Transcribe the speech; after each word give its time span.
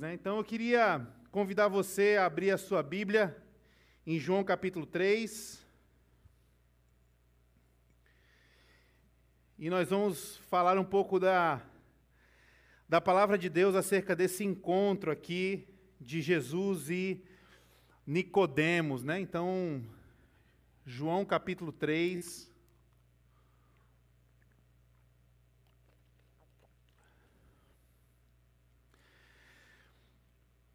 Né? 0.00 0.14
Então 0.14 0.36
eu 0.36 0.44
queria 0.44 1.06
convidar 1.30 1.68
você 1.68 2.16
a 2.18 2.26
abrir 2.26 2.50
a 2.50 2.58
sua 2.58 2.82
Bíblia 2.82 3.36
em 4.06 4.18
João 4.18 4.44
capítulo 4.44 4.84
3. 4.84 5.64
E 9.58 9.70
nós 9.70 9.88
vamos 9.88 10.36
falar 10.48 10.78
um 10.78 10.84
pouco 10.84 11.18
da, 11.18 11.62
da 12.88 13.00
palavra 13.00 13.38
de 13.38 13.48
Deus 13.48 13.74
acerca 13.74 14.14
desse 14.14 14.44
encontro 14.44 15.10
aqui 15.10 15.66
de 16.00 16.20
Jesus 16.20 16.90
e 16.90 17.24
Nicodemos, 18.06 19.02
né? 19.02 19.18
Então, 19.18 19.82
João 20.84 21.24
capítulo 21.24 21.72
3. 21.72 22.52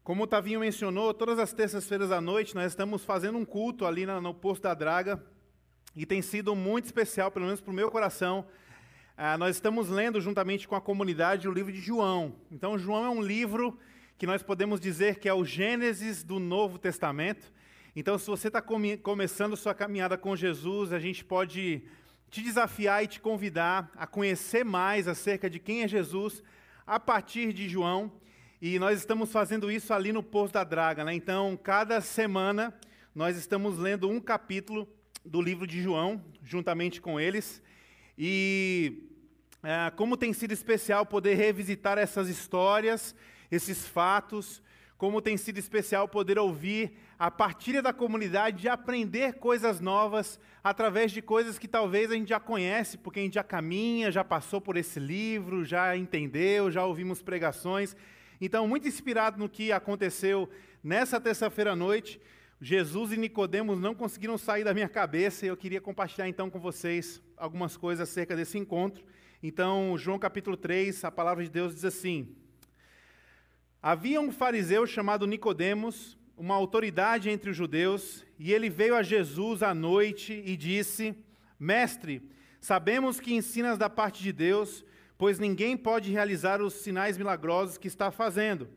Como 0.04 0.24
o 0.24 0.26
Tavinho 0.26 0.58
mencionou, 0.58 1.14
todas 1.14 1.38
as 1.38 1.52
terças-feiras 1.52 2.10
à 2.10 2.20
noite 2.20 2.56
nós 2.56 2.72
estamos 2.72 3.04
fazendo 3.04 3.38
um 3.38 3.44
culto 3.44 3.86
ali 3.86 4.04
no 4.04 4.34
Posto 4.34 4.64
da 4.64 4.74
Draga 4.74 5.24
e 5.94 6.04
tem 6.04 6.20
sido 6.20 6.56
muito 6.56 6.86
especial, 6.86 7.30
pelo 7.30 7.44
menos 7.44 7.60
para 7.60 7.70
o 7.70 7.74
meu 7.74 7.88
coração. 7.88 8.44
Ah, 9.16 9.38
nós 9.38 9.54
estamos 9.54 9.88
lendo 9.88 10.20
juntamente 10.20 10.66
com 10.66 10.74
a 10.74 10.80
comunidade 10.80 11.46
o 11.46 11.52
livro 11.52 11.70
de 11.70 11.80
João. 11.80 12.34
Então, 12.50 12.76
João 12.76 13.06
é 13.06 13.10
um 13.10 13.22
livro 13.22 13.78
que 14.18 14.26
nós 14.26 14.42
podemos 14.42 14.80
dizer 14.80 15.20
que 15.20 15.28
é 15.28 15.34
o 15.34 15.44
Gênesis 15.44 16.24
do 16.24 16.40
Novo 16.40 16.80
Testamento. 16.80 17.52
Então, 17.94 18.18
se 18.18 18.26
você 18.26 18.48
está 18.48 18.60
come 18.60 18.96
começando 18.96 19.56
sua 19.56 19.72
caminhada 19.72 20.18
com 20.18 20.34
Jesus, 20.34 20.92
a 20.92 20.98
gente 20.98 21.24
pode 21.24 21.80
te 22.28 22.42
desafiar 22.42 23.04
e 23.04 23.06
te 23.06 23.20
convidar 23.20 23.88
a 23.94 24.04
conhecer 24.04 24.64
mais 24.64 25.06
acerca 25.06 25.48
de 25.48 25.60
quem 25.60 25.84
é 25.84 25.86
Jesus 25.86 26.42
a 26.84 26.98
partir 26.98 27.52
de 27.52 27.68
João. 27.68 28.20
E 28.64 28.78
nós 28.78 28.96
estamos 28.96 29.32
fazendo 29.32 29.72
isso 29.72 29.92
ali 29.92 30.12
no 30.12 30.22
Poço 30.22 30.52
da 30.54 30.62
Draga. 30.62 31.04
Né? 31.04 31.12
Então, 31.12 31.58
cada 31.60 32.00
semana, 32.00 32.72
nós 33.12 33.36
estamos 33.36 33.76
lendo 33.76 34.08
um 34.08 34.20
capítulo 34.20 34.88
do 35.24 35.42
livro 35.42 35.66
de 35.66 35.82
João, 35.82 36.24
juntamente 36.44 37.00
com 37.00 37.18
eles. 37.18 37.60
E 38.16 39.02
é, 39.64 39.90
como 39.96 40.16
tem 40.16 40.32
sido 40.32 40.52
especial 40.52 41.04
poder 41.04 41.34
revisitar 41.34 41.98
essas 41.98 42.28
histórias, 42.28 43.16
esses 43.50 43.84
fatos, 43.84 44.62
como 44.96 45.20
tem 45.20 45.36
sido 45.36 45.58
especial 45.58 46.06
poder 46.06 46.38
ouvir 46.38 46.92
a 47.18 47.32
partilha 47.32 47.82
da 47.82 47.92
comunidade 47.92 48.64
e 48.64 48.68
aprender 48.68 49.40
coisas 49.40 49.80
novas 49.80 50.38
através 50.62 51.10
de 51.10 51.20
coisas 51.20 51.58
que 51.58 51.66
talvez 51.66 52.12
a 52.12 52.14
gente 52.14 52.28
já 52.28 52.38
conhece, 52.38 52.96
porque 52.96 53.18
a 53.18 53.22
gente 53.24 53.34
já 53.34 53.42
caminha, 53.42 54.12
já 54.12 54.22
passou 54.22 54.60
por 54.60 54.76
esse 54.76 55.00
livro, 55.00 55.64
já 55.64 55.96
entendeu, 55.96 56.70
já 56.70 56.86
ouvimos 56.86 57.20
pregações. 57.20 57.96
Então, 58.44 58.66
muito 58.66 58.88
inspirado 58.88 59.38
no 59.38 59.48
que 59.48 59.70
aconteceu 59.70 60.50
nessa 60.82 61.20
terça-feira 61.20 61.74
à 61.74 61.76
noite, 61.76 62.20
Jesus 62.60 63.12
e 63.12 63.16
Nicodemos 63.16 63.78
não 63.78 63.94
conseguiram 63.94 64.36
sair 64.36 64.64
da 64.64 64.74
minha 64.74 64.88
cabeça 64.88 65.46
e 65.46 65.48
eu 65.48 65.56
queria 65.56 65.80
compartilhar 65.80 66.28
então 66.28 66.50
com 66.50 66.58
vocês 66.58 67.22
algumas 67.36 67.76
coisas 67.76 68.10
acerca 68.10 68.34
desse 68.34 68.58
encontro. 68.58 69.04
Então, 69.40 69.96
João 69.96 70.18
capítulo 70.18 70.56
3, 70.56 71.04
a 71.04 71.10
palavra 71.12 71.44
de 71.44 71.50
Deus 71.50 71.72
diz 71.72 71.84
assim: 71.84 72.34
Havia 73.80 74.20
um 74.20 74.32
fariseu 74.32 74.88
chamado 74.88 75.24
Nicodemos, 75.24 76.18
uma 76.36 76.56
autoridade 76.56 77.30
entre 77.30 77.50
os 77.50 77.56
judeus, 77.56 78.26
e 78.40 78.52
ele 78.52 78.68
veio 78.68 78.96
a 78.96 79.04
Jesus 79.04 79.62
à 79.62 79.72
noite 79.72 80.42
e 80.44 80.56
disse: 80.56 81.14
Mestre, 81.60 82.28
sabemos 82.60 83.20
que 83.20 83.34
ensinas 83.34 83.78
da 83.78 83.88
parte 83.88 84.20
de 84.20 84.32
Deus, 84.32 84.84
pois 85.22 85.38
ninguém 85.38 85.76
pode 85.76 86.10
realizar 86.10 86.60
os 86.60 86.74
sinais 86.74 87.16
milagrosos 87.16 87.78
que 87.78 87.86
está 87.86 88.10
fazendo, 88.10 88.68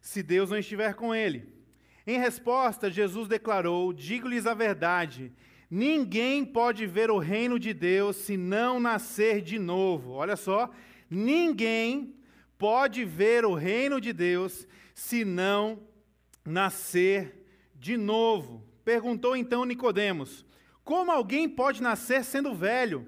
se 0.00 0.22
Deus 0.22 0.48
não 0.48 0.56
estiver 0.56 0.94
com 0.94 1.14
ele. 1.14 1.52
Em 2.06 2.18
resposta, 2.18 2.90
Jesus 2.90 3.28
declarou: 3.28 3.92
Digo-lhes 3.92 4.46
a 4.46 4.54
verdade, 4.54 5.30
ninguém 5.70 6.42
pode 6.42 6.86
ver 6.86 7.10
o 7.10 7.18
reino 7.18 7.58
de 7.58 7.74
Deus 7.74 8.16
se 8.16 8.38
não 8.38 8.80
nascer 8.80 9.42
de 9.42 9.58
novo. 9.58 10.12
Olha 10.12 10.36
só, 10.36 10.70
ninguém 11.10 12.14
pode 12.56 13.04
ver 13.04 13.44
o 13.44 13.52
reino 13.52 14.00
de 14.00 14.14
Deus 14.14 14.66
se 14.94 15.22
não 15.22 15.82
nascer 16.46 17.44
de 17.74 17.98
novo. 17.98 18.64
Perguntou 18.86 19.36
então 19.36 19.66
Nicodemos: 19.66 20.46
Como 20.82 21.10
alguém 21.10 21.46
pode 21.46 21.82
nascer 21.82 22.24
sendo 22.24 22.54
velho? 22.54 23.06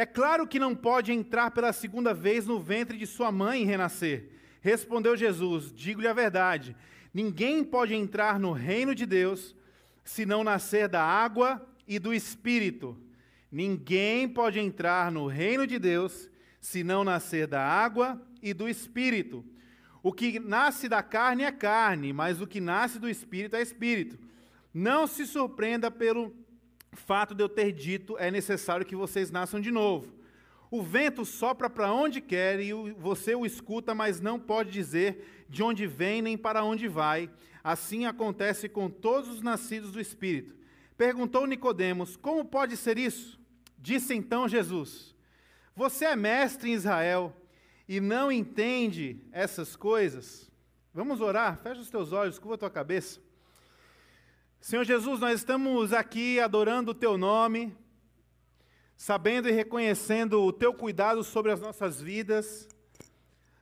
É 0.00 0.06
claro 0.06 0.46
que 0.46 0.58
não 0.58 0.74
pode 0.74 1.12
entrar 1.12 1.50
pela 1.50 1.74
segunda 1.74 2.14
vez 2.14 2.46
no 2.46 2.58
ventre 2.58 2.96
de 2.96 3.06
sua 3.06 3.30
mãe 3.30 3.60
e 3.60 3.66
renascer. 3.66 4.30
Respondeu 4.62 5.14
Jesus: 5.14 5.70
Digo-lhe 5.70 6.08
a 6.08 6.14
verdade: 6.14 6.74
ninguém 7.12 7.62
pode 7.62 7.94
entrar 7.94 8.40
no 8.40 8.50
reino 8.50 8.94
de 8.94 9.04
Deus 9.04 9.54
se 10.02 10.24
não 10.24 10.42
nascer 10.42 10.88
da 10.88 11.02
água 11.04 11.68
e 11.86 11.98
do 11.98 12.14
espírito. 12.14 12.96
Ninguém 13.52 14.26
pode 14.26 14.58
entrar 14.58 15.12
no 15.12 15.26
reino 15.26 15.66
de 15.66 15.78
Deus 15.78 16.30
se 16.62 16.82
não 16.82 17.04
nascer 17.04 17.46
da 17.46 17.62
água 17.62 18.18
e 18.42 18.54
do 18.54 18.70
espírito. 18.70 19.44
O 20.02 20.14
que 20.14 20.40
nasce 20.40 20.88
da 20.88 21.02
carne 21.02 21.42
é 21.42 21.52
carne, 21.52 22.10
mas 22.10 22.40
o 22.40 22.46
que 22.46 22.58
nasce 22.58 22.98
do 22.98 23.06
espírito 23.06 23.54
é 23.54 23.60
espírito. 23.60 24.18
Não 24.72 25.06
se 25.06 25.26
surpreenda 25.26 25.90
pelo 25.90 26.34
fato 26.92 27.34
de 27.34 27.42
eu 27.42 27.48
ter 27.48 27.72
dito 27.72 28.16
é 28.18 28.30
necessário 28.30 28.86
que 28.86 28.96
vocês 28.96 29.30
nasçam 29.30 29.60
de 29.60 29.70
novo. 29.70 30.12
O 30.70 30.82
vento 30.82 31.24
sopra 31.24 31.68
para 31.68 31.92
onde 31.92 32.20
quer 32.20 32.60
e 32.60 32.72
você 32.92 33.34
o 33.34 33.44
escuta, 33.44 33.94
mas 33.94 34.20
não 34.20 34.38
pode 34.38 34.70
dizer 34.70 35.44
de 35.48 35.62
onde 35.62 35.86
vem 35.86 36.22
nem 36.22 36.38
para 36.38 36.62
onde 36.62 36.86
vai. 36.86 37.28
Assim 37.62 38.06
acontece 38.06 38.68
com 38.68 38.88
todos 38.88 39.28
os 39.28 39.42
nascidos 39.42 39.90
do 39.90 40.00
Espírito. 40.00 40.54
Perguntou 40.96 41.46
Nicodemos: 41.46 42.16
Como 42.16 42.44
pode 42.44 42.76
ser 42.76 42.98
isso? 42.98 43.40
Disse 43.78 44.14
então 44.14 44.48
Jesus: 44.48 45.14
Você 45.74 46.04
é 46.04 46.14
mestre 46.14 46.70
em 46.70 46.74
Israel 46.74 47.34
e 47.88 48.00
não 48.00 48.30
entende 48.30 49.20
essas 49.32 49.74
coisas? 49.74 50.50
Vamos 50.94 51.20
orar? 51.20 51.56
Fecha 51.58 51.80
os 51.80 51.90
teus 51.90 52.12
olhos, 52.12 52.38
curva 52.38 52.54
a 52.54 52.58
tua 52.58 52.70
cabeça. 52.70 53.20
Senhor 54.62 54.84
Jesus, 54.84 55.20
nós 55.20 55.40
estamos 55.40 55.90
aqui 55.90 56.38
adorando 56.38 56.90
o 56.90 56.94
Teu 56.94 57.16
nome, 57.16 57.74
sabendo 58.94 59.48
e 59.48 59.52
reconhecendo 59.52 60.42
o 60.42 60.52
Teu 60.52 60.74
cuidado 60.74 61.24
sobre 61.24 61.50
as 61.50 61.62
nossas 61.62 61.98
vidas, 61.98 62.68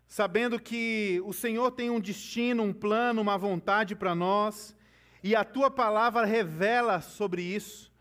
sabendo 0.08 0.58
que 0.58 1.22
o 1.24 1.32
Senhor 1.32 1.70
tem 1.70 1.88
um 1.88 2.00
destino, 2.00 2.64
um 2.64 2.72
plano, 2.72 3.22
uma 3.22 3.38
vontade 3.38 3.94
para 3.94 4.12
nós, 4.12 4.74
e 5.22 5.36
a 5.36 5.44
Tua 5.44 5.70
palavra 5.70 6.26
revela 6.26 7.00
sobre 7.00 7.42
isso, 7.42 7.92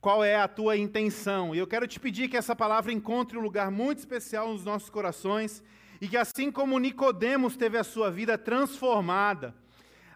qual 0.00 0.24
é 0.24 0.34
a 0.34 0.48
Tua 0.48 0.76
intenção. 0.76 1.54
E 1.54 1.58
eu 1.58 1.66
quero 1.68 1.86
te 1.86 2.00
pedir 2.00 2.28
que 2.28 2.36
essa 2.36 2.56
palavra 2.56 2.92
encontre 2.92 3.38
um 3.38 3.42
lugar 3.42 3.70
muito 3.70 3.98
especial 3.98 4.52
nos 4.52 4.64
nossos 4.64 4.90
corações, 4.90 5.62
e 6.00 6.08
que 6.08 6.16
assim 6.16 6.50
como 6.50 6.80
Nicodemos 6.80 7.56
teve 7.56 7.78
a 7.78 7.84
sua 7.84 8.10
vida 8.10 8.36
transformada, 8.36 9.61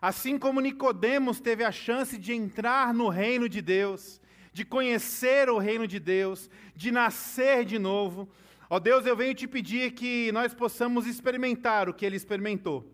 Assim 0.06 0.38
como 0.38 0.60
Nicodemos 0.60 1.40
teve 1.40 1.64
a 1.64 1.72
chance 1.72 2.16
de 2.16 2.32
entrar 2.32 2.94
no 2.94 3.08
reino 3.08 3.48
de 3.48 3.60
Deus, 3.60 4.20
de 4.52 4.64
conhecer 4.64 5.50
o 5.50 5.58
reino 5.58 5.84
de 5.84 5.98
Deus, 5.98 6.48
de 6.76 6.92
nascer 6.92 7.64
de 7.64 7.76
novo, 7.76 8.28
ó 8.70 8.78
Deus, 8.78 9.04
eu 9.04 9.16
venho 9.16 9.34
te 9.34 9.48
pedir 9.48 9.94
que 9.94 10.30
nós 10.30 10.54
possamos 10.54 11.08
experimentar 11.08 11.88
o 11.88 11.92
que 11.92 12.06
ele 12.06 12.14
experimentou, 12.14 12.88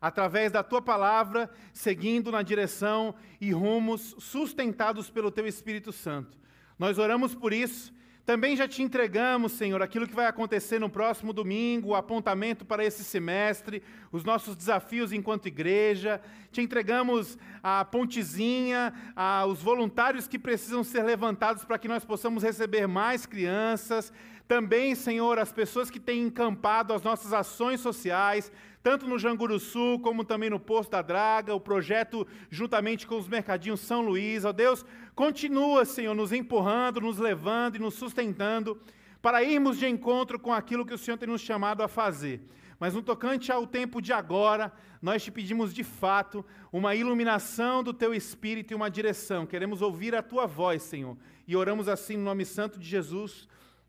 através 0.00 0.50
da 0.50 0.64
tua 0.64 0.82
palavra, 0.82 1.48
seguindo 1.72 2.32
na 2.32 2.42
direção 2.42 3.14
e 3.40 3.52
rumos 3.52 4.16
sustentados 4.18 5.08
pelo 5.08 5.30
teu 5.30 5.46
Espírito 5.46 5.92
Santo. 5.92 6.36
Nós 6.76 6.98
oramos 6.98 7.32
por 7.32 7.52
isso 7.52 7.94
também 8.26 8.56
já 8.56 8.66
te 8.66 8.82
entregamos, 8.82 9.52
Senhor, 9.52 9.80
aquilo 9.80 10.04
que 10.04 10.14
vai 10.14 10.26
acontecer 10.26 10.80
no 10.80 10.90
próximo 10.90 11.32
domingo, 11.32 11.90
o 11.90 11.94
apontamento 11.94 12.64
para 12.64 12.84
esse 12.84 13.04
semestre, 13.04 13.80
os 14.10 14.24
nossos 14.24 14.56
desafios 14.56 15.12
enquanto 15.12 15.46
igreja. 15.46 16.20
Te 16.50 16.60
entregamos 16.60 17.38
a 17.62 17.84
pontezinha, 17.84 18.92
a, 19.14 19.46
os 19.46 19.62
voluntários 19.62 20.26
que 20.26 20.40
precisam 20.40 20.82
ser 20.82 21.04
levantados 21.04 21.64
para 21.64 21.78
que 21.78 21.86
nós 21.86 22.04
possamos 22.04 22.42
receber 22.42 22.88
mais 22.88 23.26
crianças. 23.26 24.12
Também, 24.48 24.94
Senhor, 24.94 25.38
as 25.38 25.52
pessoas 25.52 25.90
que 25.90 25.98
têm 25.98 26.22
encampado 26.22 26.92
as 26.94 27.02
nossas 27.02 27.32
ações 27.32 27.80
sociais, 27.80 28.52
tanto 28.82 29.06
no 29.08 29.18
Janguru 29.18 29.58
Sul 29.58 29.98
como 29.98 30.24
também 30.24 30.48
no 30.48 30.60
Posto 30.60 30.90
da 30.92 31.02
Draga, 31.02 31.54
o 31.54 31.60
projeto 31.60 32.26
juntamente 32.48 33.06
com 33.06 33.18
os 33.18 33.26
mercadinhos 33.26 33.80
São 33.80 34.02
Luís. 34.02 34.44
Ó 34.44 34.52
Deus, 34.52 34.84
Continua, 35.16 35.86
Senhor, 35.86 36.14
nos 36.14 36.30
empurrando, 36.30 37.00
nos 37.00 37.16
levando 37.16 37.76
e 37.76 37.78
nos 37.78 37.94
sustentando 37.94 38.78
para 39.22 39.42
irmos 39.42 39.78
de 39.78 39.86
encontro 39.86 40.38
com 40.38 40.52
aquilo 40.52 40.84
que 40.84 40.92
o 40.92 40.98
Senhor 40.98 41.16
tem 41.16 41.26
nos 41.26 41.40
chamado 41.40 41.82
a 41.82 41.88
fazer. 41.88 42.42
Mas 42.78 42.92
no 42.92 43.00
tocante 43.00 43.50
ao 43.50 43.66
tempo 43.66 44.02
de 44.02 44.12
agora, 44.12 44.70
nós 45.00 45.24
te 45.24 45.30
pedimos 45.30 45.72
de 45.72 45.82
fato 45.82 46.44
uma 46.70 46.94
iluminação 46.94 47.82
do 47.82 47.94
teu 47.94 48.12
espírito 48.12 48.72
e 48.72 48.74
uma 48.74 48.90
direção. 48.90 49.46
Queremos 49.46 49.80
ouvir 49.80 50.14
a 50.14 50.22
tua 50.22 50.46
voz, 50.46 50.82
Senhor. 50.82 51.16
E 51.48 51.56
oramos 51.56 51.88
assim 51.88 52.18
no 52.18 52.24
nome 52.24 52.44
santo 52.44 52.78
de 52.78 52.86
Jesus. 52.86 53.48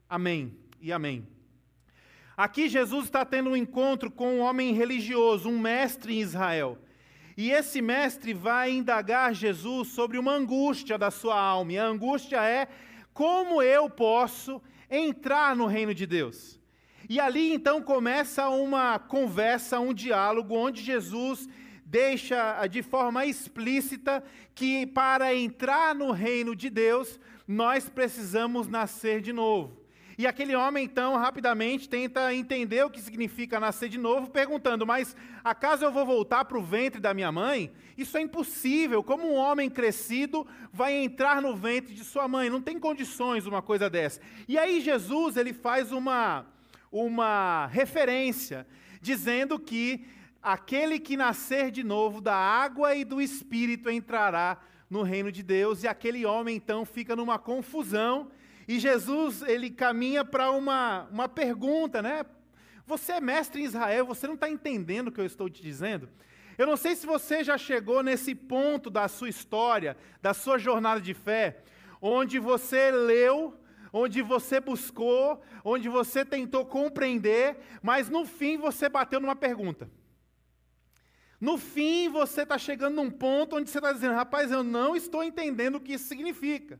Amém 0.09 0.55
e 0.79 0.91
amém. 0.93 1.27
Aqui 2.37 2.69
Jesus 2.69 3.05
está 3.05 3.25
tendo 3.25 3.49
um 3.49 3.57
encontro 3.57 4.09
com 4.09 4.37
um 4.37 4.39
homem 4.39 4.73
religioso, 4.73 5.49
um 5.49 5.59
mestre 5.59 6.15
em 6.15 6.21
Israel. 6.21 6.77
E 7.35 7.51
esse 7.51 7.81
mestre 7.81 8.33
vai 8.33 8.71
indagar 8.71 9.33
Jesus 9.33 9.89
sobre 9.89 10.17
uma 10.17 10.31
angústia 10.31 10.97
da 10.97 11.11
sua 11.11 11.39
alma. 11.39 11.73
E 11.73 11.77
a 11.77 11.85
angústia 11.85 12.41
é 12.41 12.67
como 13.13 13.61
eu 13.61 13.89
posso 13.89 14.61
entrar 14.89 15.55
no 15.55 15.65
reino 15.65 15.93
de 15.93 16.05
Deus. 16.05 16.57
E 17.09 17.19
ali 17.19 17.53
então 17.53 17.81
começa 17.81 18.47
uma 18.49 18.97
conversa, 18.97 19.79
um 19.79 19.93
diálogo, 19.93 20.55
onde 20.55 20.81
Jesus 20.81 21.49
deixa 21.85 22.65
de 22.67 22.81
forma 22.81 23.25
explícita 23.25 24.23
que 24.55 24.85
para 24.87 25.35
entrar 25.35 25.93
no 25.93 26.11
reino 26.11 26.55
de 26.55 26.69
Deus, 26.69 27.19
nós 27.47 27.87
precisamos 27.89 28.67
nascer 28.67 29.21
de 29.21 29.31
novo. 29.31 29.76
E 30.17 30.25
aquele 30.25 30.55
homem, 30.55 30.83
então, 30.83 31.15
rapidamente 31.15 31.87
tenta 31.87 32.33
entender 32.33 32.83
o 32.83 32.89
que 32.89 32.99
significa 32.99 33.59
nascer 33.59 33.87
de 33.87 33.99
novo, 33.99 34.31
perguntando: 34.31 34.83
Mas 34.83 35.15
acaso 35.43 35.85
eu 35.85 35.91
vou 35.91 36.07
voltar 36.07 36.43
para 36.45 36.57
o 36.57 36.63
ventre 36.63 36.99
da 36.99 37.13
minha 37.13 37.31
mãe? 37.31 37.71
Isso 37.95 38.17
é 38.17 38.21
impossível. 38.21 39.03
Como 39.03 39.31
um 39.31 39.35
homem 39.35 39.69
crescido 39.69 40.47
vai 40.73 40.93
entrar 40.93 41.39
no 41.39 41.55
ventre 41.55 41.93
de 41.93 42.03
sua 42.03 42.27
mãe? 42.27 42.49
Não 42.49 42.59
tem 42.59 42.79
condições 42.79 43.45
uma 43.45 43.61
coisa 43.61 43.91
dessa. 43.91 44.19
E 44.47 44.57
aí, 44.57 44.81
Jesus, 44.81 45.37
ele 45.37 45.53
faz 45.53 45.91
uma, 45.91 46.47
uma 46.91 47.67
referência, 47.67 48.65
dizendo 48.99 49.59
que 49.59 50.03
aquele 50.41 50.99
que 50.99 51.15
nascer 51.15 51.69
de 51.69 51.83
novo 51.83 52.21
da 52.21 52.35
água 52.35 52.95
e 52.95 53.05
do 53.05 53.21
espírito 53.21 53.87
entrará 53.87 54.57
no 54.89 55.03
reino 55.03 55.31
de 55.31 55.43
Deus, 55.43 55.83
e 55.83 55.87
aquele 55.87 56.25
homem 56.25 56.55
então 56.55 56.85
fica 56.85 57.15
numa 57.15 57.37
confusão 57.37 58.31
e 58.67 58.79
Jesus, 58.79 59.41
ele 59.43 59.69
caminha 59.69 60.25
para 60.25 60.51
uma, 60.51 61.07
uma 61.11 61.29
pergunta, 61.29 62.01
né? 62.01 62.25
Você 62.85 63.13
é 63.13 63.21
mestre 63.21 63.61
em 63.61 63.65
Israel, 63.65 64.05
você 64.05 64.27
não 64.27 64.35
está 64.35 64.49
entendendo 64.49 65.07
o 65.07 65.11
que 65.11 65.21
eu 65.21 65.25
estou 65.25 65.49
te 65.49 65.61
dizendo? 65.61 66.09
Eu 66.57 66.65
não 66.65 66.75
sei 66.75 66.95
se 66.95 67.05
você 67.05 67.43
já 67.43 67.57
chegou 67.57 68.03
nesse 68.03 68.33
ponto 68.33 68.89
da 68.89 69.07
sua 69.07 69.29
história, 69.29 69.95
da 70.21 70.33
sua 70.33 70.57
jornada 70.57 70.99
de 70.99 71.13
fé, 71.13 71.61
onde 72.01 72.39
você 72.39 72.91
leu, 72.91 73.53
onde 73.93 74.21
você 74.21 74.59
buscou, 74.59 75.41
onde 75.63 75.87
você 75.87 76.25
tentou 76.25 76.65
compreender, 76.65 77.57
mas 77.81 78.09
no 78.09 78.25
fim 78.25 78.57
você 78.57 78.89
bateu 78.89 79.19
numa 79.19 79.35
pergunta. 79.35 79.89
No 81.39 81.57
fim 81.57 82.09
você 82.09 82.41
está 82.41 82.57
chegando 82.57 82.95
num 82.95 83.11
ponto 83.11 83.55
onde 83.55 83.69
você 83.69 83.77
está 83.77 83.93
dizendo, 83.93 84.15
rapaz, 84.15 84.51
eu 84.51 84.63
não 84.63 84.95
estou 84.95 85.23
entendendo 85.23 85.75
o 85.75 85.79
que 85.79 85.93
isso 85.93 86.07
significa. 86.07 86.79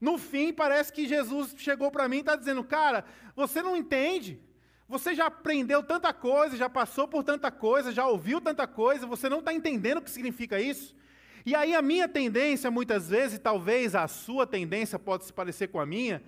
No 0.00 0.16
fim, 0.16 0.52
parece 0.52 0.92
que 0.92 1.08
Jesus 1.08 1.54
chegou 1.56 1.90
para 1.90 2.08
mim 2.08 2.18
e 2.18 2.20
está 2.20 2.36
dizendo: 2.36 2.62
Cara, 2.62 3.04
você 3.34 3.62
não 3.62 3.76
entende. 3.76 4.40
Você 4.88 5.14
já 5.14 5.26
aprendeu 5.26 5.82
tanta 5.82 6.12
coisa, 6.14 6.56
já 6.56 6.70
passou 6.70 7.06
por 7.06 7.22
tanta 7.22 7.50
coisa, 7.50 7.92
já 7.92 8.06
ouviu 8.06 8.40
tanta 8.40 8.66
coisa, 8.66 9.06
você 9.06 9.28
não 9.28 9.40
está 9.40 9.52
entendendo 9.52 9.98
o 9.98 10.02
que 10.02 10.10
significa 10.10 10.58
isso? 10.58 10.96
E 11.44 11.54
aí 11.54 11.74
a 11.74 11.82
minha 11.82 12.08
tendência, 12.08 12.70
muitas 12.70 13.10
vezes, 13.10 13.38
talvez 13.38 13.94
a 13.94 14.08
sua 14.08 14.46
tendência 14.46 14.98
pode 14.98 15.24
se 15.24 15.32
parecer 15.32 15.68
com 15.68 15.78
a 15.78 15.84
minha, 15.84 16.22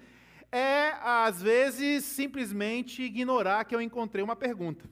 é, 0.52 0.94
às 1.00 1.40
vezes, 1.40 2.04
simplesmente 2.04 3.02
ignorar 3.02 3.64
que 3.64 3.74
eu 3.74 3.80
encontrei 3.80 4.22
uma 4.22 4.36
pergunta. 4.36 4.90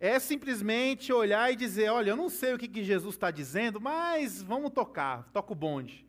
É 0.00 0.18
simplesmente 0.18 1.12
olhar 1.12 1.52
e 1.52 1.56
dizer: 1.56 1.90
olha, 1.90 2.10
eu 2.10 2.16
não 2.16 2.28
sei 2.28 2.54
o 2.54 2.58
que, 2.58 2.66
que 2.66 2.82
Jesus 2.82 3.14
está 3.14 3.30
dizendo, 3.30 3.80
mas 3.80 4.42
vamos 4.42 4.70
tocar, 4.70 5.28
toca 5.32 5.52
o 5.52 5.56
bonde. 5.56 6.06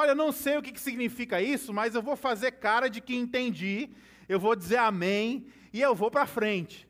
Olha, 0.00 0.12
eu 0.12 0.16
não 0.16 0.32
sei 0.32 0.56
o 0.56 0.62
que, 0.62 0.72
que 0.72 0.80
significa 0.80 1.42
isso, 1.42 1.74
mas 1.74 1.94
eu 1.94 2.00
vou 2.00 2.16
fazer 2.16 2.52
cara 2.52 2.88
de 2.88 3.02
que 3.02 3.14
entendi, 3.14 3.90
eu 4.26 4.40
vou 4.40 4.56
dizer 4.56 4.78
amém 4.78 5.44
e 5.74 5.82
eu 5.82 5.94
vou 5.94 6.10
para 6.10 6.26
frente. 6.26 6.88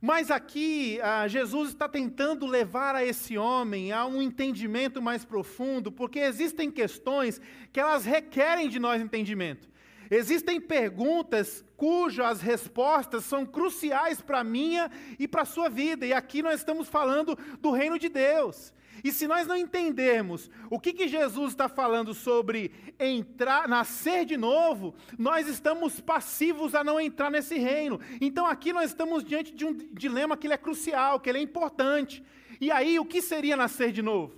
Mas 0.00 0.30
aqui, 0.30 1.00
ah, 1.02 1.26
Jesus 1.26 1.70
está 1.70 1.88
tentando 1.88 2.46
levar 2.46 2.94
a 2.94 3.04
esse 3.04 3.36
homem 3.36 3.90
a 3.90 4.06
um 4.06 4.22
entendimento 4.22 5.02
mais 5.02 5.24
profundo, 5.24 5.90
porque 5.90 6.20
existem 6.20 6.70
questões 6.70 7.40
que 7.72 7.80
elas 7.80 8.04
requerem 8.04 8.68
de 8.68 8.78
nós 8.78 9.02
entendimento. 9.02 9.68
Existem 10.08 10.60
perguntas 10.60 11.64
cujas 11.76 12.40
respostas 12.40 13.24
são 13.24 13.44
cruciais 13.44 14.20
para 14.20 14.38
a 14.38 14.44
minha 14.44 14.88
e 15.18 15.26
para 15.26 15.42
a 15.42 15.44
sua 15.44 15.68
vida, 15.68 16.06
e 16.06 16.12
aqui 16.12 16.40
nós 16.40 16.60
estamos 16.60 16.88
falando 16.88 17.36
do 17.60 17.72
reino 17.72 17.98
de 17.98 18.08
Deus. 18.08 18.72
E 19.02 19.12
se 19.12 19.26
nós 19.26 19.46
não 19.46 19.56
entendermos 19.56 20.50
o 20.70 20.78
que, 20.78 20.92
que 20.92 21.08
Jesus 21.08 21.50
está 21.50 21.68
falando 21.68 22.14
sobre 22.14 22.72
entrar, 22.98 23.68
nascer 23.68 24.24
de 24.24 24.36
novo, 24.36 24.94
nós 25.18 25.46
estamos 25.48 26.00
passivos 26.00 26.74
a 26.74 26.82
não 26.82 27.00
entrar 27.00 27.30
nesse 27.30 27.58
reino. 27.58 28.00
Então 28.20 28.46
aqui 28.46 28.72
nós 28.72 28.90
estamos 28.90 29.24
diante 29.24 29.54
de 29.54 29.64
um 29.64 29.72
dilema 29.74 30.36
que 30.36 30.46
ele 30.46 30.54
é 30.54 30.58
crucial, 30.58 31.20
que 31.20 31.28
ele 31.28 31.38
é 31.38 31.42
importante. 31.42 32.22
E 32.60 32.70
aí, 32.70 32.98
o 32.98 33.04
que 33.04 33.22
seria 33.22 33.56
nascer 33.56 33.92
de 33.92 34.02
novo? 34.02 34.36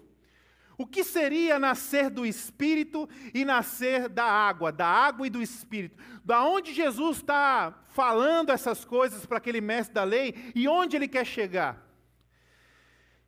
O 0.77 0.87
que 0.87 1.05
seria 1.05 1.59
nascer 1.59 2.09
do 2.09 2.25
Espírito 2.25 3.07
e 3.35 3.45
nascer 3.45 4.09
da 4.09 4.25
água, 4.25 4.73
da 4.73 4.87
água 4.87 5.27
e 5.27 5.31
do 5.31 5.43
Espírito? 5.43 6.03
Da 6.25 6.43
onde 6.43 6.73
Jesus 6.73 7.19
está 7.19 7.83
falando 7.89 8.51
essas 8.51 8.83
coisas 8.83 9.27
para 9.27 9.37
aquele 9.37 9.61
mestre 9.61 9.95
da 9.95 10.05
lei 10.05 10.35
e 10.55 10.67
onde 10.67 10.97
ele 10.97 11.07
quer 11.07 11.27
chegar? 11.27 11.90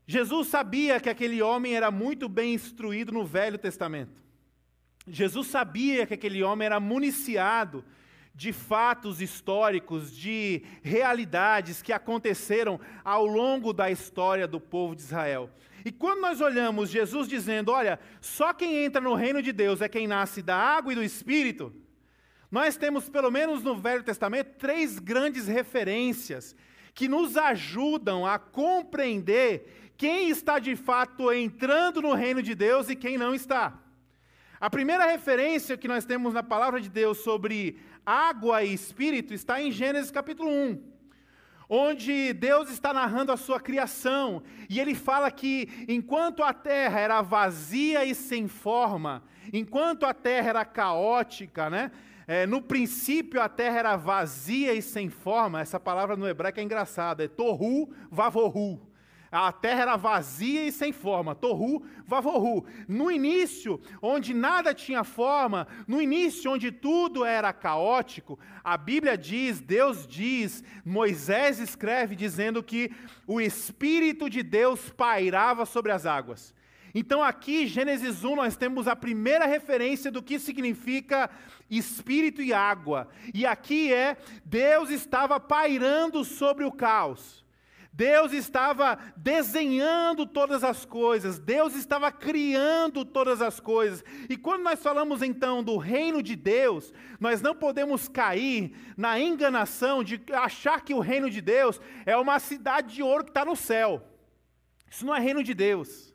Jesus 0.06 0.48
sabia 0.48 1.00
que 1.00 1.08
aquele 1.08 1.40
homem 1.40 1.74
era 1.74 1.90
muito 1.90 2.28
bem 2.28 2.54
instruído 2.54 3.12
no 3.12 3.24
Velho 3.24 3.58
Testamento. 3.58 4.22
Jesus 5.06 5.48
sabia 5.48 6.06
que 6.06 6.14
aquele 6.14 6.42
homem 6.42 6.66
era 6.66 6.78
municiado 6.80 7.84
de 8.34 8.52
fatos 8.52 9.20
históricos, 9.20 10.16
de 10.16 10.62
realidades 10.82 11.82
que 11.82 11.92
aconteceram 11.92 12.80
ao 13.04 13.26
longo 13.26 13.72
da 13.72 13.90
história 13.90 14.46
do 14.46 14.58
povo 14.58 14.96
de 14.96 15.02
Israel. 15.02 15.50
E 15.84 15.92
quando 15.92 16.20
nós 16.20 16.40
olhamos 16.40 16.88
Jesus 16.88 17.28
dizendo, 17.28 17.72
olha, 17.72 17.98
só 18.20 18.52
quem 18.52 18.84
entra 18.84 19.00
no 19.00 19.14
reino 19.14 19.42
de 19.42 19.52
Deus 19.52 19.80
é 19.80 19.88
quem 19.88 20.06
nasce 20.06 20.40
da 20.40 20.56
água 20.56 20.92
e 20.92 20.96
do 20.96 21.02
Espírito, 21.02 21.74
nós 22.50 22.76
temos, 22.76 23.08
pelo 23.08 23.30
menos 23.30 23.62
no 23.62 23.76
Velho 23.76 24.02
Testamento, 24.02 24.56
três 24.58 24.98
grandes 24.98 25.46
referências 25.46 26.54
que 26.94 27.08
nos 27.08 27.36
ajudam 27.36 28.26
a 28.26 28.38
compreender 28.38 29.92
quem 29.96 30.28
está 30.28 30.58
de 30.58 30.74
fato 30.74 31.32
entrando 31.32 32.02
no 32.02 32.14
reino 32.14 32.42
de 32.42 32.54
Deus 32.54 32.88
e 32.88 32.96
quem 32.96 33.16
não 33.16 33.34
está. 33.34 33.78
A 34.60 34.70
primeira 34.70 35.06
referência 35.06 35.76
que 35.76 35.88
nós 35.88 36.04
temos 36.04 36.34
na 36.34 36.42
palavra 36.42 36.80
de 36.80 36.88
Deus 36.88 37.18
sobre 37.18 37.78
água 38.04 38.62
e 38.62 38.72
espírito 38.72 39.34
está 39.34 39.60
em 39.60 39.72
Gênesis 39.72 40.10
capítulo 40.10 40.50
1, 40.50 40.82
onde 41.68 42.32
Deus 42.32 42.70
está 42.70 42.92
narrando 42.92 43.32
a 43.32 43.36
sua 43.36 43.58
criação, 43.58 44.42
e 44.68 44.78
ele 44.78 44.94
fala 44.94 45.30
que 45.30 45.68
enquanto 45.88 46.42
a 46.42 46.52
terra 46.52 47.00
era 47.00 47.22
vazia 47.22 48.04
e 48.04 48.14
sem 48.14 48.46
forma, 48.46 49.22
enquanto 49.52 50.04
a 50.04 50.12
terra 50.12 50.50
era 50.50 50.64
caótica, 50.64 51.70
né? 51.70 51.90
É, 52.26 52.46
no 52.46 52.62
princípio 52.62 53.40
a 53.40 53.48
terra 53.48 53.78
era 53.78 53.96
vazia 53.96 54.72
e 54.72 54.82
sem 54.82 55.08
forma, 55.08 55.60
essa 55.60 55.80
palavra 55.80 56.16
no 56.16 56.28
hebraico 56.28 56.60
é 56.60 56.62
engraçada, 56.62 57.24
é 57.24 57.28
tohu 57.28 57.92
vavohu. 58.10 58.92
A 59.32 59.50
terra 59.50 59.80
era 59.80 59.96
vazia 59.96 60.66
e 60.66 60.70
sem 60.70 60.92
forma, 60.92 61.34
torru, 61.34 61.82
vavorru. 62.06 62.66
No 62.86 63.10
início, 63.10 63.80
onde 64.02 64.34
nada 64.34 64.74
tinha 64.74 65.02
forma, 65.04 65.66
no 65.88 66.02
início, 66.02 66.50
onde 66.50 66.70
tudo 66.70 67.24
era 67.24 67.50
caótico, 67.50 68.38
a 68.62 68.76
Bíblia 68.76 69.16
diz, 69.16 69.58
Deus 69.58 70.06
diz, 70.06 70.62
Moisés 70.84 71.58
escreve 71.58 72.14
dizendo 72.14 72.62
que 72.62 72.92
o 73.26 73.40
Espírito 73.40 74.28
de 74.28 74.42
Deus 74.42 74.90
pairava 74.90 75.64
sobre 75.64 75.92
as 75.92 76.04
águas. 76.04 76.54
Então, 76.94 77.22
aqui, 77.22 77.66
Gênesis 77.66 78.22
1, 78.22 78.36
nós 78.36 78.56
temos 78.56 78.86
a 78.86 78.94
primeira 78.94 79.46
referência 79.46 80.10
do 80.10 80.22
que 80.22 80.38
significa 80.38 81.30
espírito 81.70 82.42
e 82.42 82.52
água. 82.52 83.08
E 83.32 83.46
aqui 83.46 83.92
é: 83.92 84.16
Deus 84.44 84.90
estava 84.90 85.40
pairando 85.40 86.24
sobre 86.24 86.64
o 86.64 86.72
caos. 86.72 87.42
Deus 87.94 88.32
estava 88.32 88.98
desenhando 89.14 90.24
todas 90.24 90.64
as 90.64 90.82
coisas, 90.86 91.38
Deus 91.38 91.74
estava 91.74 92.10
criando 92.10 93.04
todas 93.04 93.42
as 93.42 93.60
coisas. 93.60 94.02
E 94.30 94.36
quando 94.36 94.62
nós 94.62 94.82
falamos 94.82 95.20
então 95.20 95.62
do 95.62 95.76
reino 95.76 96.22
de 96.22 96.34
Deus, 96.34 96.90
nós 97.20 97.42
não 97.42 97.54
podemos 97.54 98.08
cair 98.08 98.74
na 98.96 99.20
enganação 99.20 100.02
de 100.02 100.22
achar 100.32 100.80
que 100.80 100.94
o 100.94 101.00
reino 101.00 101.28
de 101.28 101.42
Deus 101.42 101.78
é 102.06 102.16
uma 102.16 102.38
cidade 102.38 102.94
de 102.94 103.02
ouro 103.02 103.24
que 103.24 103.30
está 103.30 103.44
no 103.44 103.54
céu. 103.54 104.02
Isso 104.90 105.04
não 105.04 105.14
é 105.14 105.20
reino 105.20 105.42
de 105.42 105.52
Deus. 105.52 106.14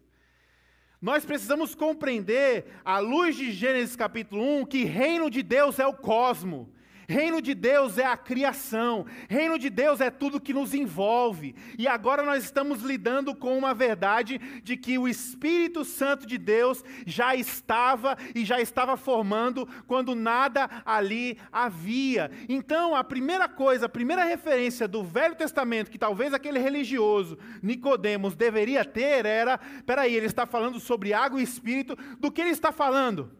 Nós 1.07 1.23
precisamos 1.23 1.73
compreender, 1.73 2.65
à 2.83 2.99
luz 2.99 3.37
de 3.37 3.53
Gênesis 3.53 3.95
capítulo 3.95 4.43
1, 4.59 4.65
que 4.65 4.83
reino 4.83 5.29
de 5.29 5.41
Deus 5.41 5.79
é 5.79 5.87
o 5.87 5.93
cosmo. 5.93 6.69
Reino 7.09 7.41
de 7.41 7.53
Deus 7.53 7.97
é 7.97 8.05
a 8.05 8.17
criação, 8.17 9.05
reino 9.29 9.57
de 9.57 9.69
Deus 9.69 10.01
é 10.01 10.11
tudo 10.11 10.41
que 10.41 10.53
nos 10.53 10.73
envolve. 10.73 11.55
E 11.77 11.87
agora 11.87 12.21
nós 12.21 12.43
estamos 12.43 12.81
lidando 12.81 13.33
com 13.33 13.57
uma 13.57 13.73
verdade 13.73 14.37
de 14.61 14.75
que 14.75 14.97
o 14.97 15.07
Espírito 15.07 15.85
Santo 15.85 16.27
de 16.27 16.37
Deus 16.37 16.83
já 17.05 17.33
estava 17.33 18.17
e 18.35 18.43
já 18.43 18.59
estava 18.59 18.97
formando 18.97 19.65
quando 19.87 20.13
nada 20.13 20.69
ali 20.85 21.37
havia. 21.49 22.29
Então, 22.49 22.93
a 22.93 23.05
primeira 23.05 23.47
coisa, 23.47 23.85
a 23.85 23.89
primeira 23.89 24.25
referência 24.25 24.85
do 24.85 25.01
Velho 25.01 25.35
Testamento 25.35 25.89
que 25.89 25.97
talvez 25.97 26.33
aquele 26.33 26.59
religioso 26.59 27.37
Nicodemos 27.63 28.35
deveria 28.35 28.83
ter 28.83 29.25
era, 29.25 29.57
peraí, 29.85 30.13
ele 30.13 30.25
está 30.25 30.45
falando 30.45 30.77
sobre 30.77 31.13
água 31.13 31.39
e 31.39 31.43
espírito, 31.43 31.97
do 32.19 32.29
que 32.29 32.41
ele 32.41 32.49
está 32.49 32.73
falando? 32.73 33.31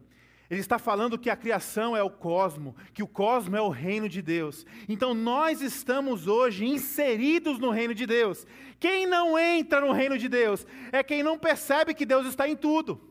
Ele 0.50 0.60
está 0.60 0.78
falando 0.78 1.18
que 1.18 1.28
a 1.28 1.36
criação 1.36 1.94
é 1.94 2.02
o 2.02 2.10
cosmo, 2.10 2.74
que 2.94 3.02
o 3.02 3.06
cosmo 3.06 3.54
é 3.54 3.60
o 3.60 3.68
reino 3.68 4.08
de 4.08 4.22
Deus. 4.22 4.64
Então 4.88 5.12
nós 5.12 5.60
estamos 5.60 6.26
hoje 6.26 6.64
inseridos 6.64 7.58
no 7.58 7.70
reino 7.70 7.94
de 7.94 8.06
Deus. 8.06 8.46
Quem 8.80 9.06
não 9.06 9.38
entra 9.38 9.80
no 9.80 9.92
reino 9.92 10.16
de 10.16 10.28
Deus 10.28 10.66
é 10.90 11.02
quem 11.02 11.22
não 11.22 11.38
percebe 11.38 11.92
que 11.92 12.06
Deus 12.06 12.26
está 12.26 12.48
em 12.48 12.56
tudo. 12.56 13.08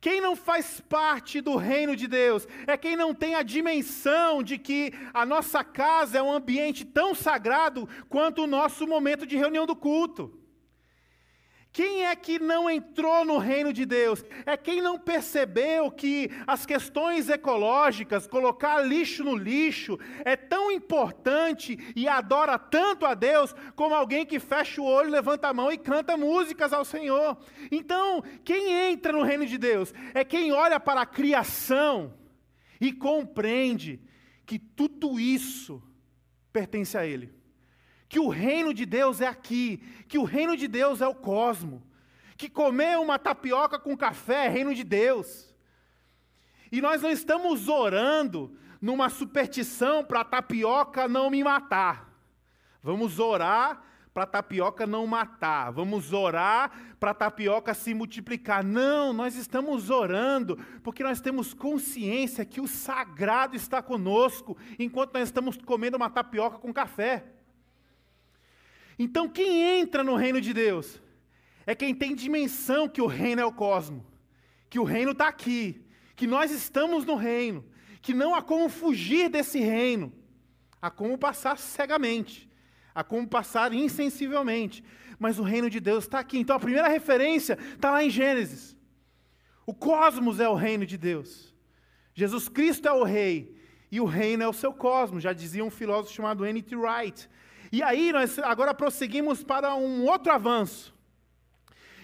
Quem 0.00 0.20
não 0.20 0.34
faz 0.34 0.80
parte 0.80 1.40
do 1.40 1.54
reino 1.56 1.94
de 1.94 2.08
Deus 2.08 2.48
é 2.66 2.76
quem 2.76 2.96
não 2.96 3.14
tem 3.14 3.34
a 3.34 3.42
dimensão 3.42 4.42
de 4.42 4.58
que 4.58 4.92
a 5.12 5.24
nossa 5.26 5.62
casa 5.62 6.18
é 6.18 6.22
um 6.22 6.32
ambiente 6.32 6.84
tão 6.84 7.14
sagrado 7.14 7.88
quanto 8.08 8.42
o 8.42 8.46
nosso 8.46 8.86
momento 8.86 9.26
de 9.26 9.36
reunião 9.36 9.66
do 9.66 9.76
culto. 9.76 10.41
Quem 11.72 12.04
é 12.04 12.14
que 12.14 12.38
não 12.38 12.68
entrou 12.68 13.24
no 13.24 13.38
reino 13.38 13.72
de 13.72 13.86
Deus? 13.86 14.22
É 14.44 14.58
quem 14.58 14.82
não 14.82 14.98
percebeu 14.98 15.90
que 15.90 16.30
as 16.46 16.66
questões 16.66 17.30
ecológicas, 17.30 18.26
colocar 18.26 18.80
lixo 18.82 19.24
no 19.24 19.34
lixo, 19.34 19.98
é 20.22 20.36
tão 20.36 20.70
importante 20.70 21.78
e 21.96 22.06
adora 22.06 22.58
tanto 22.58 23.06
a 23.06 23.14
Deus 23.14 23.54
como 23.74 23.94
alguém 23.94 24.26
que 24.26 24.38
fecha 24.38 24.82
o 24.82 24.84
olho, 24.84 25.10
levanta 25.10 25.48
a 25.48 25.54
mão 25.54 25.72
e 25.72 25.78
canta 25.78 26.14
músicas 26.14 26.74
ao 26.74 26.84
Senhor. 26.84 27.38
Então, 27.70 28.22
quem 28.44 28.90
entra 28.90 29.10
no 29.10 29.22
reino 29.22 29.46
de 29.46 29.56
Deus 29.56 29.94
é 30.12 30.22
quem 30.22 30.52
olha 30.52 30.78
para 30.78 31.00
a 31.00 31.06
criação 31.06 32.12
e 32.78 32.92
compreende 32.92 33.98
que 34.44 34.58
tudo 34.58 35.18
isso 35.18 35.82
pertence 36.52 36.98
a 36.98 37.06
Ele 37.06 37.41
que 38.12 38.20
o 38.20 38.28
reino 38.28 38.74
de 38.74 38.84
Deus 38.84 39.22
é 39.22 39.26
aqui, 39.26 39.82
que 40.06 40.18
o 40.18 40.24
reino 40.24 40.54
de 40.54 40.68
Deus 40.68 41.00
é 41.00 41.08
o 41.08 41.14
cosmo, 41.14 41.82
que 42.36 42.46
comer 42.46 42.98
uma 42.98 43.18
tapioca 43.18 43.78
com 43.78 43.96
café 43.96 44.44
é 44.44 44.48
reino 44.50 44.74
de 44.74 44.84
Deus. 44.84 45.50
E 46.70 46.82
nós 46.82 47.00
não 47.00 47.10
estamos 47.10 47.68
orando 47.68 48.54
numa 48.82 49.08
superstição 49.08 50.04
para 50.04 50.20
a 50.20 50.24
tapioca 50.26 51.08
não 51.08 51.30
me 51.30 51.42
matar. 51.42 52.12
Vamos 52.82 53.18
orar 53.18 53.82
para 54.12 54.24
a 54.24 54.26
tapioca 54.26 54.86
não 54.86 55.06
matar. 55.06 55.72
Vamos 55.72 56.12
orar 56.12 56.70
para 57.00 57.12
a 57.12 57.14
tapioca 57.14 57.72
se 57.72 57.94
multiplicar. 57.94 58.62
Não, 58.62 59.14
nós 59.14 59.36
estamos 59.36 59.88
orando 59.88 60.58
porque 60.82 61.02
nós 61.02 61.22
temos 61.22 61.54
consciência 61.54 62.44
que 62.44 62.60
o 62.60 62.68
sagrado 62.68 63.56
está 63.56 63.80
conosco 63.80 64.54
enquanto 64.78 65.14
nós 65.14 65.30
estamos 65.30 65.56
comendo 65.56 65.96
uma 65.96 66.10
tapioca 66.10 66.58
com 66.58 66.74
café. 66.74 67.40
Então, 68.98 69.28
quem 69.28 69.80
entra 69.80 70.04
no 70.04 70.16
reino 70.16 70.40
de 70.40 70.52
Deus 70.52 71.00
é 71.66 71.74
quem 71.74 71.94
tem 71.94 72.14
dimensão 72.14 72.88
que 72.88 73.00
o 73.00 73.06
reino 73.06 73.40
é 73.40 73.44
o 73.44 73.52
cosmo, 73.52 74.04
que 74.68 74.78
o 74.78 74.84
reino 74.84 75.12
está 75.12 75.28
aqui, 75.28 75.84
que 76.16 76.26
nós 76.26 76.50
estamos 76.50 77.04
no 77.04 77.14
reino, 77.14 77.64
que 78.00 78.14
não 78.14 78.34
há 78.34 78.42
como 78.42 78.68
fugir 78.68 79.28
desse 79.28 79.58
reino, 79.60 80.12
há 80.80 80.90
como 80.90 81.16
passar 81.16 81.58
cegamente, 81.58 82.48
há 82.94 83.04
como 83.04 83.26
passar 83.26 83.72
insensivelmente, 83.72 84.84
mas 85.18 85.38
o 85.38 85.42
reino 85.42 85.70
de 85.70 85.78
Deus 85.78 86.04
está 86.04 86.18
aqui. 86.18 86.38
Então, 86.38 86.56
a 86.56 86.60
primeira 86.60 86.88
referência 86.88 87.56
está 87.74 87.92
lá 87.92 88.04
em 88.04 88.10
Gênesis. 88.10 88.76
O 89.64 89.72
cosmos 89.72 90.40
é 90.40 90.48
o 90.48 90.54
reino 90.54 90.84
de 90.84 90.98
Deus. 90.98 91.54
Jesus 92.14 92.48
Cristo 92.48 92.88
é 92.88 92.92
o 92.92 93.04
rei 93.04 93.56
e 93.90 94.00
o 94.00 94.04
reino 94.04 94.42
é 94.42 94.48
o 94.48 94.52
seu 94.52 94.72
cosmos, 94.72 95.22
já 95.22 95.32
dizia 95.32 95.64
um 95.64 95.70
filósofo 95.70 96.14
chamado 96.14 96.44
N.T. 96.44 96.74
Wright. 96.74 97.28
E 97.72 97.82
aí 97.82 98.12
nós 98.12 98.38
agora 98.38 98.74
prosseguimos 98.74 99.42
para 99.42 99.74
um 99.74 100.04
outro 100.04 100.30
avanço. 100.30 100.94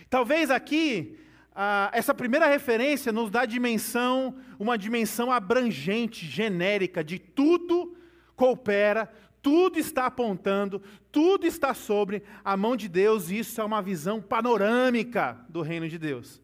Talvez 0.09 0.51
aqui 0.51 1.19
ah, 1.55 1.91
essa 1.93 2.15
primeira 2.15 2.47
referência 2.47 3.13
nos 3.13 3.31
dá 3.31 3.45
dimensão, 3.45 4.35
uma 4.59 4.79
dimensão 4.79 5.31
abrangente, 5.31 6.25
genérica, 6.25 7.05
de 7.05 7.19
tudo 7.19 7.95
coopera, 8.35 9.13
tudo 9.43 9.79
está 9.79 10.07
apontando, 10.07 10.81
tudo 11.13 11.47
está 11.47 11.75
sobre 11.75 12.23
a 12.43 12.57
mão 12.57 12.75
de 12.75 12.89
Deus, 12.89 13.31
e 13.31 13.41
isso 13.41 13.61
é 13.61 13.65
uma 13.65 13.83
visão 13.83 14.23
panorâmica 14.23 15.39
do 15.51 15.61
reino 15.61 15.87
de 15.87 15.99
Deus. 15.99 16.41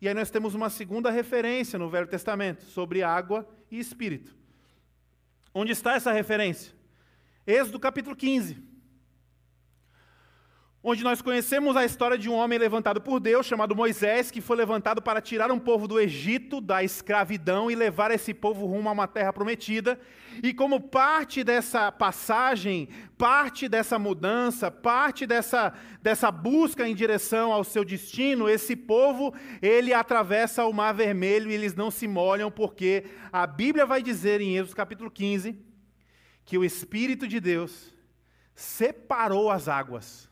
E 0.00 0.06
aí 0.06 0.14
nós 0.14 0.30
temos 0.30 0.54
uma 0.54 0.70
segunda 0.70 1.10
referência 1.10 1.78
no 1.78 1.90
Velho 1.90 2.06
Testamento 2.06 2.62
sobre 2.64 3.02
água 3.02 3.48
e 3.70 3.80
espírito. 3.80 4.36
Onde 5.52 5.72
está 5.72 5.94
essa 5.94 6.12
referência? 6.12 6.79
Êxodo 7.46 7.80
capítulo 7.80 8.14
15. 8.14 8.70
Onde 10.82 11.04
nós 11.04 11.20
conhecemos 11.20 11.76
a 11.76 11.84
história 11.84 12.16
de 12.16 12.26
um 12.30 12.32
homem 12.32 12.58
levantado 12.58 13.02
por 13.02 13.20
Deus, 13.20 13.44
chamado 13.44 13.76
Moisés, 13.76 14.30
que 14.30 14.40
foi 14.40 14.56
levantado 14.56 15.02
para 15.02 15.20
tirar 15.20 15.50
um 15.50 15.58
povo 15.58 15.86
do 15.86 16.00
Egito, 16.00 16.58
da 16.58 16.82
escravidão, 16.82 17.70
e 17.70 17.74
levar 17.74 18.10
esse 18.10 18.32
povo 18.32 18.64
rumo 18.64 18.88
a 18.88 18.92
uma 18.92 19.06
terra 19.06 19.30
prometida. 19.30 20.00
E 20.42 20.54
como 20.54 20.80
parte 20.80 21.44
dessa 21.44 21.92
passagem, 21.92 22.88
parte 23.18 23.68
dessa 23.68 23.98
mudança, 23.98 24.70
parte 24.70 25.26
dessa, 25.26 25.74
dessa 26.00 26.30
busca 26.30 26.88
em 26.88 26.94
direção 26.94 27.52
ao 27.52 27.62
seu 27.62 27.84
destino, 27.84 28.48
esse 28.48 28.74
povo, 28.74 29.34
ele 29.60 29.92
atravessa 29.92 30.64
o 30.64 30.72
Mar 30.72 30.94
Vermelho 30.94 31.50
e 31.50 31.54
eles 31.54 31.74
não 31.74 31.90
se 31.90 32.08
molham, 32.08 32.50
porque 32.50 33.04
a 33.30 33.46
Bíblia 33.46 33.84
vai 33.84 34.02
dizer 34.02 34.40
em 34.40 34.56
Êxodo 34.56 34.76
capítulo 34.76 35.10
15, 35.10 35.69
que 36.50 36.58
o 36.58 36.64
Espírito 36.64 37.28
de 37.28 37.38
Deus 37.38 37.94
separou 38.56 39.52
as 39.52 39.68
águas. 39.68 40.28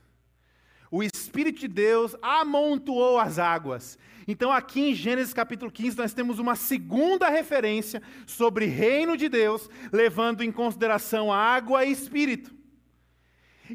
O 0.90 1.00
Espírito 1.00 1.60
de 1.60 1.68
Deus 1.68 2.16
amontoou 2.20 3.20
as 3.20 3.38
águas. 3.38 3.96
Então, 4.26 4.50
aqui 4.50 4.80
em 4.80 4.94
Gênesis 4.96 5.32
capítulo 5.32 5.70
15, 5.70 5.96
nós 5.96 6.12
temos 6.12 6.40
uma 6.40 6.56
segunda 6.56 7.28
referência 7.28 8.02
sobre 8.26 8.66
reino 8.66 9.16
de 9.16 9.28
Deus, 9.28 9.70
levando 9.92 10.42
em 10.42 10.50
consideração 10.50 11.32
água 11.32 11.84
e 11.84 11.92
espírito. 11.92 12.52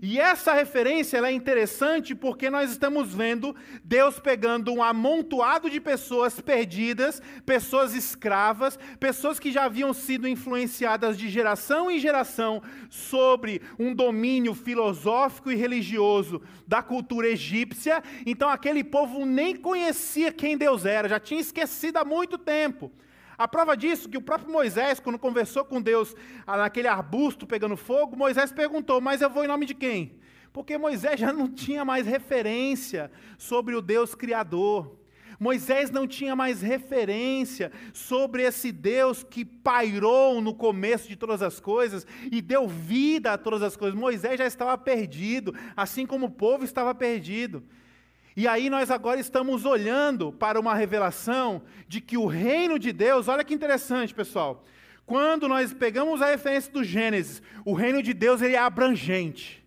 E 0.01 0.19
essa 0.19 0.53
referência 0.53 1.17
é 1.17 1.31
interessante 1.31 2.15
porque 2.15 2.49
nós 2.49 2.71
estamos 2.71 3.13
vendo 3.13 3.55
Deus 3.83 4.19
pegando 4.19 4.73
um 4.73 4.81
amontoado 4.81 5.69
de 5.69 5.79
pessoas 5.79 6.39
perdidas, 6.41 7.21
pessoas 7.45 7.93
escravas, 7.93 8.77
pessoas 8.99 9.39
que 9.39 9.51
já 9.51 9.65
haviam 9.65 9.93
sido 9.93 10.27
influenciadas 10.27 11.17
de 11.17 11.29
geração 11.29 11.91
em 11.91 11.99
geração 11.99 12.61
sobre 12.89 13.61
um 13.77 13.93
domínio 13.93 14.55
filosófico 14.55 15.51
e 15.51 15.55
religioso 15.55 16.41
da 16.67 16.81
cultura 16.81 17.27
egípcia. 17.27 18.03
Então 18.25 18.49
aquele 18.49 18.83
povo 18.83 19.25
nem 19.25 19.55
conhecia 19.55 20.31
quem 20.31 20.57
Deus 20.57 20.85
era, 20.85 21.07
já 21.07 21.19
tinha 21.19 21.41
esquecido 21.41 21.97
há 21.97 22.05
muito 22.05 22.37
tempo. 22.37 22.91
A 23.37 23.47
prova 23.47 23.75
disso, 23.75 24.09
que 24.09 24.17
o 24.17 24.21
próprio 24.21 24.51
Moisés, 24.51 24.99
quando 24.99 25.17
conversou 25.17 25.65
com 25.65 25.81
Deus 25.81 26.15
ah, 26.45 26.57
naquele 26.57 26.87
arbusto 26.87 27.47
pegando 27.47 27.75
fogo, 27.75 28.15
Moisés 28.15 28.51
perguntou: 28.51 29.01
Mas 29.01 29.21
eu 29.21 29.29
vou 29.29 29.43
em 29.43 29.47
nome 29.47 29.65
de 29.65 29.73
quem? 29.73 30.15
Porque 30.51 30.77
Moisés 30.77 31.19
já 31.19 31.33
não 31.33 31.49
tinha 31.49 31.83
mais 31.83 32.05
referência 32.05 33.11
sobre 33.37 33.75
o 33.75 33.81
Deus 33.81 34.13
Criador. 34.13 34.99
Moisés 35.39 35.89
não 35.89 36.07
tinha 36.07 36.35
mais 36.35 36.61
referência 36.61 37.71
sobre 37.91 38.43
esse 38.43 38.71
Deus 38.71 39.23
que 39.23 39.43
pairou 39.43 40.39
no 40.39 40.53
começo 40.53 41.09
de 41.09 41.15
todas 41.15 41.41
as 41.41 41.59
coisas 41.59 42.05
e 42.31 42.41
deu 42.41 42.67
vida 42.67 43.33
a 43.33 43.37
todas 43.37 43.61
as 43.61 43.75
coisas. 43.75 43.99
Moisés 43.99 44.37
já 44.37 44.45
estava 44.45 44.77
perdido, 44.77 45.53
assim 45.75 46.05
como 46.05 46.27
o 46.27 46.31
povo 46.31 46.63
estava 46.63 46.93
perdido. 46.95 47.63
E 48.35 48.47
aí 48.47 48.67
nós 48.69 48.89
agora 48.89 49.19
estamos 49.19 49.63
olhando 49.63 50.31
para 50.31 50.59
uma 50.59 50.73
revelação 50.73 51.61
de 51.87 52.01
que 52.01 52.17
o 52.17 52.25
reino 52.25 52.79
de 52.79 52.91
Deus, 52.91 53.27
olha 53.27 53.43
que 53.43 53.53
interessante, 53.53 54.13
pessoal. 54.13 54.63
Quando 55.05 55.47
nós 55.47 55.71
pegamos 55.73 56.21
a 56.21 56.27
referência 56.27 56.71
do 56.71 56.83
Gênesis, 56.83 57.41
o 57.63 57.73
reino 57.73 58.01
de 58.01 58.13
Deus 58.13 58.41
ele 58.41 58.55
é 58.55 58.59
abrangente. 58.59 59.63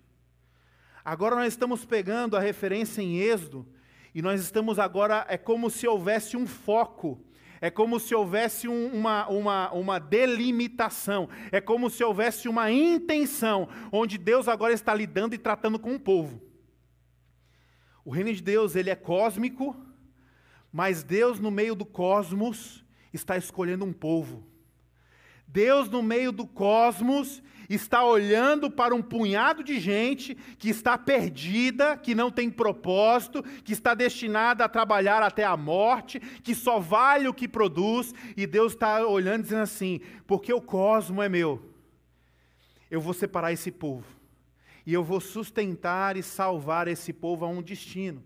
Agora 1.05 1.37
nós 1.37 1.53
estamos 1.53 1.85
pegando 1.85 2.37
a 2.37 2.41
referência 2.41 3.01
em 3.01 3.19
Êxodo 3.19 3.65
e 4.13 4.21
nós 4.21 4.41
estamos 4.41 4.79
agora 4.81 5.25
é 5.29 5.39
como 5.39 5.71
se 5.71 5.87
houvesse 5.87 6.37
um 6.37 6.47
foco. 6.47 7.23
É 7.61 7.71
como 7.71 7.99
se 7.99 8.15
houvesse 8.15 8.69
um, 8.69 8.89
uma, 8.89 9.27
uma, 9.29 9.73
uma 9.73 9.99
delimitação, 9.99 11.27
é 11.51 11.59
como 11.59 11.89
se 11.89 12.05
houvesse 12.05 12.49
uma 12.49 12.71
intenção, 12.71 13.67
onde 13.91 14.19
Deus 14.19 14.47
agora 14.47 14.75
está 14.75 14.95
lidando 14.95 15.35
e 15.35 15.39
tratando 15.39 15.79
com 15.79 15.95
o 15.95 15.99
povo. 15.99 16.43
O 18.07 18.11
reino 18.13 18.33
de 18.33 18.41
Deus, 18.41 18.77
ele 18.77 18.89
é 18.89 18.95
cósmico, 18.95 19.77
mas 20.73 21.03
Deus 21.03 21.41
no 21.41 21.51
meio 21.51 21.75
do 21.75 21.85
cosmos 21.85 22.85
está 23.13 23.37
escolhendo 23.37 23.85
um 23.85 23.93
povo. 23.93 24.47
Deus, 25.49 25.91
no 25.91 26.05
meio 26.05 26.31
do 26.31 26.47
cosmos, 26.47 27.43
está 27.69 28.05
olhando 28.05 28.71
para 28.71 28.95
um 28.95 29.03
punhado 29.03 29.65
de 29.65 29.81
gente 29.81 30.37
que 30.57 30.69
está 30.69 30.97
perdida, 30.97 31.97
que 31.97 32.15
não 32.15 32.31
tem 32.31 32.49
propósito, 32.49 33.43
que 33.65 33.73
está 33.73 33.93
destinada 33.93 34.65
a 34.65 34.69
trabalhar 34.69 35.21
até 35.21 35.43
a 35.43 35.57
morte, 35.57 36.21
que 36.21 36.55
só 36.55 36.79
vale 36.79 37.27
o 37.27 37.35
que 37.35 37.49
produz, 37.49 38.15
e 38.37 38.47
Deus 38.47 38.75
está 38.75 39.05
olhando 39.05 39.43
dizendo 39.43 39.63
assim: 39.63 40.01
porque 40.29 40.53
o 40.53 40.61
cosmo 40.61 41.21
é 41.21 41.29
meu, 41.29 41.61
eu 42.89 43.01
vou 43.01 43.13
separar 43.13 43.53
esse 43.53 43.73
povo, 43.73 44.07
e 44.87 44.95
eu 44.95 45.03
vou 45.03 45.21
sustentar 45.21 46.17
e 46.17 46.23
salvar 46.23 46.87
esse 46.87 47.13
povo 47.13 47.45
a 47.45 47.49
um 47.49 47.61
destino, 47.61 48.23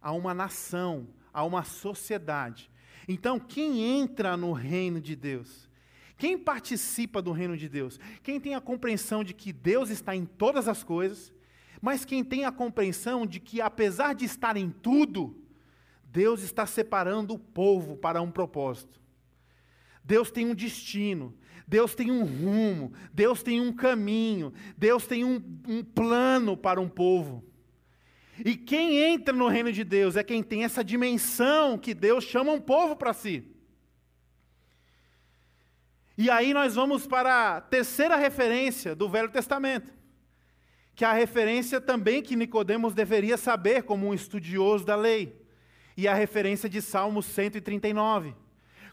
a 0.00 0.10
uma 0.10 0.32
nação, 0.32 1.06
a 1.32 1.44
uma 1.44 1.62
sociedade. 1.62 2.70
Então, 3.06 3.38
quem 3.38 4.00
entra 4.00 4.38
no 4.38 4.52
reino 4.52 5.00
de 5.00 5.14
Deus? 5.14 5.68
Quem 6.16 6.38
participa 6.38 7.20
do 7.20 7.30
reino 7.30 7.58
de 7.58 7.68
Deus? 7.68 8.00
Quem 8.22 8.40
tem 8.40 8.54
a 8.54 8.60
compreensão 8.60 9.22
de 9.22 9.34
que 9.34 9.52
Deus 9.52 9.90
está 9.90 10.16
em 10.16 10.24
todas 10.24 10.66
as 10.66 10.82
coisas, 10.82 11.30
mas 11.82 12.06
quem 12.06 12.24
tem 12.24 12.46
a 12.46 12.52
compreensão 12.52 13.26
de 13.26 13.38
que, 13.38 13.60
apesar 13.60 14.14
de 14.14 14.24
estar 14.24 14.56
em 14.56 14.70
tudo, 14.70 15.36
Deus 16.04 16.42
está 16.42 16.64
separando 16.64 17.34
o 17.34 17.38
povo 17.38 17.98
para 17.98 18.22
um 18.22 18.30
propósito. 18.30 18.98
Deus 20.02 20.30
tem 20.30 20.46
um 20.46 20.54
destino, 20.54 21.36
Deus 21.66 21.94
tem 21.94 22.10
um 22.10 22.24
rumo, 22.24 22.92
Deus 23.12 23.42
tem 23.42 23.60
um 23.60 23.72
caminho, 23.72 24.52
Deus 24.76 25.06
tem 25.06 25.24
um, 25.24 25.42
um 25.66 25.82
plano 25.82 26.56
para 26.56 26.80
um 26.80 26.88
povo. 26.88 27.44
E 28.44 28.54
quem 28.56 28.98
entra 28.98 29.34
no 29.34 29.48
reino 29.48 29.72
de 29.72 29.82
Deus 29.82 30.14
é 30.14 30.22
quem 30.22 30.42
tem 30.42 30.62
essa 30.62 30.84
dimensão 30.84 31.76
que 31.76 31.92
Deus 31.94 32.22
chama 32.22 32.52
um 32.52 32.60
povo 32.60 32.94
para 32.94 33.12
si. 33.12 33.44
E 36.16 36.30
aí 36.30 36.54
nós 36.54 36.74
vamos 36.74 37.06
para 37.06 37.56
a 37.56 37.60
terceira 37.60 38.16
referência 38.16 38.94
do 38.94 39.08
Velho 39.08 39.30
Testamento, 39.30 39.92
que 40.94 41.04
é 41.04 41.08
a 41.08 41.12
referência 41.12 41.80
também 41.80 42.22
que 42.22 42.36
Nicodemos 42.36 42.94
deveria 42.94 43.36
saber 43.36 43.82
como 43.82 44.06
um 44.06 44.14
estudioso 44.14 44.84
da 44.84 44.96
lei, 44.96 45.44
e 45.96 46.06
a 46.06 46.14
referência 46.14 46.68
de 46.68 46.80
Salmo 46.80 47.22
139. 47.22 48.34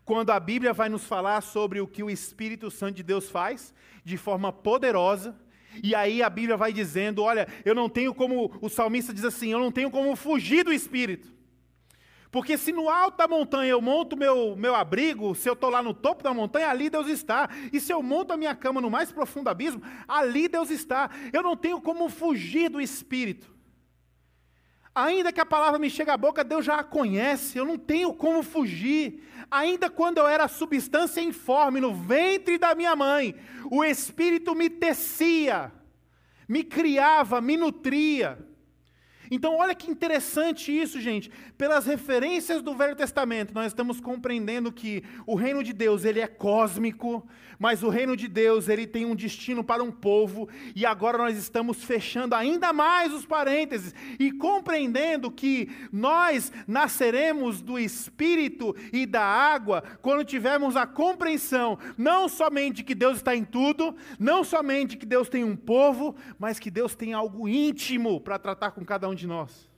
Quando 0.05 0.31
a 0.31 0.39
Bíblia 0.39 0.73
vai 0.73 0.89
nos 0.89 1.05
falar 1.05 1.41
sobre 1.41 1.79
o 1.79 1.87
que 1.87 2.03
o 2.03 2.09
Espírito 2.09 2.69
Santo 2.69 2.95
de 2.95 3.03
Deus 3.03 3.29
faz 3.29 3.73
de 4.03 4.17
forma 4.17 4.51
poderosa, 4.51 5.35
e 5.81 5.95
aí 5.95 6.21
a 6.21 6.29
Bíblia 6.29 6.57
vai 6.57 6.73
dizendo: 6.73 7.23
olha, 7.23 7.47
eu 7.63 7.73
não 7.73 7.87
tenho 7.87 8.13
como, 8.13 8.57
o 8.61 8.69
salmista 8.69 9.13
diz 9.13 9.23
assim, 9.23 9.51
eu 9.51 9.59
não 9.59 9.71
tenho 9.71 9.89
como 9.89 10.15
fugir 10.15 10.63
do 10.63 10.73
Espírito. 10.73 11.31
Porque 12.33 12.57
se 12.57 12.71
no 12.71 12.89
alto 12.89 13.17
da 13.17 13.27
montanha 13.27 13.69
eu 13.69 13.79
monto 13.79 14.17
meu, 14.17 14.55
meu 14.55 14.73
abrigo, 14.73 15.35
se 15.35 15.47
eu 15.47 15.53
estou 15.53 15.69
lá 15.69 15.83
no 15.83 15.93
topo 15.93 16.23
da 16.23 16.33
montanha, 16.33 16.67
ali 16.67 16.89
Deus 16.89 17.07
está. 17.07 17.47
E 17.71 17.79
se 17.79 17.93
eu 17.93 18.01
monto 18.01 18.33
a 18.33 18.37
minha 18.37 18.55
cama 18.55 18.81
no 18.81 18.89
mais 18.89 19.11
profundo 19.11 19.49
abismo, 19.49 19.83
ali 20.07 20.47
Deus 20.47 20.71
está. 20.71 21.11
Eu 21.31 21.43
não 21.43 21.55
tenho 21.55 21.79
como 21.79 22.09
fugir 22.09 22.69
do 22.69 22.81
Espírito. 22.81 23.52
Ainda 24.95 25.31
que 25.31 25.41
a 25.41 25.45
palavra 25.45 25.79
me 25.79 25.89
chegue 25.89 26.11
à 26.11 26.17
boca, 26.17 26.43
Deus 26.43 26.63
já 26.63 26.75
a 26.75 26.83
conhece, 26.83 27.57
eu 27.57 27.65
não 27.65 27.77
tenho 27.77 28.13
como 28.13 28.43
fugir. 28.43 29.23
Ainda 29.49 29.89
quando 29.89 30.19
eu 30.19 30.27
era 30.27 30.47
substância 30.47 31.19
informe 31.19 31.79
no 31.79 31.93
ventre 31.93 32.57
da 32.59 32.75
minha 32.75 32.95
mãe, 32.95 33.35
o 33.71 33.83
Espírito 33.83 34.53
me 34.53 34.69
tecia, 34.69 35.71
me 36.47 36.63
criava, 36.63 37.41
me 37.41 37.57
nutria. 37.57 38.37
Então, 39.33 39.57
olha 39.57 39.73
que 39.73 39.89
interessante 39.89 40.71
isso, 40.71 41.01
gente. 41.01 41.31
Pelas 41.57 41.87
referências 41.87 42.61
do 42.61 42.75
Velho 42.75 42.95
Testamento, 42.95 43.51
nós 43.51 43.65
estamos 43.65 43.99
compreendendo 43.99 44.71
que 44.71 45.03
o 45.25 45.33
reino 45.33 45.63
de 45.63 45.73
Deus, 45.73 46.05
ele 46.05 46.19
é 46.19 46.27
cósmico, 46.27 47.27
mas 47.57 47.81
o 47.81 47.89
reino 47.89 48.15
de 48.15 48.27
Deus, 48.27 48.67
ele 48.67 48.85
tem 48.85 49.05
um 49.05 49.15
destino 49.15 49.63
para 49.63 49.81
um 49.81 49.91
povo, 49.91 50.47
e 50.75 50.85
agora 50.85 51.17
nós 51.17 51.35
estamos 51.35 51.83
fechando 51.83 52.35
ainda 52.35 52.71
mais 52.73 53.11
os 53.11 53.25
parênteses 53.25 53.95
e 54.19 54.31
compreendendo 54.31 55.31
que 55.31 55.69
nós 55.91 56.51
nasceremos 56.67 57.61
do 57.61 57.79
espírito 57.79 58.75
e 58.91 59.05
da 59.05 59.23
água 59.23 59.83
quando 60.01 60.23
tivermos 60.25 60.75
a 60.75 60.85
compreensão 60.85 61.79
não 61.97 62.27
somente 62.27 62.83
que 62.83 62.93
Deus 62.93 63.17
está 63.17 63.35
em 63.35 63.43
tudo, 63.43 63.95
não 64.19 64.43
somente 64.43 64.97
que 64.97 65.05
Deus 65.05 65.29
tem 65.29 65.43
um 65.43 65.55
povo, 65.55 66.15
mas 66.37 66.59
que 66.59 66.69
Deus 66.69 66.95
tem 66.95 67.13
algo 67.13 67.47
íntimo 67.47 68.19
para 68.21 68.37
tratar 68.37 68.71
com 68.71 68.85
cada 68.85 69.07
um 69.09 69.15
de 69.15 69.22
de 69.23 69.27
nós. 69.27 69.69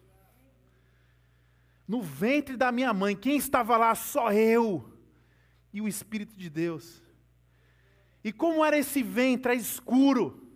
No 1.88 2.02
ventre 2.02 2.58
da 2.58 2.72
minha 2.72 2.92
mãe, 2.94 3.16
quem 3.16 3.38
estava 3.38 3.78
lá? 3.78 3.94
Só 3.94 4.32
eu 4.34 4.92
e 5.72 5.82
o 5.82 5.88
Espírito 5.88 6.36
de 6.36 6.50
Deus. 6.50 7.04
E 8.24 8.34
como 8.34 8.66
era 8.66 8.76
esse 8.76 9.04
ventre? 9.04 9.54
Escuro, 9.56 10.50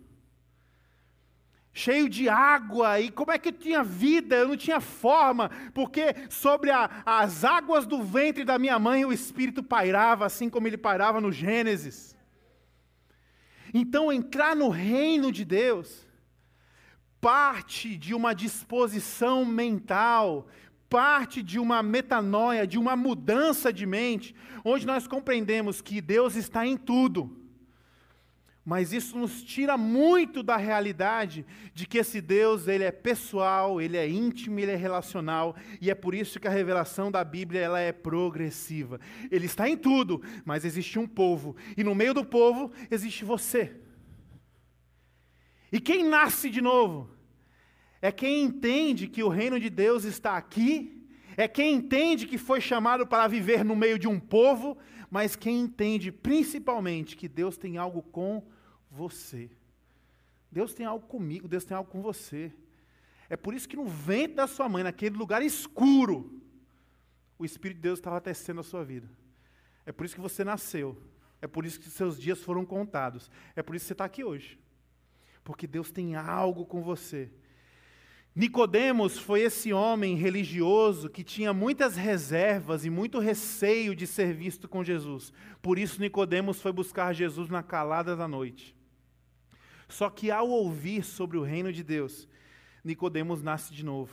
cheio 1.72 2.08
de 2.08 2.28
água, 2.28 2.98
e 2.98 3.12
como 3.12 3.30
é 3.30 3.38
que 3.38 3.50
eu 3.50 3.52
tinha 3.52 3.84
vida? 3.84 4.34
Eu 4.34 4.48
não 4.48 4.56
tinha 4.56 4.80
forma, 4.80 5.50
porque 5.72 6.16
sobre 6.28 6.72
a, 6.72 7.02
as 7.06 7.44
águas 7.44 7.86
do 7.86 8.02
ventre 8.02 8.44
da 8.44 8.58
minha 8.58 8.76
mãe 8.76 9.04
o 9.04 9.12
Espírito 9.12 9.62
pairava, 9.62 10.26
assim 10.26 10.50
como 10.50 10.66
ele 10.66 10.76
pairava 10.76 11.20
no 11.20 11.30
Gênesis. 11.30 12.16
Então, 13.72 14.12
entrar 14.12 14.56
no 14.56 14.68
reino 14.68 15.30
de 15.30 15.44
Deus 15.44 16.09
parte 17.20 17.96
de 17.96 18.14
uma 18.14 18.34
disposição 18.34 19.44
mental, 19.44 20.48
parte 20.88 21.42
de 21.42 21.58
uma 21.58 21.82
metanoia, 21.82 22.66
de 22.66 22.78
uma 22.78 22.96
mudança 22.96 23.72
de 23.72 23.86
mente, 23.86 24.34
onde 24.64 24.86
nós 24.86 25.06
compreendemos 25.06 25.80
que 25.80 26.00
Deus 26.00 26.34
está 26.34 26.66
em 26.66 26.76
tudo. 26.76 27.36
Mas 28.64 28.92
isso 28.92 29.18
nos 29.18 29.42
tira 29.42 29.76
muito 29.76 30.42
da 30.42 30.56
realidade 30.56 31.46
de 31.72 31.86
que 31.86 31.98
esse 31.98 32.20
Deus, 32.20 32.68
ele 32.68 32.84
é 32.84 32.92
pessoal, 32.92 33.80
ele 33.80 33.96
é 33.96 34.08
íntimo, 34.08 34.60
ele 34.60 34.72
é 34.72 34.76
relacional, 34.76 35.56
e 35.80 35.90
é 35.90 35.94
por 35.94 36.14
isso 36.14 36.38
que 36.38 36.46
a 36.46 36.52
revelação 36.52 37.10
da 37.10 37.24
Bíblia, 37.24 37.60
ela 37.60 37.80
é 37.80 37.90
progressiva. 37.90 39.00
Ele 39.30 39.46
está 39.46 39.68
em 39.68 39.76
tudo, 39.76 40.22
mas 40.44 40.64
existe 40.64 40.98
um 40.98 41.06
povo, 41.06 41.56
e 41.76 41.82
no 41.82 41.94
meio 41.94 42.12
do 42.12 42.24
povo 42.24 42.70
existe 42.90 43.24
você. 43.24 43.80
E 45.72 45.80
quem 45.80 46.04
nasce 46.04 46.50
de 46.50 46.60
novo? 46.60 47.08
É 48.02 48.10
quem 48.10 48.44
entende 48.44 49.06
que 49.06 49.22
o 49.22 49.28
reino 49.28 49.60
de 49.60 49.68
Deus 49.68 50.04
está 50.04 50.36
aqui, 50.36 51.06
é 51.36 51.46
quem 51.46 51.74
entende 51.74 52.26
que 52.26 52.38
foi 52.38 52.60
chamado 52.60 53.06
para 53.06 53.28
viver 53.28 53.64
no 53.64 53.76
meio 53.76 53.98
de 53.98 54.08
um 54.08 54.18
povo, 54.18 54.76
mas 55.10 55.36
quem 55.36 55.60
entende 55.60 56.10
principalmente 56.10 57.16
que 57.16 57.28
Deus 57.28 57.56
tem 57.56 57.76
algo 57.76 58.02
com 58.02 58.42
você. 58.90 59.50
Deus 60.50 60.74
tem 60.74 60.86
algo 60.86 61.06
comigo, 61.06 61.46
Deus 61.46 61.64
tem 61.64 61.76
algo 61.76 61.90
com 61.90 62.02
você. 62.02 62.52
É 63.28 63.36
por 63.36 63.54
isso 63.54 63.68
que 63.68 63.76
no 63.76 63.86
ventre 63.86 64.34
da 64.34 64.46
sua 64.46 64.68
mãe, 64.68 64.82
naquele 64.82 65.16
lugar 65.16 65.42
escuro, 65.42 66.42
o 67.38 67.44
Espírito 67.44 67.76
de 67.76 67.82
Deus 67.82 67.98
estava 67.98 68.20
tecendo 68.20 68.60
a 68.60 68.64
sua 68.64 68.84
vida. 68.84 69.08
É 69.86 69.92
por 69.92 70.04
isso 70.04 70.14
que 70.14 70.20
você 70.20 70.42
nasceu. 70.42 71.00
É 71.40 71.46
por 71.46 71.64
isso 71.64 71.80
que 71.80 71.88
seus 71.88 72.18
dias 72.18 72.40
foram 72.40 72.66
contados. 72.66 73.30
É 73.56 73.62
por 73.62 73.74
isso 73.74 73.84
que 73.84 73.88
você 73.88 73.94
está 73.94 74.04
aqui 74.04 74.24
hoje. 74.24 74.58
Porque 75.44 75.66
Deus 75.66 75.90
tem 75.90 76.14
algo 76.14 76.64
com 76.66 76.82
você. 76.82 77.30
Nicodemos 78.34 79.18
foi 79.18 79.40
esse 79.40 79.72
homem 79.72 80.14
religioso 80.14 81.10
que 81.10 81.24
tinha 81.24 81.52
muitas 81.52 81.96
reservas 81.96 82.84
e 82.84 82.90
muito 82.90 83.18
receio 83.18 83.94
de 83.94 84.06
ser 84.06 84.32
visto 84.32 84.68
com 84.68 84.84
Jesus. 84.84 85.32
Por 85.60 85.78
isso 85.78 86.00
Nicodemos 86.00 86.62
foi 86.62 86.72
buscar 86.72 87.12
Jesus 87.12 87.48
na 87.48 87.62
calada 87.62 88.14
da 88.14 88.28
noite. 88.28 88.74
Só 89.88 90.08
que 90.08 90.30
ao 90.30 90.48
ouvir 90.48 91.02
sobre 91.02 91.36
o 91.36 91.42
reino 91.42 91.72
de 91.72 91.82
Deus, 91.82 92.28
Nicodemos 92.84 93.42
nasce 93.42 93.74
de 93.74 93.84
novo. 93.84 94.12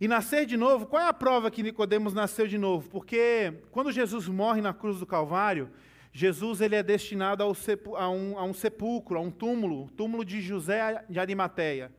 E 0.00 0.08
nascer 0.08 0.46
de 0.46 0.56
novo, 0.56 0.86
qual 0.86 1.02
é 1.02 1.08
a 1.08 1.12
prova 1.12 1.50
que 1.50 1.62
Nicodemos 1.62 2.14
nasceu 2.14 2.48
de 2.48 2.58
novo? 2.58 2.88
Porque 2.88 3.54
quando 3.70 3.92
Jesus 3.92 4.26
morre 4.26 4.60
na 4.60 4.72
cruz 4.72 4.98
do 4.98 5.06
Calvário, 5.06 5.70
Jesus 6.12 6.60
ele 6.60 6.74
é 6.74 6.82
destinado 6.82 7.42
a 7.42 8.08
um, 8.10 8.38
a 8.38 8.44
um 8.44 8.52
sepulcro, 8.52 9.18
a 9.18 9.20
um 9.20 9.30
túmulo, 9.30 9.88
túmulo 9.96 10.24
de 10.24 10.42
José 10.42 11.04
de 11.08 11.18
Arimateia. 11.18 11.90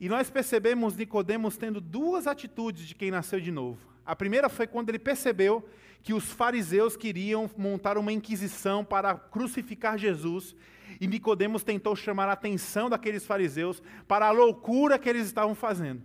E 0.00 0.08
nós 0.08 0.28
percebemos 0.28 0.96
Nicodemos 0.96 1.56
tendo 1.56 1.80
duas 1.80 2.26
atitudes 2.26 2.84
de 2.84 2.94
quem 2.96 3.12
nasceu 3.12 3.40
de 3.40 3.52
novo. 3.52 3.78
A 4.04 4.16
primeira 4.16 4.48
foi 4.48 4.66
quando 4.66 4.88
ele 4.88 4.98
percebeu 4.98 5.64
que 6.02 6.12
os 6.12 6.32
fariseus 6.32 6.96
queriam 6.96 7.48
montar 7.56 7.96
uma 7.96 8.12
inquisição 8.12 8.84
para 8.84 9.14
crucificar 9.14 9.96
Jesus, 9.96 10.56
e 11.00 11.06
Nicodemos 11.06 11.62
tentou 11.62 11.94
chamar 11.94 12.28
a 12.28 12.32
atenção 12.32 12.90
daqueles 12.90 13.24
fariseus 13.24 13.80
para 14.08 14.26
a 14.26 14.32
loucura 14.32 14.98
que 14.98 15.08
eles 15.08 15.26
estavam 15.26 15.54
fazendo. 15.54 16.02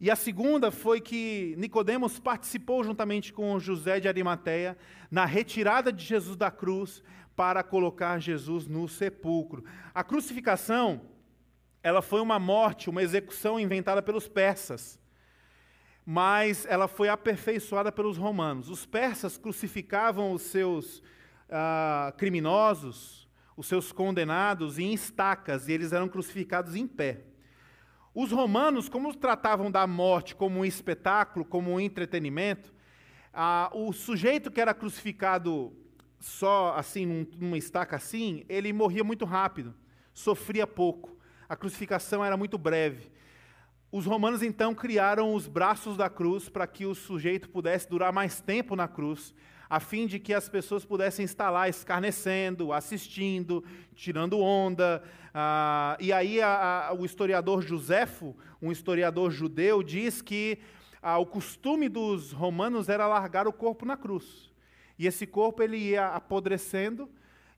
E 0.00 0.10
a 0.10 0.16
segunda 0.16 0.70
foi 0.70 1.00
que 1.00 1.54
Nicodemos 1.58 2.18
participou 2.20 2.84
juntamente 2.84 3.32
com 3.32 3.58
José 3.58 3.98
de 3.98 4.06
Arimateia 4.06 4.76
na 5.10 5.24
retirada 5.24 5.92
de 5.92 6.04
Jesus 6.04 6.36
da 6.36 6.50
cruz 6.50 7.02
para 7.34 7.62
colocar 7.62 8.18
Jesus 8.20 8.66
no 8.66 8.88
sepulcro. 8.88 9.64
A 9.94 10.04
crucificação 10.04 11.00
ela 11.82 12.02
foi 12.02 12.20
uma 12.20 12.38
morte, 12.38 12.90
uma 12.90 13.02
execução 13.02 13.58
inventada 13.58 14.02
pelos 14.02 14.28
persas. 14.28 14.98
mas 16.10 16.64
ela 16.64 16.88
foi 16.88 17.10
aperfeiçoada 17.10 17.92
pelos 17.92 18.16
romanos. 18.16 18.70
Os 18.70 18.86
persas 18.86 19.36
crucificavam 19.36 20.32
os 20.32 20.40
seus 20.40 21.02
ah, 21.50 22.14
criminosos, 22.16 23.28
os 23.54 23.66
seus 23.66 23.92
condenados 23.92 24.78
em 24.78 24.94
estacas, 24.94 25.68
e 25.68 25.72
eles 25.72 25.92
eram 25.92 26.08
crucificados 26.08 26.74
em 26.74 26.86
pé. 26.86 27.24
Os 28.14 28.32
romanos, 28.32 28.88
como 28.88 29.14
tratavam 29.14 29.70
da 29.70 29.86
morte 29.86 30.34
como 30.34 30.60
um 30.60 30.64
espetáculo, 30.64 31.44
como 31.44 31.72
um 31.72 31.80
entretenimento, 31.80 32.72
ah, 33.32 33.70
o 33.74 33.92
sujeito 33.92 34.50
que 34.50 34.60
era 34.60 34.74
crucificado 34.74 35.72
só 36.18 36.74
assim, 36.76 37.26
numa 37.36 37.56
estaca 37.56 37.96
assim, 37.96 38.44
ele 38.48 38.72
morria 38.72 39.04
muito 39.04 39.24
rápido, 39.24 39.74
sofria 40.12 40.66
pouco. 40.66 41.16
A 41.48 41.56
crucificação 41.56 42.24
era 42.24 42.36
muito 42.36 42.58
breve. 42.58 43.10
Os 43.90 44.04
romanos 44.04 44.42
então 44.42 44.74
criaram 44.74 45.32
os 45.32 45.46
braços 45.48 45.96
da 45.96 46.10
cruz 46.10 46.48
para 46.48 46.66
que 46.66 46.84
o 46.84 46.94
sujeito 46.94 47.48
pudesse 47.48 47.88
durar 47.88 48.12
mais 48.12 48.40
tempo 48.40 48.76
na 48.76 48.86
cruz, 48.86 49.34
a 49.68 49.80
fim 49.80 50.06
de 50.06 50.18
que 50.18 50.32
as 50.32 50.48
pessoas 50.48 50.84
pudessem 50.84 51.24
estar 51.24 51.50
lá 51.50 51.68
escarnecendo, 51.68 52.72
assistindo, 52.72 53.62
tirando 53.94 54.38
onda. 54.38 55.02
Ah, 55.34 55.96
e 56.00 56.12
aí 56.12 56.40
a, 56.40 56.88
a, 56.88 56.94
o 56.94 57.04
historiador 57.04 57.62
Joséfo, 57.62 58.36
um 58.62 58.72
historiador 58.72 59.30
judeu, 59.30 59.82
diz 59.82 60.22
que 60.22 60.58
ah, 61.02 61.18
o 61.18 61.26
costume 61.26 61.88
dos 61.88 62.32
romanos 62.32 62.88
era 62.88 63.06
largar 63.06 63.46
o 63.46 63.52
corpo 63.52 63.84
na 63.84 63.96
cruz. 63.96 64.50
E 64.98 65.06
esse 65.06 65.26
corpo 65.26 65.62
ele 65.62 65.76
ia 65.76 66.08
apodrecendo, 66.08 67.08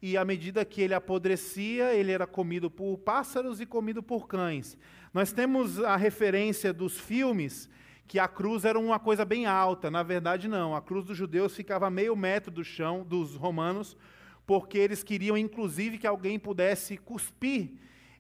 e 0.03 0.17
à 0.17 0.25
medida 0.25 0.65
que 0.65 0.83
ele 0.83 0.95
apodrecia, 0.95 1.95
ele 1.95 2.13
era 2.13 2.27
comido 2.27 2.71
por 2.71 2.99
pássaros 2.99 3.61
e 3.61 3.67
comido 3.67 4.03
por 4.03 4.27
cães. 4.27 4.77
Nós 5.13 5.33
temos 5.33 5.79
a 5.83 5.97
referência 5.97 6.73
dos 6.73 6.99
filmes 6.99 7.69
que 8.11 8.19
a 8.19 8.27
cruz 8.27 8.65
era 8.65 8.77
uma 8.77 8.99
coisa 8.99 9.25
bem 9.25 9.47
alta. 9.47 9.89
Na 9.89 10.03
verdade, 10.03 10.49
não. 10.49 10.75
A 10.75 10.83
cruz 10.83 11.05
dos 11.05 11.17
judeus 11.17 11.55
ficava 11.55 11.89
meio 11.89 12.17
metro 12.17 12.51
do 12.51 12.65
chão 12.65 13.05
dos 13.05 13.37
romanos, 13.37 13.97
porque 14.45 14.77
eles 14.79 15.05
queriam, 15.05 15.39
inclusive, 15.39 15.97
que 15.97 16.09
alguém 16.09 16.37
pudesse 16.37 16.97
cuspir 16.97 17.71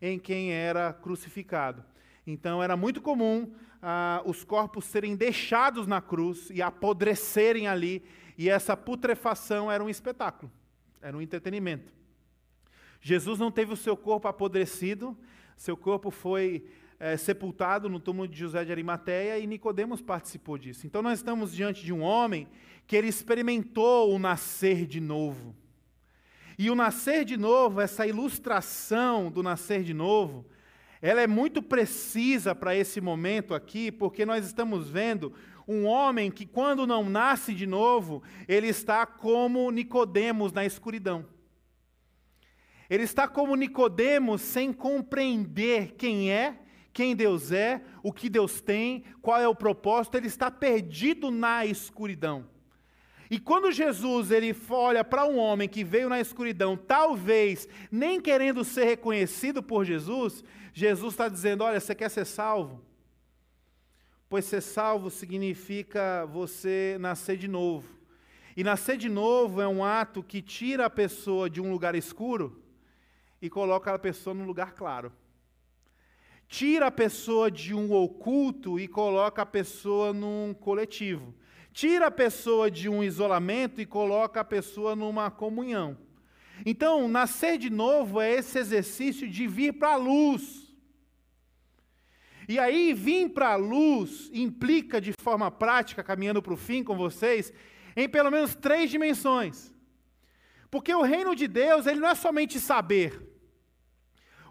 em 0.00 0.16
quem 0.16 0.53
era 0.53 0.92
crucificado. 0.92 1.85
Então, 2.24 2.62
era 2.62 2.76
muito 2.76 3.03
comum 3.03 3.53
ah, 3.83 4.22
os 4.24 4.44
corpos 4.44 4.85
serem 4.85 5.16
deixados 5.16 5.88
na 5.88 6.00
cruz 6.00 6.50
e 6.50 6.62
apodrecerem 6.62 7.66
ali, 7.66 8.05
e 8.38 8.48
essa 8.48 8.76
putrefação 8.76 9.72
era 9.72 9.83
um 9.83 9.88
espetáculo, 9.88 10.53
era 11.03 11.16
um 11.16 11.20
entretenimento. 11.20 11.92
Jesus 13.00 13.40
não 13.40 13.50
teve 13.50 13.72
o 13.72 13.76
seu 13.76 13.96
corpo 13.96 14.29
apodrecido, 14.29 15.18
seu 15.57 15.76
corpo 15.76 16.12
foi 16.12 16.64
é, 17.00 17.16
sepultado 17.16 17.88
no 17.88 17.98
túmulo 17.98 18.28
de 18.28 18.38
José 18.38 18.62
de 18.62 18.70
Arimateia 18.70 19.38
e 19.38 19.46
Nicodemos 19.46 20.02
participou 20.02 20.58
disso. 20.58 20.86
Então 20.86 21.00
nós 21.00 21.18
estamos 21.18 21.50
diante 21.50 21.82
de 21.82 21.94
um 21.94 22.02
homem 22.02 22.46
que 22.86 22.94
ele 22.94 23.08
experimentou 23.08 24.14
o 24.14 24.18
nascer 24.18 24.86
de 24.86 25.00
novo. 25.00 25.56
E 26.58 26.70
o 26.70 26.74
nascer 26.74 27.24
de 27.24 27.38
novo, 27.38 27.80
essa 27.80 28.06
ilustração 28.06 29.30
do 29.30 29.42
nascer 29.42 29.82
de 29.82 29.94
novo, 29.94 30.44
ela 31.00 31.22
é 31.22 31.26
muito 31.26 31.62
precisa 31.62 32.54
para 32.54 32.76
esse 32.76 33.00
momento 33.00 33.54
aqui, 33.54 33.90
porque 33.90 34.26
nós 34.26 34.44
estamos 34.44 34.90
vendo 34.90 35.32
um 35.66 35.86
homem 35.86 36.30
que 36.30 36.44
quando 36.44 36.86
não 36.86 37.08
nasce 37.08 37.54
de 37.54 37.66
novo, 37.66 38.22
ele 38.46 38.66
está 38.66 39.06
como 39.06 39.70
Nicodemos 39.70 40.52
na 40.52 40.66
escuridão. 40.66 41.24
Ele 42.90 43.04
está 43.04 43.26
como 43.26 43.56
Nicodemos 43.56 44.42
sem 44.42 44.70
compreender 44.70 45.92
quem 45.92 46.30
é 46.30 46.58
quem 46.92 47.14
Deus 47.14 47.53
é, 47.53 47.83
o 48.03 48.12
que 48.12 48.29
Deus 48.29 48.61
tem, 48.61 49.05
qual 49.22 49.40
é 49.40 49.46
o 49.46 49.55
propósito, 49.55 50.16
ele 50.16 50.26
está 50.26 50.50
perdido 50.50 51.31
na 51.31 51.64
escuridão. 51.64 52.48
E 53.31 53.38
quando 53.38 53.70
Jesus 53.70 54.33
ele 54.33 54.55
olha 54.68 55.05
para 55.05 55.24
um 55.24 55.38
homem 55.38 55.68
que 55.68 55.85
veio 55.85 56.09
na 56.09 56.20
escuridão, 56.20 56.76
talvez 56.76 57.68
nem 57.90 58.20
querendo 58.20 58.64
ser 58.64 58.85
reconhecido 58.85 59.62
por 59.62 59.85
Jesus, 59.85 60.42
Jesus 60.74 61.12
está 61.12 61.29
dizendo: 61.29 61.62
Olha, 61.62 61.79
você 61.79 61.94
quer 61.94 62.09
ser 62.11 62.24
salvo? 62.24 62.85
Pois 64.29 64.44
ser 64.44 64.61
salvo 64.61 65.11
significa 65.11 66.26
você 66.26 66.96
nascer 66.98 67.37
de 67.37 67.46
novo. 67.46 67.88
E 68.57 68.64
nascer 68.64 68.96
de 68.96 69.09
novo 69.09 69.61
é 69.61 69.68
um 69.68 69.85
ato 69.85 70.24
que 70.24 70.42
tira 70.42 70.87
a 70.87 70.90
pessoa 70.90 71.48
de 71.48 71.61
um 71.61 71.70
lugar 71.70 71.94
escuro 71.94 72.61
e 73.40 73.48
coloca 73.48 73.94
a 73.94 73.98
pessoa 73.98 74.35
num 74.35 74.44
lugar 74.44 74.72
claro 74.72 75.12
tira 76.50 76.88
a 76.88 76.90
pessoa 76.90 77.48
de 77.48 77.72
um 77.72 77.92
oculto 77.92 78.78
e 78.78 78.88
coloca 78.88 79.40
a 79.40 79.46
pessoa 79.46 80.12
num 80.12 80.52
coletivo. 80.52 81.32
Tira 81.72 82.08
a 82.08 82.10
pessoa 82.10 82.68
de 82.68 82.88
um 82.88 83.04
isolamento 83.04 83.80
e 83.80 83.86
coloca 83.86 84.40
a 84.40 84.44
pessoa 84.44 84.96
numa 84.96 85.30
comunhão. 85.30 85.96
Então, 86.66 87.06
nascer 87.06 87.56
de 87.56 87.70
novo 87.70 88.20
é 88.20 88.32
esse 88.34 88.58
exercício 88.58 89.28
de 89.28 89.46
vir 89.46 89.74
para 89.74 89.92
a 89.92 89.96
luz. 89.96 90.74
E 92.48 92.58
aí, 92.58 92.92
vir 92.92 93.28
para 93.28 93.50
a 93.50 93.56
luz 93.56 94.28
implica 94.32 95.00
de 95.00 95.12
forma 95.22 95.52
prática, 95.52 96.02
caminhando 96.02 96.42
para 96.42 96.52
o 96.52 96.56
fim 96.56 96.82
com 96.82 96.96
vocês, 96.96 97.52
em 97.94 98.08
pelo 98.08 98.28
menos 98.28 98.56
três 98.56 98.90
dimensões. 98.90 99.72
Porque 100.68 100.92
o 100.92 101.02
reino 101.02 101.36
de 101.36 101.46
Deus, 101.46 101.86
ele 101.86 102.00
não 102.00 102.08
é 102.08 102.14
somente 102.16 102.58
saber. 102.58 103.30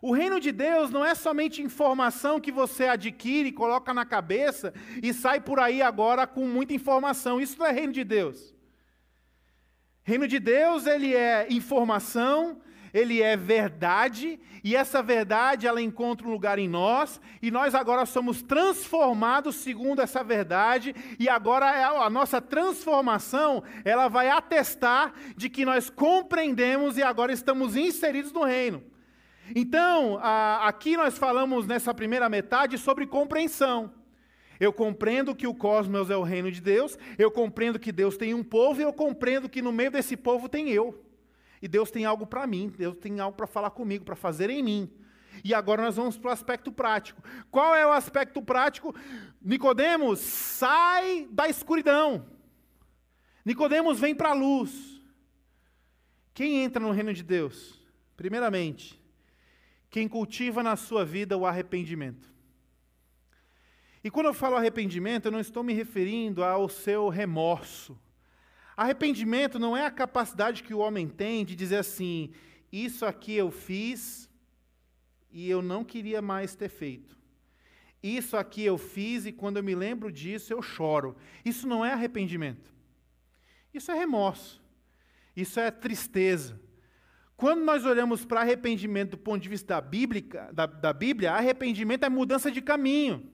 O 0.02 0.14
reino 0.14 0.40
de 0.40 0.52
Deus 0.52 0.90
não 0.90 1.06
é 1.06 1.14
somente 1.14 1.62
informação 1.62 2.40
que 2.40 2.52
você 2.52 2.86
adquire, 2.86 3.52
coloca 3.52 3.94
na 3.94 4.06
cabeça 4.06 4.74
e 5.04 5.14
sai 5.14 5.42
por 5.42 5.60
aí 5.60 5.82
agora 5.82 6.26
com 6.26 6.46
muita 6.46 6.74
informação. 6.74 7.40
Isso 7.42 7.60
não 7.60 7.66
é 7.66 7.72
reino 7.72 7.92
de 7.92 8.04
Deus. 8.04 8.56
Reino 10.04 10.28
de 10.28 10.40
Deus, 10.40 10.88
ele 10.88 11.14
é 11.14 11.48
informação, 11.52 12.62
ele 12.94 13.22
é 13.22 13.38
verdade, 13.38 14.40
e 14.64 14.76
essa 14.76 15.04
verdade 15.04 15.68
ela 15.68 15.82
encontra 15.82 16.28
um 16.28 16.32
lugar 16.32 16.58
em 16.58 16.68
nós, 16.68 17.22
e 17.42 17.52
nós 17.52 17.76
agora 17.76 18.06
somos 18.06 18.42
transformados 18.42 19.58
segundo 19.58 20.02
essa 20.02 20.24
verdade, 20.24 20.96
e 21.20 21.30
agora 21.30 21.72
é 21.72 21.84
a 21.84 22.10
nossa 22.10 22.42
transformação, 22.42 23.64
ela 23.86 24.08
vai 24.08 24.30
atestar 24.30 25.14
de 25.36 25.48
que 25.48 25.64
nós 25.64 25.90
compreendemos 25.90 26.98
e 26.98 27.04
agora 27.04 27.32
estamos 27.32 27.76
inseridos 27.76 28.32
no 28.32 28.44
reino. 28.44 28.89
Então, 29.56 30.20
aqui 30.62 30.96
nós 30.96 31.18
falamos 31.18 31.66
nessa 31.66 31.94
primeira 31.94 32.30
metade 32.30 32.78
sobre 32.78 33.08
compreensão. 33.08 33.92
Eu 34.60 34.74
compreendo 34.74 35.34
que 35.34 35.48
o 35.48 35.56
cosmos 35.56 36.10
é 36.10 36.18
o 36.18 36.24
reino 36.24 36.52
de 36.52 36.60
Deus, 36.60 36.98
eu 37.18 37.32
compreendo 37.32 37.80
que 37.80 37.92
Deus 37.92 38.18
tem 38.18 38.34
um 38.34 38.44
povo, 38.44 38.82
e 38.82 38.84
eu 38.84 38.92
compreendo 38.92 39.48
que 39.48 39.62
no 39.62 39.72
meio 39.72 39.90
desse 39.90 40.18
povo 40.18 40.50
tem 40.50 40.70
eu. 40.70 41.06
E 41.62 41.68
Deus 41.68 41.90
tem 41.92 42.06
algo 42.06 42.28
para 42.28 42.46
mim, 42.46 42.74
Deus 42.78 42.98
tem 42.98 43.20
algo 43.20 43.38
para 43.38 43.48
falar 43.48 43.70
comigo, 43.70 44.04
para 44.04 44.16
fazer 44.16 44.50
em 44.50 44.62
mim. 44.62 44.92
E 45.44 45.54
agora 45.54 45.82
nós 45.82 45.96
vamos 45.96 46.18
para 46.18 46.30
o 46.30 46.34
aspecto 46.34 46.72
prático. 46.72 47.24
Qual 47.50 47.74
é 47.74 47.86
o 47.86 47.92
aspecto 47.92 48.42
prático? 48.42 48.94
Nicodemos 49.42 50.20
sai 50.20 51.28
da 51.32 51.48
escuridão. 51.48 52.26
Nicodemos 53.46 54.00
vem 54.00 54.14
para 54.14 54.30
a 54.30 54.34
luz. 54.34 55.02
Quem 56.34 56.64
entra 56.64 56.84
no 56.84 56.92
reino 56.92 57.14
de 57.14 57.24
Deus? 57.24 57.80
Primeiramente, 58.18 58.99
quem 59.90 60.08
cultiva 60.08 60.62
na 60.62 60.76
sua 60.76 61.04
vida 61.04 61.38
o 61.38 61.46
arrependimento. 61.46 62.32
E 64.04 64.10
quando 64.10 64.28
eu 64.28 64.34
falo 64.34 64.56
arrependimento, 64.56 65.26
eu 65.26 65.32
não 65.32 65.40
estou 65.40 65.64
me 65.64 65.74
referindo 65.74 66.44
ao 66.44 66.70
seu 66.70 67.10
remorso. 67.10 68.00
Arrependimento 68.78 69.60
não 69.60 69.76
é 69.76 69.86
a 69.86 69.92
capacidade 69.92 70.64
que 70.64 70.74
o 70.74 70.80
homem 70.80 71.08
tem 71.08 71.44
de 71.44 71.56
dizer 71.56 71.78
assim: 71.78 72.32
isso 72.72 73.06
aqui 73.06 73.36
eu 73.36 73.52
fiz 73.52 74.30
e 75.32 75.50
eu 75.50 75.62
não 75.62 75.84
queria 75.84 76.22
mais 76.22 76.56
ter 76.56 76.70
feito. 76.70 77.18
Isso 78.02 78.38
aqui 78.38 78.64
eu 78.64 78.78
fiz 78.78 79.26
e 79.26 79.32
quando 79.34 79.58
eu 79.58 79.64
me 79.64 79.76
lembro 79.76 80.12
disso 80.12 80.54
eu 80.54 80.62
choro. 80.62 81.18
Isso 81.44 81.68
não 81.68 81.84
é 81.84 81.92
arrependimento. 81.92 82.74
Isso 83.74 83.92
é 83.92 83.96
remorso. 83.96 84.64
Isso 85.36 85.60
é 85.60 85.70
tristeza. 85.70 86.60
Quando 87.40 87.62
nós 87.62 87.86
olhamos 87.86 88.26
para 88.26 88.42
arrependimento 88.42 89.12
do 89.12 89.18
ponto 89.18 89.42
de 89.42 89.48
vista 89.48 89.76
da, 89.76 89.80
bíblica, 89.80 90.50
da, 90.52 90.66
da 90.66 90.92
Bíblia, 90.92 91.32
arrependimento 91.32 92.04
é 92.04 92.10
mudança 92.10 92.52
de 92.52 92.62
caminho. 92.62 93.32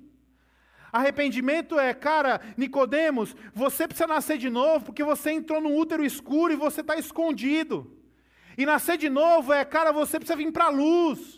Arrependimento 0.94 1.80
é, 1.80 1.92
cara, 1.92 2.40
Nicodemos, 2.56 3.36
você 3.52 3.88
precisa 3.88 4.06
nascer 4.06 4.38
de 4.38 4.48
novo 4.48 4.86
porque 4.86 5.04
você 5.04 5.32
entrou 5.32 5.60
no 5.60 5.76
útero 5.76 6.06
escuro 6.06 6.54
e 6.54 6.56
você 6.56 6.82
está 6.82 6.96
escondido. 6.96 7.98
E 8.56 8.64
nascer 8.64 8.96
de 8.96 9.10
novo 9.10 9.52
é, 9.52 9.66
cara, 9.66 9.92
você 9.92 10.20
precisa 10.20 10.38
vir 10.38 10.52
para 10.52 10.66
a 10.66 10.70
luz. 10.70 11.35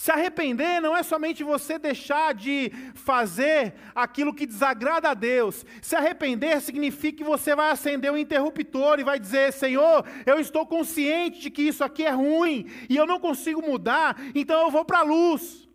Se 0.00 0.10
arrepender 0.10 0.80
não 0.80 0.96
é 0.96 1.02
somente 1.02 1.44
você 1.44 1.78
deixar 1.78 2.32
de 2.32 2.72
fazer 2.94 3.74
aquilo 3.94 4.32
que 4.32 4.46
desagrada 4.46 5.10
a 5.10 5.12
Deus. 5.12 5.62
Se 5.82 5.94
arrepender 5.94 6.58
significa 6.62 7.18
que 7.18 7.22
você 7.22 7.54
vai 7.54 7.70
acender 7.70 8.10
o 8.10 8.16
interruptor 8.16 8.98
e 8.98 9.04
vai 9.04 9.20
dizer: 9.20 9.52
Senhor, 9.52 10.02
eu 10.24 10.40
estou 10.40 10.64
consciente 10.64 11.40
de 11.40 11.50
que 11.50 11.60
isso 11.60 11.84
aqui 11.84 12.06
é 12.06 12.12
ruim 12.12 12.66
e 12.88 12.96
eu 12.96 13.04
não 13.04 13.20
consigo 13.20 13.60
mudar, 13.60 14.16
então 14.34 14.62
eu 14.62 14.70
vou 14.70 14.86
para 14.86 15.00
a 15.00 15.02
luz. 15.02 15.68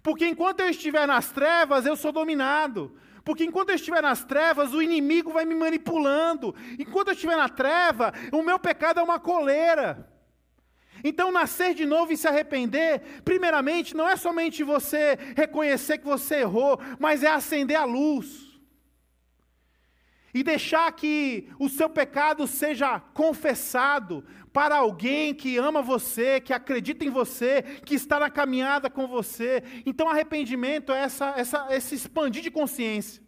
Porque 0.00 0.24
enquanto 0.24 0.60
eu 0.60 0.68
estiver 0.68 1.04
nas 1.04 1.32
trevas, 1.32 1.84
eu 1.84 1.96
sou 1.96 2.12
dominado. 2.12 2.96
Porque 3.24 3.42
enquanto 3.42 3.70
eu 3.70 3.74
estiver 3.74 4.00
nas 4.00 4.24
trevas, 4.24 4.72
o 4.72 4.80
inimigo 4.80 5.32
vai 5.32 5.44
me 5.44 5.56
manipulando. 5.56 6.54
Enquanto 6.78 7.08
eu 7.08 7.14
estiver 7.14 7.36
na 7.36 7.48
treva, 7.48 8.12
o 8.30 8.44
meu 8.44 8.60
pecado 8.60 9.00
é 9.00 9.02
uma 9.02 9.18
coleira. 9.18 10.11
Então, 11.04 11.32
nascer 11.32 11.74
de 11.74 11.84
novo 11.84 12.12
e 12.12 12.16
se 12.16 12.28
arrepender, 12.28 13.22
primeiramente, 13.24 13.96
não 13.96 14.08
é 14.08 14.16
somente 14.16 14.62
você 14.62 15.18
reconhecer 15.36 15.98
que 15.98 16.04
você 16.04 16.36
errou, 16.36 16.78
mas 16.98 17.22
é 17.22 17.28
acender 17.28 17.76
a 17.76 17.84
luz. 17.84 18.52
E 20.34 20.42
deixar 20.42 20.90
que 20.92 21.48
o 21.58 21.68
seu 21.68 21.90
pecado 21.90 22.46
seja 22.46 22.98
confessado 23.00 24.24
para 24.52 24.76
alguém 24.76 25.34
que 25.34 25.56
ama 25.58 25.82
você, 25.82 26.40
que 26.40 26.52
acredita 26.52 27.04
em 27.04 27.10
você, 27.10 27.62
que 27.84 27.94
está 27.94 28.20
na 28.20 28.30
caminhada 28.30 28.88
com 28.88 29.06
você. 29.06 29.62
Então, 29.84 30.08
arrependimento 30.08 30.92
é 30.92 31.00
essa, 31.00 31.34
essa, 31.36 31.66
esse 31.70 31.94
expandir 31.94 32.42
de 32.42 32.50
consciência. 32.50 33.22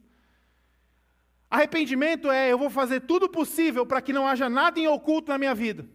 Arrependimento 1.51 2.31
é 2.31 2.51
eu 2.51 2.59
vou 2.59 2.71
fazer 2.71 3.01
tudo 3.01 3.29
possível 3.29 3.85
para 3.87 4.01
que 4.01 4.13
não 4.13 4.27
haja 4.27 4.49
nada 4.49 4.81
em 4.81 4.89
oculto 4.89 5.31
na 5.31 5.39
minha 5.39 5.55
vida. 5.55 5.87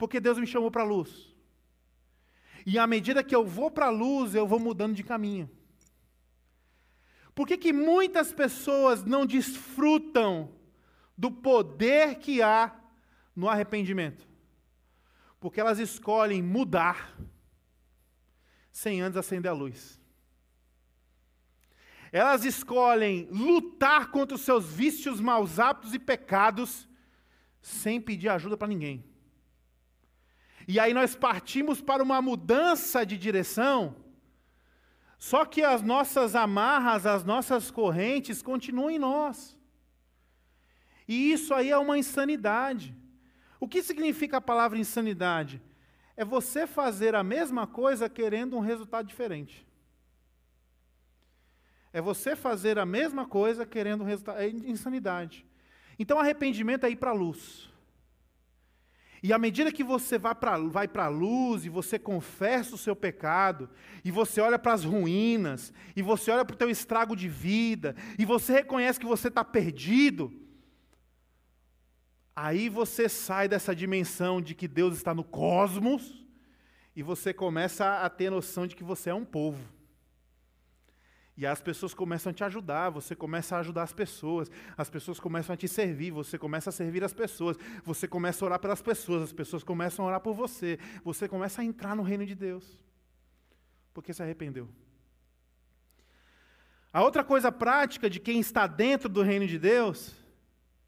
Porque 0.00 0.18
Deus 0.18 0.38
me 0.38 0.46
chamou 0.46 0.70
para 0.70 0.80
a 0.80 0.86
luz. 0.86 1.36
E 2.64 2.78
à 2.78 2.86
medida 2.86 3.22
que 3.22 3.36
eu 3.36 3.44
vou 3.44 3.70
para 3.70 3.88
a 3.88 3.90
luz, 3.90 4.34
eu 4.34 4.46
vou 4.46 4.58
mudando 4.58 4.94
de 4.94 5.04
caminho. 5.04 5.48
Por 7.34 7.46
que, 7.46 7.58
que 7.58 7.70
muitas 7.70 8.32
pessoas 8.32 9.04
não 9.04 9.26
desfrutam 9.26 10.54
do 11.18 11.30
poder 11.30 12.14
que 12.14 12.40
há 12.40 12.74
no 13.36 13.46
arrependimento? 13.46 14.26
Porque 15.38 15.60
elas 15.60 15.78
escolhem 15.78 16.42
mudar 16.42 17.14
sem 18.72 19.02
antes 19.02 19.18
acender 19.18 19.50
a 19.50 19.54
luz. 19.54 20.00
Elas 22.10 22.46
escolhem 22.46 23.28
lutar 23.30 24.10
contra 24.10 24.34
os 24.34 24.40
seus 24.40 24.64
vícios, 24.64 25.20
maus 25.20 25.58
hábitos 25.58 25.92
e 25.92 25.98
pecados 25.98 26.88
sem 27.60 28.00
pedir 28.00 28.30
ajuda 28.30 28.56
para 28.56 28.68
ninguém. 28.68 29.09
E 30.66 30.78
aí 30.78 30.94
nós 30.94 31.14
partimos 31.14 31.80
para 31.80 32.02
uma 32.02 32.20
mudança 32.20 33.04
de 33.04 33.16
direção, 33.16 33.96
só 35.18 35.44
que 35.44 35.62
as 35.62 35.82
nossas 35.82 36.34
amarras, 36.34 37.04
as 37.04 37.24
nossas 37.24 37.70
correntes 37.70 38.40
continuam 38.40 38.90
em 38.90 38.98
nós. 38.98 39.56
E 41.06 41.32
isso 41.32 41.52
aí 41.52 41.70
é 41.70 41.76
uma 41.76 41.98
insanidade. 41.98 42.96
O 43.58 43.68
que 43.68 43.82
significa 43.82 44.38
a 44.38 44.40
palavra 44.40 44.78
insanidade? 44.78 45.60
É 46.16 46.24
você 46.24 46.66
fazer 46.66 47.14
a 47.14 47.22
mesma 47.22 47.66
coisa 47.66 48.08
querendo 48.08 48.56
um 48.56 48.60
resultado 48.60 49.06
diferente. 49.06 49.66
É 51.92 52.00
você 52.00 52.36
fazer 52.36 52.78
a 52.78 52.86
mesma 52.86 53.26
coisa 53.26 53.66
querendo 53.66 54.02
um 54.02 54.06
resultado. 54.06 54.38
É 54.38 54.48
insanidade. 54.48 55.46
Então, 55.98 56.18
arrependimento 56.18 56.84
é 56.84 56.90
ir 56.90 56.96
para 56.96 57.10
a 57.10 57.14
luz. 57.14 57.69
E 59.22 59.32
à 59.32 59.38
medida 59.38 59.72
que 59.72 59.84
você 59.84 60.18
vai 60.18 60.34
para 60.34 61.04
a 61.04 61.08
luz, 61.08 61.64
e 61.64 61.68
você 61.68 61.98
confessa 61.98 62.74
o 62.74 62.78
seu 62.78 62.96
pecado, 62.96 63.68
e 64.02 64.10
você 64.10 64.40
olha 64.40 64.58
para 64.58 64.72
as 64.72 64.82
ruínas, 64.84 65.72
e 65.94 66.00
você 66.02 66.30
olha 66.30 66.44
para 66.44 66.54
o 66.54 66.58
teu 66.58 66.70
estrago 66.70 67.14
de 67.14 67.28
vida, 67.28 67.94
e 68.18 68.24
você 68.24 68.52
reconhece 68.52 68.98
que 68.98 69.06
você 69.06 69.28
está 69.28 69.44
perdido, 69.44 70.32
aí 72.34 72.70
você 72.70 73.08
sai 73.08 73.46
dessa 73.46 73.74
dimensão 73.74 74.40
de 74.40 74.54
que 74.54 74.66
Deus 74.66 74.96
está 74.96 75.12
no 75.12 75.24
cosmos, 75.24 76.24
e 76.96 77.02
você 77.02 77.34
começa 77.34 78.02
a 78.02 78.08
ter 78.08 78.30
noção 78.30 78.66
de 78.66 78.74
que 78.74 78.82
você 78.82 79.10
é 79.10 79.14
um 79.14 79.24
povo. 79.24 79.79
E 81.40 81.46
as 81.46 81.58
pessoas 81.58 81.94
começam 81.94 82.28
a 82.28 82.34
te 82.34 82.44
ajudar, 82.44 82.90
você 82.90 83.16
começa 83.16 83.56
a 83.56 83.60
ajudar 83.60 83.84
as 83.84 83.94
pessoas, 83.94 84.50
as 84.76 84.90
pessoas 84.90 85.18
começam 85.18 85.54
a 85.54 85.56
te 85.56 85.66
servir, 85.66 86.10
você 86.10 86.36
começa 86.36 86.68
a 86.68 86.72
servir 86.72 87.02
as 87.02 87.14
pessoas, 87.14 87.56
você 87.82 88.06
começa 88.06 88.44
a 88.44 88.46
orar 88.46 88.58
pelas 88.60 88.82
pessoas, 88.82 89.22
as 89.22 89.32
pessoas 89.32 89.64
começam 89.64 90.04
a 90.04 90.08
orar 90.08 90.20
por 90.20 90.34
você, 90.34 90.78
você 91.02 91.26
começa 91.26 91.62
a 91.62 91.64
entrar 91.64 91.96
no 91.96 92.02
reino 92.02 92.26
de 92.26 92.34
Deus, 92.34 92.78
porque 93.94 94.12
se 94.12 94.22
arrependeu. 94.22 94.68
A 96.92 97.02
outra 97.02 97.24
coisa 97.24 97.50
prática 97.50 98.10
de 98.10 98.20
quem 98.20 98.38
está 98.38 98.66
dentro 98.66 99.08
do 99.08 99.22
reino 99.22 99.46
de 99.46 99.58
Deus, 99.58 100.14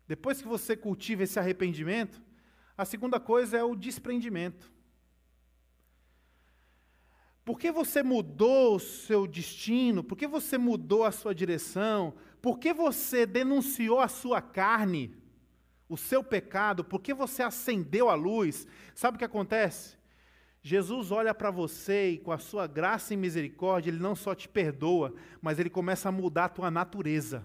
depois 0.07 0.43
que 0.43 0.49
você 0.49 0.77
cultiva 0.77 1.23
esse 1.23 1.39
arrependimento, 1.39 2.21
a 2.77 2.85
segunda 2.85 3.19
coisa 3.19 3.57
é 3.57 3.65
o 3.65 3.75
desprendimento. 3.75 4.71
Por 7.45 7.59
que 7.59 7.73
você 7.73 8.03
mudou 8.03 8.77
o 8.77 8.81
seu 8.81 9.27
destino? 9.27 10.05
Por 10.05 10.17
que 10.17 10.27
você 10.27 10.57
mudou 10.57 11.05
a 11.05 11.11
sua 11.11 11.35
direção? 11.35 12.15
Por 12.41 12.59
que 12.59 12.73
você 12.73 13.27
denunciou 13.27 14.01
a 14.01 14.09
sua 14.09 14.41
carne, 14.41 15.15
o 15.89 15.97
seu 15.97 16.23
pecado? 16.23 16.85
Por 16.85 17.01
que 17.01 17.13
você 17.13 17.43
acendeu 17.43 18.09
a 18.09 18.15
luz? 18.15 18.67
Sabe 18.95 19.17
o 19.17 19.19
que 19.19 19.25
acontece? 19.25 19.97
Jesus 20.63 21.11
olha 21.11 21.35
para 21.35 21.51
você 21.51 22.11
e 22.11 22.19
com 22.19 22.31
a 22.31 22.39
sua 22.39 22.69
graça 22.69 23.13
e 23.13 23.17
misericórdia, 23.17 23.91
ele 23.91 23.99
não 23.99 24.15
só 24.15 24.33
te 24.33 24.49
perdoa, 24.49 25.13
mas 25.41 25.59
ele 25.59 25.69
começa 25.69 26.09
a 26.09 26.13
mudar 26.13 26.45
a 26.45 26.49
tua 26.49 26.71
natureza. 26.71 27.45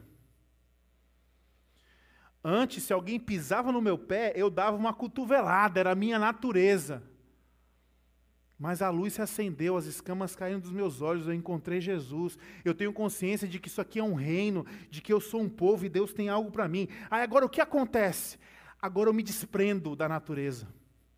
Antes, 2.44 2.84
se 2.84 2.94
alguém 2.94 3.20
pisava 3.20 3.72
no 3.72 3.82
meu 3.82 3.98
pé, 3.98 4.32
eu 4.36 4.52
dava 4.52 4.78
uma 4.78 4.94
cotovelada, 4.94 5.80
era 5.80 5.92
a 5.92 5.96
minha 5.96 6.20
natureza. 6.20 7.02
Mas 8.60 8.82
a 8.82 8.90
luz 8.90 9.14
se 9.14 9.22
acendeu, 9.22 9.78
as 9.78 9.86
escamas 9.86 10.36
caíram 10.36 10.60
dos 10.60 10.72
meus 10.72 11.02
olhos, 11.02 11.28
eu 11.28 11.34
encontrei 11.34 11.80
Jesus. 11.80 12.38
Eu 12.66 12.74
tenho 12.74 12.92
consciência 12.92 13.48
de 13.48 13.60
que 13.60 13.68
isso 13.68 13.80
aqui 13.80 14.00
é 14.00 14.04
um 14.04 14.16
reino, 14.16 14.66
de 14.90 15.00
que 15.00 15.14
eu 15.14 15.22
sou 15.22 15.42
um 15.42 15.50
povo 15.50 15.86
e 15.86 15.90
Deus 15.90 16.12
tem 16.12 16.28
algo 16.28 16.50
para 16.50 16.68
mim. 16.68 16.88
Aí 17.10 17.22
agora 17.22 17.46
o 17.46 17.50
que 17.50 17.62
acontece? 17.62 18.40
Agora 18.82 19.10
eu 19.10 19.14
me 19.14 19.22
desprendo 19.22 19.96
da 19.96 20.10
natureza 20.10 20.68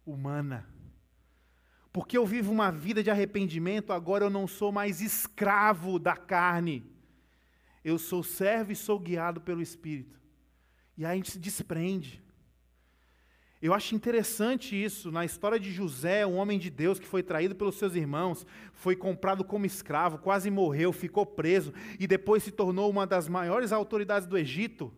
humana. 0.06 0.68
Porque 1.94 2.18
eu 2.18 2.26
vivo 2.26 2.52
uma 2.52 2.72
vida 2.72 3.02
de 3.02 3.10
arrependimento, 3.10 3.94
agora 3.94 4.26
eu 4.26 4.30
não 4.30 4.46
sou 4.46 4.72
mais 4.72 5.02
escravo 5.02 5.98
da 5.98 6.16
carne. 6.16 6.86
Eu 7.84 7.98
sou 7.98 8.22
servo 8.22 8.74
e 8.74 8.76
sou 8.76 9.00
guiado 9.00 9.40
pelo 9.40 9.62
Espírito. 9.62 10.20
E 10.98 11.06
aí 11.06 11.14
a 11.14 11.16
gente 11.16 11.32
se 11.32 11.40
desprende. 11.40 12.22
Eu 13.62 13.74
acho 13.74 13.94
interessante 13.94 14.82
isso 14.82 15.12
na 15.12 15.26
história 15.26 15.60
de 15.60 15.70
José, 15.70 16.26
um 16.26 16.38
homem 16.38 16.58
de 16.58 16.70
Deus 16.70 16.98
que 16.98 17.06
foi 17.06 17.22
traído 17.22 17.54
pelos 17.54 17.76
seus 17.76 17.94
irmãos, 17.94 18.46
foi 18.72 18.96
comprado 18.96 19.44
como 19.44 19.66
escravo, 19.66 20.18
quase 20.18 20.50
morreu, 20.50 20.94
ficou 20.94 21.26
preso 21.26 21.74
e 22.00 22.08
depois 22.08 22.42
se 22.42 22.52
tornou 22.52 22.90
uma 22.90 23.06
das 23.06 23.28
maiores 23.28 23.74
autoridades 23.74 24.26
do 24.28 24.38
Egito. 24.38 24.94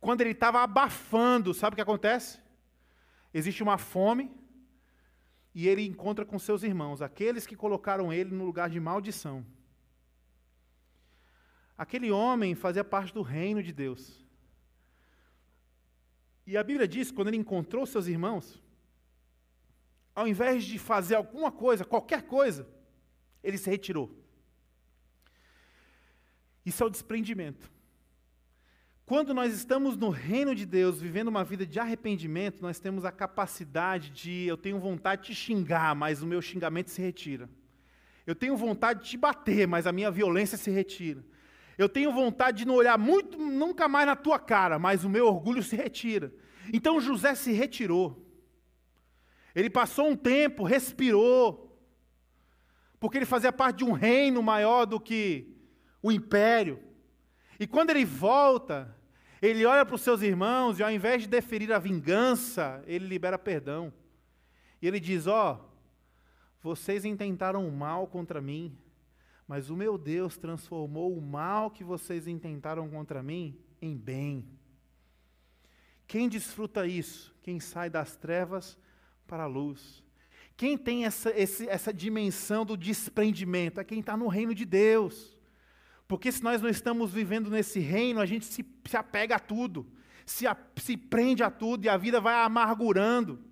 Quando 0.00 0.22
ele 0.22 0.30
estava 0.30 0.62
abafando, 0.62 1.52
sabe 1.52 1.74
o 1.74 1.76
que 1.76 1.82
acontece? 1.82 2.40
Existe 3.34 3.62
uma 3.62 3.76
fome 3.76 4.30
e 5.54 5.68
ele 5.68 5.86
encontra 5.86 6.24
com 6.24 6.38
seus 6.38 6.62
irmãos, 6.62 7.02
aqueles 7.02 7.46
que 7.46 7.54
colocaram 7.54 8.10
ele 8.10 8.34
no 8.34 8.46
lugar 8.46 8.70
de 8.70 8.80
maldição. 8.80 9.44
Aquele 11.76 12.10
homem 12.10 12.54
fazia 12.54 12.82
parte 12.82 13.12
do 13.12 13.20
reino 13.20 13.62
de 13.62 13.72
Deus. 13.72 14.21
E 16.52 16.56
a 16.58 16.62
Bíblia 16.62 16.86
diz 16.86 17.08
que 17.08 17.16
quando 17.16 17.28
ele 17.28 17.38
encontrou 17.38 17.86
seus 17.86 18.06
irmãos, 18.06 18.62
ao 20.14 20.28
invés 20.28 20.64
de 20.64 20.78
fazer 20.78 21.14
alguma 21.14 21.50
coisa, 21.50 21.82
qualquer 21.82 22.24
coisa, 22.24 22.68
ele 23.42 23.56
se 23.56 23.70
retirou. 23.70 24.14
Isso 26.66 26.82
é 26.82 26.86
o 26.86 26.90
desprendimento. 26.90 27.72
Quando 29.06 29.32
nós 29.32 29.54
estamos 29.54 29.96
no 29.96 30.10
reino 30.10 30.54
de 30.54 30.66
Deus, 30.66 31.00
vivendo 31.00 31.28
uma 31.28 31.42
vida 31.42 31.64
de 31.64 31.80
arrependimento, 31.80 32.60
nós 32.60 32.78
temos 32.78 33.06
a 33.06 33.10
capacidade 33.10 34.10
de, 34.10 34.44
eu 34.46 34.58
tenho 34.58 34.78
vontade 34.78 35.28
de 35.28 35.34
xingar, 35.34 35.94
mas 35.94 36.20
o 36.20 36.26
meu 36.26 36.42
xingamento 36.42 36.90
se 36.90 37.00
retira. 37.00 37.48
Eu 38.26 38.34
tenho 38.34 38.58
vontade 38.58 39.04
de 39.04 39.08
te 39.08 39.16
bater, 39.16 39.66
mas 39.66 39.86
a 39.86 39.92
minha 39.92 40.10
violência 40.10 40.58
se 40.58 40.70
retira. 40.70 41.24
Eu 41.78 41.88
tenho 41.88 42.12
vontade 42.12 42.58
de 42.58 42.66
não 42.66 42.74
olhar 42.74 42.98
muito, 42.98 43.38
nunca 43.38 43.88
mais 43.88 44.06
na 44.06 44.14
tua 44.14 44.38
cara, 44.38 44.78
mas 44.78 45.02
o 45.02 45.08
meu 45.08 45.26
orgulho 45.26 45.62
se 45.62 45.76
retira. 45.76 46.30
Então 46.72 47.00
José 47.00 47.34
se 47.34 47.52
retirou. 47.52 48.22
Ele 49.54 49.70
passou 49.70 50.08
um 50.08 50.16
tempo, 50.16 50.64
respirou, 50.64 51.78
porque 52.98 53.18
ele 53.18 53.26
fazia 53.26 53.52
parte 53.52 53.78
de 53.78 53.84
um 53.84 53.92
reino 53.92 54.42
maior 54.42 54.86
do 54.86 55.00
que 55.00 55.56
o 56.02 56.10
império. 56.10 56.82
E 57.58 57.66
quando 57.66 57.90
ele 57.90 58.04
volta, 58.04 58.96
ele 59.40 59.64
olha 59.64 59.84
para 59.84 59.94
os 59.94 60.00
seus 60.00 60.22
irmãos 60.22 60.78
e 60.78 60.82
ao 60.82 60.90
invés 60.90 61.22
de 61.22 61.28
deferir 61.28 61.72
a 61.72 61.78
vingança, 61.78 62.82
ele 62.86 63.06
libera 63.06 63.38
perdão. 63.38 63.92
E 64.80 64.86
ele 64.86 64.98
diz: 64.98 65.26
Ó, 65.26 65.54
oh, 65.54 65.72
vocês 66.62 67.04
intentaram 67.04 67.66
o 67.66 67.72
mal 67.72 68.06
contra 68.06 68.40
mim, 68.40 68.78
mas 69.46 69.68
o 69.68 69.76
meu 69.76 69.98
Deus 69.98 70.38
transformou 70.38 71.16
o 71.16 71.20
mal 71.20 71.70
que 71.70 71.84
vocês 71.84 72.26
intentaram 72.26 72.88
contra 72.88 73.22
mim 73.22 73.58
em 73.80 73.96
bem. 73.96 74.48
Quem 76.12 76.28
desfruta 76.28 76.86
isso? 76.86 77.34
Quem 77.42 77.58
sai 77.58 77.88
das 77.88 78.16
trevas 78.16 78.78
para 79.26 79.44
a 79.44 79.46
luz. 79.46 80.04
Quem 80.58 80.76
tem 80.76 81.06
essa, 81.06 81.30
esse, 81.30 81.66
essa 81.66 81.90
dimensão 81.90 82.66
do 82.66 82.76
desprendimento 82.76 83.80
é 83.80 83.84
quem 83.84 84.00
está 84.00 84.14
no 84.14 84.28
reino 84.28 84.54
de 84.54 84.66
Deus. 84.66 85.34
Porque 86.06 86.30
se 86.30 86.42
nós 86.42 86.60
não 86.60 86.68
estamos 86.68 87.14
vivendo 87.14 87.48
nesse 87.48 87.80
reino, 87.80 88.20
a 88.20 88.26
gente 88.26 88.44
se, 88.44 88.62
se 88.84 88.94
apega 88.94 89.36
a 89.36 89.38
tudo, 89.38 89.86
se, 90.26 90.46
a, 90.46 90.54
se 90.76 90.98
prende 90.98 91.42
a 91.42 91.50
tudo 91.50 91.86
e 91.86 91.88
a 91.88 91.96
vida 91.96 92.20
vai 92.20 92.34
amargurando. 92.44 93.42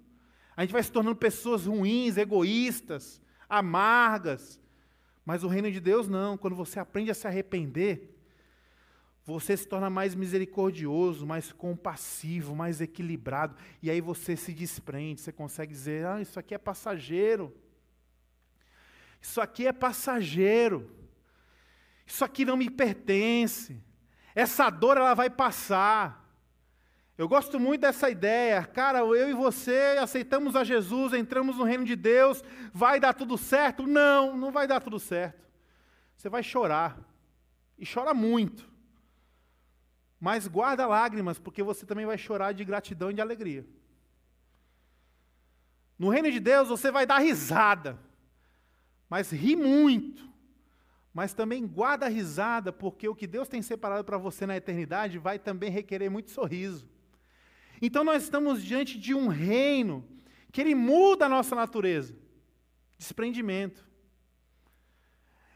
A 0.54 0.60
gente 0.60 0.72
vai 0.72 0.82
se 0.82 0.92
tornando 0.92 1.16
pessoas 1.16 1.64
ruins, 1.64 2.18
egoístas, 2.18 3.22
amargas. 3.48 4.60
Mas 5.24 5.42
o 5.42 5.48
reino 5.48 5.72
de 5.72 5.80
Deus 5.80 6.08
não. 6.08 6.36
Quando 6.36 6.56
você 6.56 6.78
aprende 6.78 7.10
a 7.10 7.14
se 7.14 7.26
arrepender, 7.26 8.19
você 9.32 9.56
se 9.56 9.66
torna 9.66 9.90
mais 9.90 10.14
misericordioso, 10.14 11.26
mais 11.26 11.52
compassivo, 11.52 12.56
mais 12.56 12.80
equilibrado. 12.80 13.54
E 13.82 13.90
aí 13.90 14.00
você 14.00 14.36
se 14.36 14.52
desprende, 14.52 15.20
você 15.20 15.32
consegue 15.32 15.72
dizer: 15.72 16.06
ah, 16.06 16.20
isso 16.20 16.38
aqui 16.38 16.54
é 16.54 16.58
passageiro. 16.58 17.54
Isso 19.20 19.40
aqui 19.40 19.66
é 19.66 19.72
passageiro. 19.72 20.90
Isso 22.06 22.24
aqui 22.24 22.44
não 22.44 22.56
me 22.56 22.70
pertence. 22.70 23.80
Essa 24.34 24.70
dor 24.70 24.96
ela 24.96 25.14
vai 25.14 25.28
passar. 25.28 26.18
Eu 27.18 27.28
gosto 27.28 27.60
muito 27.60 27.82
dessa 27.82 28.08
ideia. 28.08 28.64
Cara, 28.64 29.00
eu 29.00 29.28
e 29.28 29.34
você 29.34 29.98
aceitamos 30.00 30.56
a 30.56 30.64
Jesus, 30.64 31.12
entramos 31.12 31.58
no 31.58 31.64
reino 31.64 31.84
de 31.84 31.94
Deus, 31.94 32.42
vai 32.72 32.98
dar 32.98 33.12
tudo 33.12 33.36
certo? 33.36 33.86
Não, 33.86 34.34
não 34.36 34.50
vai 34.50 34.66
dar 34.66 34.80
tudo 34.80 34.98
certo. 34.98 35.46
Você 36.16 36.30
vai 36.30 36.42
chorar. 36.42 36.98
E 37.78 37.86
chora 37.86 38.14
muito. 38.14 38.69
Mas 40.20 40.46
guarda 40.46 40.86
lágrimas, 40.86 41.38
porque 41.38 41.62
você 41.62 41.86
também 41.86 42.04
vai 42.04 42.18
chorar 42.18 42.52
de 42.52 42.64
gratidão 42.64 43.10
e 43.10 43.14
de 43.14 43.22
alegria. 43.22 43.66
No 45.98 46.10
reino 46.10 46.30
de 46.30 46.38
Deus 46.38 46.68
você 46.68 46.90
vai 46.90 47.06
dar 47.06 47.18
risada, 47.18 47.98
mas 49.08 49.30
ri 49.30 49.56
muito. 49.56 50.28
Mas 51.12 51.34
também 51.34 51.66
guarda 51.66 52.06
risada, 52.06 52.72
porque 52.72 53.08
o 53.08 53.14
que 53.14 53.26
Deus 53.26 53.48
tem 53.48 53.60
separado 53.62 54.04
para 54.04 54.16
você 54.16 54.46
na 54.46 54.56
eternidade 54.56 55.18
vai 55.18 55.38
também 55.38 55.70
requerer 55.70 56.10
muito 56.10 56.30
sorriso. 56.30 56.88
Então 57.82 58.04
nós 58.04 58.22
estamos 58.22 58.62
diante 58.62 58.98
de 58.98 59.14
um 59.14 59.26
reino 59.26 60.06
que 60.52 60.60
ele 60.60 60.74
muda 60.74 61.26
a 61.26 61.28
nossa 61.28 61.56
natureza. 61.56 62.14
Desprendimento. 62.96 63.88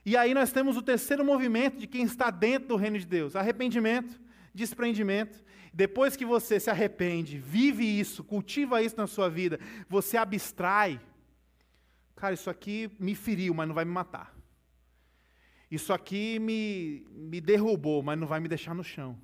E 0.04 0.16
aí 0.16 0.34
nós 0.34 0.52
temos 0.52 0.76
o 0.76 0.82
terceiro 0.82 1.24
movimento 1.24 1.78
de 1.78 1.86
quem 1.86 2.04
está 2.04 2.30
dentro 2.30 2.68
do 2.68 2.76
reino 2.76 2.98
de 2.98 3.06
Deus: 3.06 3.36
arrependimento, 3.36 4.20
desprendimento. 4.54 5.44
Depois 5.72 6.16
que 6.16 6.24
você 6.24 6.60
se 6.60 6.70
arrepende, 6.70 7.38
vive 7.38 7.84
isso, 7.84 8.22
cultiva 8.22 8.80
isso 8.80 8.96
na 8.96 9.06
sua 9.06 9.28
vida, 9.28 9.58
você 9.88 10.16
abstrai. 10.16 11.00
Cara, 12.14 12.34
isso 12.34 12.48
aqui 12.48 12.90
me 12.98 13.14
feriu, 13.14 13.52
mas 13.52 13.66
não 13.66 13.74
vai 13.74 13.84
me 13.84 13.90
matar. 13.90 14.34
Isso 15.70 15.92
aqui 15.92 16.38
me, 16.38 17.04
me 17.10 17.40
derrubou, 17.40 18.02
mas 18.02 18.18
não 18.18 18.26
vai 18.26 18.38
me 18.38 18.48
deixar 18.48 18.74
no 18.74 18.84
chão 18.84 19.18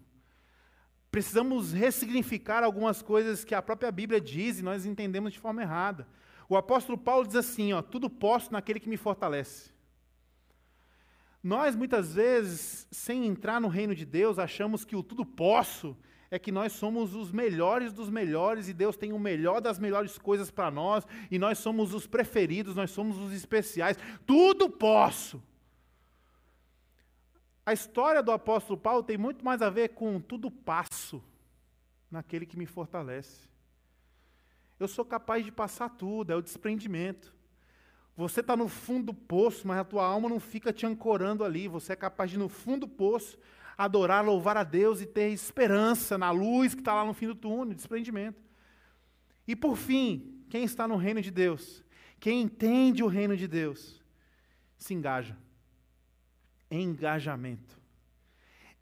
precisamos 1.11 1.73
ressignificar 1.73 2.63
algumas 2.63 3.03
coisas 3.03 3.45
que 3.45 3.55
a 3.55 3.63
própria 3.63 3.91
Bíblia 3.91 4.21
diz 4.21 4.59
e 4.59 4.63
nós 4.63 4.87
entendemos 4.87 5.33
de 5.33 5.39
forma 5.39 5.63
errada. 5.63 6.07
O 6.49 6.57
apóstolo 6.57 6.97
Paulo 6.97 7.27
diz 7.27 7.37
assim: 7.37 7.73
ó, 7.73 7.83
tudo 7.83 8.09
posso 8.09 8.53
naquele 8.53 8.81
que 8.81 8.89
me 8.89 8.97
fortalece. 8.97 9.71
Nós, 11.43 11.75
muitas 11.75 12.15
vezes, 12.15 12.87
sem 12.91 13.27
entrar 13.27 13.61
no 13.61 13.69
reino 13.69 13.95
de 13.95 14.05
Deus, 14.05 14.39
achamos 14.39 14.85
que 14.85 14.95
o 14.95 15.03
tudo 15.03 15.25
posso 15.25 15.97
é 16.31 16.39
que 16.39 16.53
nós 16.53 16.73
somos 16.73 17.15
os 17.15 17.33
melhores 17.33 17.93
dos 17.93 18.09
melhores 18.09 18.69
e 18.69 18.73
Deus 18.73 18.97
tem 18.97 19.13
o 19.13 19.19
melhor 19.19 19.61
das 19.61 19.79
melhores 19.79 20.17
coisas 20.17 20.51
para 20.51 20.71
nós 20.71 21.05
e 21.31 21.39
nós 21.39 21.59
somos 21.59 21.93
os 21.93 22.07
preferidos, 22.07 22.77
nós 22.77 22.91
somos 22.91 23.19
os 23.19 23.33
especiais. 23.33 23.99
Tudo 24.25 24.71
posso. 24.71 25.43
A 27.67 27.73
história 27.73 28.23
do 28.23 28.31
apóstolo 28.31 28.79
Paulo 28.79 29.03
tem 29.03 29.19
muito 29.19 29.45
mais 29.45 29.61
a 29.61 29.69
ver 29.69 29.89
com 29.91 30.21
tudo 30.21 30.51
passo 30.51 31.23
naquele 32.11 32.47
que 32.47 32.57
me 32.57 32.67
fortalece. 32.67 33.49
Eu 34.79 34.87
sou 34.87 35.05
capaz 35.05 35.45
de 35.45 35.51
passar 35.51 35.91
tudo, 35.91 36.33
é 36.33 36.37
o 36.37 36.43
desprendimento. 36.43 37.35
Você 38.21 38.41
está 38.41 38.55
no 38.55 38.69
fundo 38.69 39.07
do 39.07 39.15
poço, 39.15 39.67
mas 39.67 39.79
a 39.79 39.85
tua 39.85 40.05
alma 40.05 40.29
não 40.29 40.39
fica 40.39 40.75
te 40.75 40.85
ancorando 40.85 41.43
ali. 41.43 41.67
Você 41.67 41.95
é 41.95 41.97
capaz 41.97 42.31
de, 42.31 42.39
no 42.39 42.51
fundo 42.51 42.81
do 42.81 42.89
poço, 42.89 43.39
adorar, 43.79 44.23
louvar 44.23 44.59
a 44.59 44.63
Deus 44.63 45.01
e 45.01 45.07
ter 45.07 45.31
esperança 45.31 46.19
na 46.19 46.31
luz 46.31 46.75
que 46.75 46.83
está 46.83 46.93
lá 46.93 47.03
no 47.03 47.15
fim 47.15 47.29
do 47.29 47.35
túnel, 47.35 47.75
desprendimento. 47.75 48.39
E 49.49 49.57
por 49.57 49.75
fim, 49.75 50.45
quem 50.51 50.65
está 50.65 50.87
no 50.87 50.97
reino 50.97 51.23
de 51.23 51.31
Deus, 51.31 51.83
quem 52.21 52.43
entende 52.43 53.03
o 53.03 53.07
reino 53.07 53.35
de 53.35 53.49
Deus, 53.49 54.03
se 54.77 54.93
engaja 54.93 55.35
engajamento. 56.71 57.81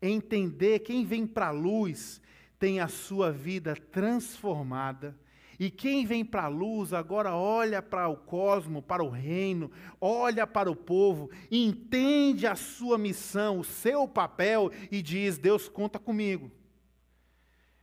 Entender 0.03 0.81
quem 0.81 1.05
vem 1.05 1.29
para 1.29 1.46
a 1.46 1.53
luz 1.53 2.20
tem 2.59 2.81
a 2.81 2.88
sua 2.88 3.31
vida 3.31 3.77
transformada. 3.77 5.16
E 5.59 5.71
quem 5.71 6.07
vem 6.07 6.25
para 6.25 6.44
a 6.44 6.49
luz 6.49 6.92
agora 6.92 7.35
olha 7.35 7.83
para 7.83 8.09
o 8.09 8.16
cosmo, 8.16 8.81
para 8.81 9.03
o 9.03 9.09
reino, 9.09 9.71
olha 10.01 10.47
para 10.47 10.71
o 10.71 10.77
povo, 10.77 11.31
entende 11.51 12.47
a 12.47 12.55
sua 12.55 12.97
missão, 12.97 13.59
o 13.59 13.64
seu 13.64 14.07
papel 14.07 14.71
e 14.90 15.03
diz: 15.03 15.37
Deus 15.37 15.68
conta 15.68 15.99
comigo. 15.99 16.51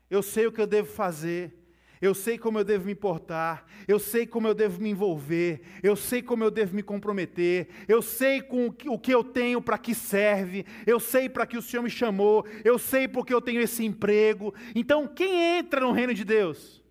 Eu 0.10 0.24
sei 0.24 0.48
o 0.48 0.52
que 0.54 0.62
eu 0.62 0.68
devo 0.68 0.90
fazer, 0.90 1.66
eu 2.00 2.14
sei 2.14 2.38
como 2.38 2.60
eu 2.60 2.64
devo 2.64 2.86
me 2.86 2.96
portar, 2.96 3.66
eu 3.88 4.00
sei 4.00 4.26
como 4.26 4.48
eu 4.48 4.54
devo 4.54 4.82
me 4.82 4.92
envolver, 4.92 5.62
eu 5.84 5.98
sei 5.98 6.22
como 6.22 6.46
eu 6.46 6.52
devo 6.52 6.76
me 6.76 6.84
comprometer, 6.84 7.68
eu 7.90 8.02
sei 8.02 8.42
com 8.42 8.68
o 8.68 9.00
que 9.00 9.14
eu 9.14 9.24
tenho 9.24 9.62
para 9.62 9.78
que 9.78 9.94
serve, 9.94 10.66
eu 10.86 11.00
sei 11.00 11.28
para 11.28 11.46
que 11.46 11.58
o 11.58 11.62
Senhor 11.62 11.84
me 11.84 11.90
chamou, 11.90 12.46
eu 12.64 12.80
sei 12.80 13.06
porque 13.06 13.34
eu 13.34 13.42
tenho 13.42 13.60
esse 13.60 13.84
emprego. 13.84 14.54
Então, 14.74 15.08
quem 15.08 15.58
entra 15.58 15.82
no 15.82 15.92
reino 15.92 16.14
de 16.14 16.24
Deus? 16.24 16.85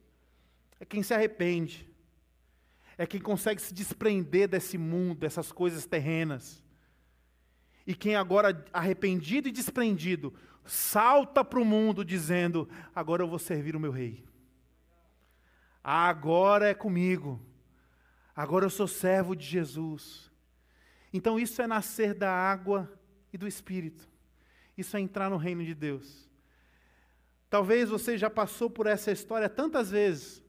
É 0.80 0.84
quem 0.84 1.02
se 1.02 1.14
arrepende, 1.14 1.88
é 2.96 3.06
quem 3.06 3.20
consegue 3.20 3.60
se 3.60 3.72
desprender 3.72 4.48
desse 4.48 4.78
mundo, 4.78 5.20
dessas 5.20 5.50
coisas 5.50 5.86
terrenas. 5.86 6.62
E 7.86 7.94
quem 7.94 8.16
agora, 8.16 8.64
arrependido 8.72 9.48
e 9.48 9.52
desprendido, 9.52 10.32
salta 10.64 11.44
para 11.44 11.60
o 11.60 11.64
mundo 11.64 12.04
dizendo: 12.04 12.68
Agora 12.94 13.22
eu 13.22 13.28
vou 13.28 13.38
servir 13.38 13.76
o 13.76 13.80
meu 13.80 13.92
rei. 13.92 14.24
Agora 15.82 16.68
é 16.68 16.74
comigo. 16.74 17.44
Agora 18.34 18.64
eu 18.64 18.70
sou 18.70 18.86
servo 18.86 19.36
de 19.36 19.44
Jesus. 19.44 20.30
Então 21.12 21.38
isso 21.38 21.60
é 21.62 21.66
nascer 21.66 22.14
da 22.14 22.32
água 22.32 22.90
e 23.32 23.38
do 23.38 23.46
Espírito. 23.46 24.08
Isso 24.76 24.96
é 24.96 25.00
entrar 25.00 25.30
no 25.30 25.36
reino 25.36 25.64
de 25.64 25.74
Deus. 25.74 26.28
Talvez 27.48 27.88
você 27.88 28.18
já 28.18 28.28
passou 28.28 28.68
por 28.68 28.86
essa 28.86 29.12
história 29.12 29.48
tantas 29.48 29.90
vezes 29.90 30.43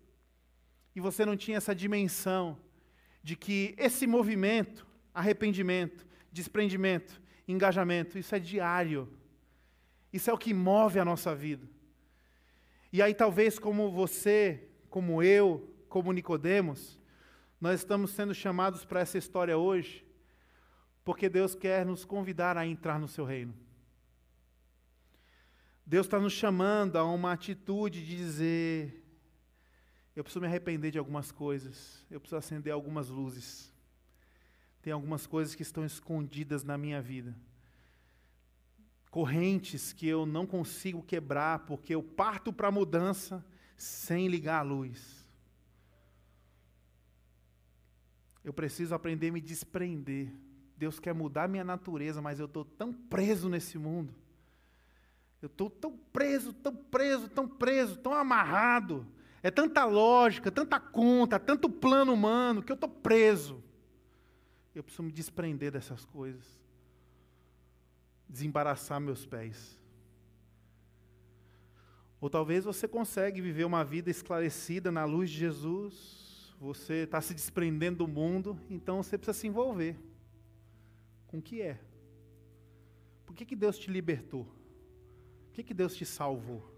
e 0.96 1.00
você 1.02 1.26
não 1.26 1.36
tinha 1.36 1.58
essa 1.58 1.76
dimensão 1.76 2.58
de 3.22 3.36
que 3.36 3.76
esse 3.78 4.08
movimento, 4.08 4.88
arrependimento, 5.14 6.08
desprendimento, 6.32 7.22
engajamento, 7.48 8.18
isso 8.18 8.34
é 8.34 8.40
diário. 8.40 9.12
Isso 10.14 10.30
é 10.30 10.34
o 10.34 10.38
que 10.38 10.54
move 10.54 11.00
a 11.00 11.06
nossa 11.06 11.36
vida. 11.36 11.68
E 12.94 13.02
aí 13.02 13.14
talvez 13.14 13.60
como 13.60 13.92
você 13.92 14.70
como 14.96 15.22
eu, 15.22 15.76
como 15.90 16.14
Nicodemos, 16.14 16.98
nós 17.60 17.82
estamos 17.82 18.12
sendo 18.12 18.34
chamados 18.34 18.86
para 18.86 19.02
essa 19.02 19.18
história 19.18 19.58
hoje, 19.58 20.06
porque 21.04 21.28
Deus 21.28 21.54
quer 21.54 21.86
nos 21.86 22.06
convidar 22.06 22.58
a 22.58 22.66
entrar 22.66 22.98
no 22.98 23.06
seu 23.06 23.26
reino. 23.26 23.54
Deus 25.86 26.06
está 26.06 26.18
nos 26.18 26.32
chamando 26.32 26.96
a 26.96 27.04
uma 27.04 27.34
atitude 27.34 28.06
de 28.06 28.16
dizer: 28.16 29.05
eu 30.16 30.24
preciso 30.24 30.42
me 30.42 30.48
arrepender 30.48 30.92
de 30.92 30.98
algumas 30.98 31.32
coisas, 31.32 32.06
eu 32.10 32.20
preciso 32.20 32.38
acender 32.38 32.72
algumas 32.72 33.10
luzes. 33.10 33.74
Tem 34.82 34.94
algumas 34.94 35.28
coisas 35.28 35.56
que 35.56 35.64
estão 35.64 35.84
escondidas 35.84 36.64
na 36.64 36.78
minha 36.78 37.02
vida. 37.02 37.36
Correntes 39.10 39.92
que 39.92 40.08
eu 40.08 40.26
não 40.26 40.46
consigo 40.46 41.04
quebrar, 41.04 41.66
porque 41.66 41.96
eu 41.96 42.04
parto 42.04 42.54
para 42.54 42.68
a 42.68 42.72
mudança, 42.72 43.44
sem 43.76 44.28
ligar 44.28 44.60
a 44.60 44.62
luz. 44.62 45.26
Eu 48.44 48.54
preciso 48.54 48.94
aprender 48.94 49.30
a 49.30 49.32
me 49.32 49.42
desprender. 49.42 50.32
Deus 50.78 51.00
quer 51.00 51.14
mudar 51.14 51.50
minha 51.50 51.64
natureza, 51.64 52.22
mas 52.22 52.40
eu 52.40 52.46
estou 52.46 52.64
tão 52.64 52.94
preso 52.94 53.50
nesse 53.50 53.78
mundo. 53.78 54.14
Eu 55.42 55.48
estou 55.48 55.70
tão 55.70 55.98
preso, 55.98 56.54
tão 56.54 56.76
preso, 56.76 57.28
tão 57.28 57.48
preso, 57.48 57.98
tão 57.98 58.14
amarrado. 58.14 59.06
É 59.46 59.52
tanta 59.52 59.86
lógica, 59.86 60.52
tanta 60.52 60.80
conta, 60.80 61.40
tanto 61.40 61.70
plano 61.70 62.12
humano 62.12 62.64
que 62.64 62.72
eu 62.72 62.74
estou 62.74 62.90
preso. 62.90 63.64
Eu 64.74 64.84
preciso 64.84 65.04
me 65.04 65.12
desprender 65.12 65.72
dessas 65.72 66.04
coisas. 66.04 66.44
Desembaraçar 68.28 69.00
meus 69.00 69.24
pés. 69.24 69.80
Ou 72.20 72.28
talvez 72.28 72.66
você 72.66 72.88
consegue 72.88 73.40
viver 73.40 73.66
uma 73.66 73.86
vida 73.86 74.10
esclarecida 74.10 74.92
na 74.92 75.06
luz 75.06 75.30
de 75.30 75.38
Jesus, 75.38 76.56
você 76.60 77.04
está 77.04 77.22
se 77.22 77.36
desprendendo 77.36 78.00
do 78.00 78.08
mundo, 78.08 78.60
então 78.68 79.04
você 79.04 79.16
precisa 79.16 79.42
se 79.42 79.46
envolver 79.46 79.96
com 81.28 81.38
o 81.38 81.42
que 81.44 81.62
é. 81.62 81.80
Por 83.28 83.36
que, 83.36 83.46
que 83.46 83.56
Deus 83.56 83.78
te 83.78 83.92
libertou? 83.92 84.46
Por 84.46 85.54
que, 85.54 85.62
que 85.62 85.74
Deus 85.76 85.96
te 85.96 86.04
salvou? 86.04 86.75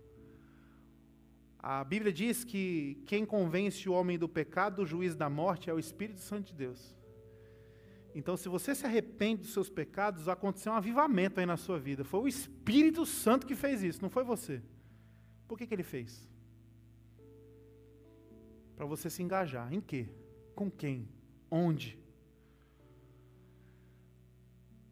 A 1.69 1.83
Bíblia 1.83 2.13
diz 2.13 2.45
que 2.45 2.97
quem 3.05 3.25
convence 3.25 3.89
o 3.89 3.91
homem 3.91 4.17
do 4.17 4.29
pecado, 4.29 4.77
do 4.77 4.85
juiz 4.85 5.17
da 5.17 5.29
morte, 5.29 5.69
é 5.69 5.73
o 5.73 5.77
Espírito 5.77 6.21
Santo 6.21 6.47
de 6.47 6.53
Deus. 6.53 6.95
Então, 8.15 8.37
se 8.37 8.47
você 8.47 8.73
se 8.73 8.85
arrepende 8.85 9.41
dos 9.41 9.51
seus 9.51 9.69
pecados, 9.69 10.29
aconteceu 10.29 10.71
um 10.71 10.75
avivamento 10.75 11.41
aí 11.41 11.45
na 11.45 11.57
sua 11.57 11.77
vida. 11.77 12.05
Foi 12.05 12.21
o 12.21 12.27
Espírito 12.27 13.05
Santo 13.05 13.45
que 13.45 13.53
fez 13.53 13.83
isso, 13.83 14.01
não 14.01 14.09
foi 14.09 14.23
você. 14.23 14.63
Por 15.45 15.57
que, 15.57 15.67
que 15.67 15.73
ele 15.73 15.83
fez? 15.83 16.25
Para 18.77 18.85
você 18.85 19.09
se 19.09 19.21
engajar. 19.21 19.73
Em 19.73 19.81
quê? 19.81 20.07
Com 20.55 20.71
quem? 20.71 21.09
Onde? 21.51 21.99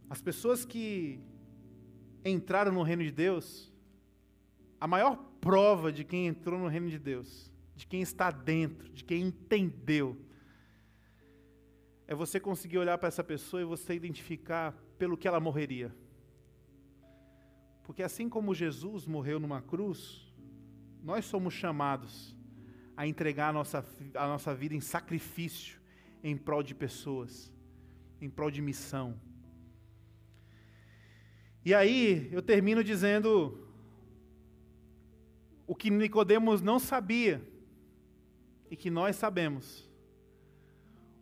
As 0.10 0.22
pessoas 0.22 0.66
que 0.66 1.22
entraram 2.26 2.74
no 2.74 2.84
reino 2.84 3.02
de 3.02 3.14
Deus, 3.14 3.74
a 4.78 4.86
maior 4.86 5.35
prova 5.46 5.94
de 5.94 6.04
quem 6.04 6.26
entrou 6.26 6.60
no 6.60 6.68
reino 6.68 6.90
de 6.90 6.98
Deus, 6.98 7.52
de 7.76 7.86
quem 7.86 8.02
está 8.02 8.32
dentro, 8.32 8.90
de 8.90 9.04
quem 9.04 9.28
entendeu, 9.28 10.18
é 12.08 12.16
você 12.16 12.40
conseguir 12.40 12.80
olhar 12.80 12.98
para 12.98 13.10
essa 13.10 13.24
pessoa 13.24 13.62
e 13.62 13.64
você 13.66 13.94
identificar 13.94 14.72
pelo 14.98 15.16
que 15.16 15.28
ela 15.28 15.40
morreria. 15.40 15.96
Porque 17.84 18.02
assim 18.02 18.28
como 18.28 18.56
Jesus 18.56 19.06
morreu 19.06 19.40
numa 19.40 19.62
cruz, 19.62 20.34
nós 21.04 21.26
somos 21.26 21.54
chamados 21.54 22.36
a 22.98 23.06
entregar 23.06 23.50
a 23.50 23.54
nossa, 23.54 23.86
a 24.16 24.28
nossa 24.28 24.56
vida 24.56 24.74
em 24.74 24.82
sacrifício 24.82 25.80
em 26.24 26.36
prol 26.36 26.64
de 26.64 26.74
pessoas, 26.74 27.54
em 28.20 28.32
prol 28.32 28.50
de 28.50 28.64
missão. 28.64 29.22
E 31.64 31.72
aí 31.72 32.30
eu 32.32 32.42
termino 32.42 32.84
dizendo 32.84 33.65
o 35.68 35.76
que 35.76 35.90
Nicodemos 35.90 36.62
não 36.62 36.80
sabia 36.80 37.42
e 38.70 38.76
que 38.76 38.90
nós 38.90 39.16
sabemos. 39.16 39.90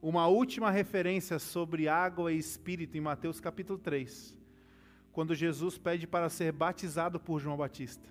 Uma 0.02 0.28
última 0.28 0.70
referência 0.70 1.40
sobre 1.40 1.88
água 1.88 2.32
e 2.32 2.38
espírito 2.38 2.98
em 2.98 3.02
Mateus 3.02 3.40
capítulo 3.40 3.80
3, 3.80 4.38
quando 5.14 5.34
Jesus 5.34 5.78
pede 5.78 6.06
para 6.06 6.30
ser 6.30 6.52
batizado 6.52 7.20
por 7.20 7.40
João 7.40 7.56
Batista. 7.56 8.10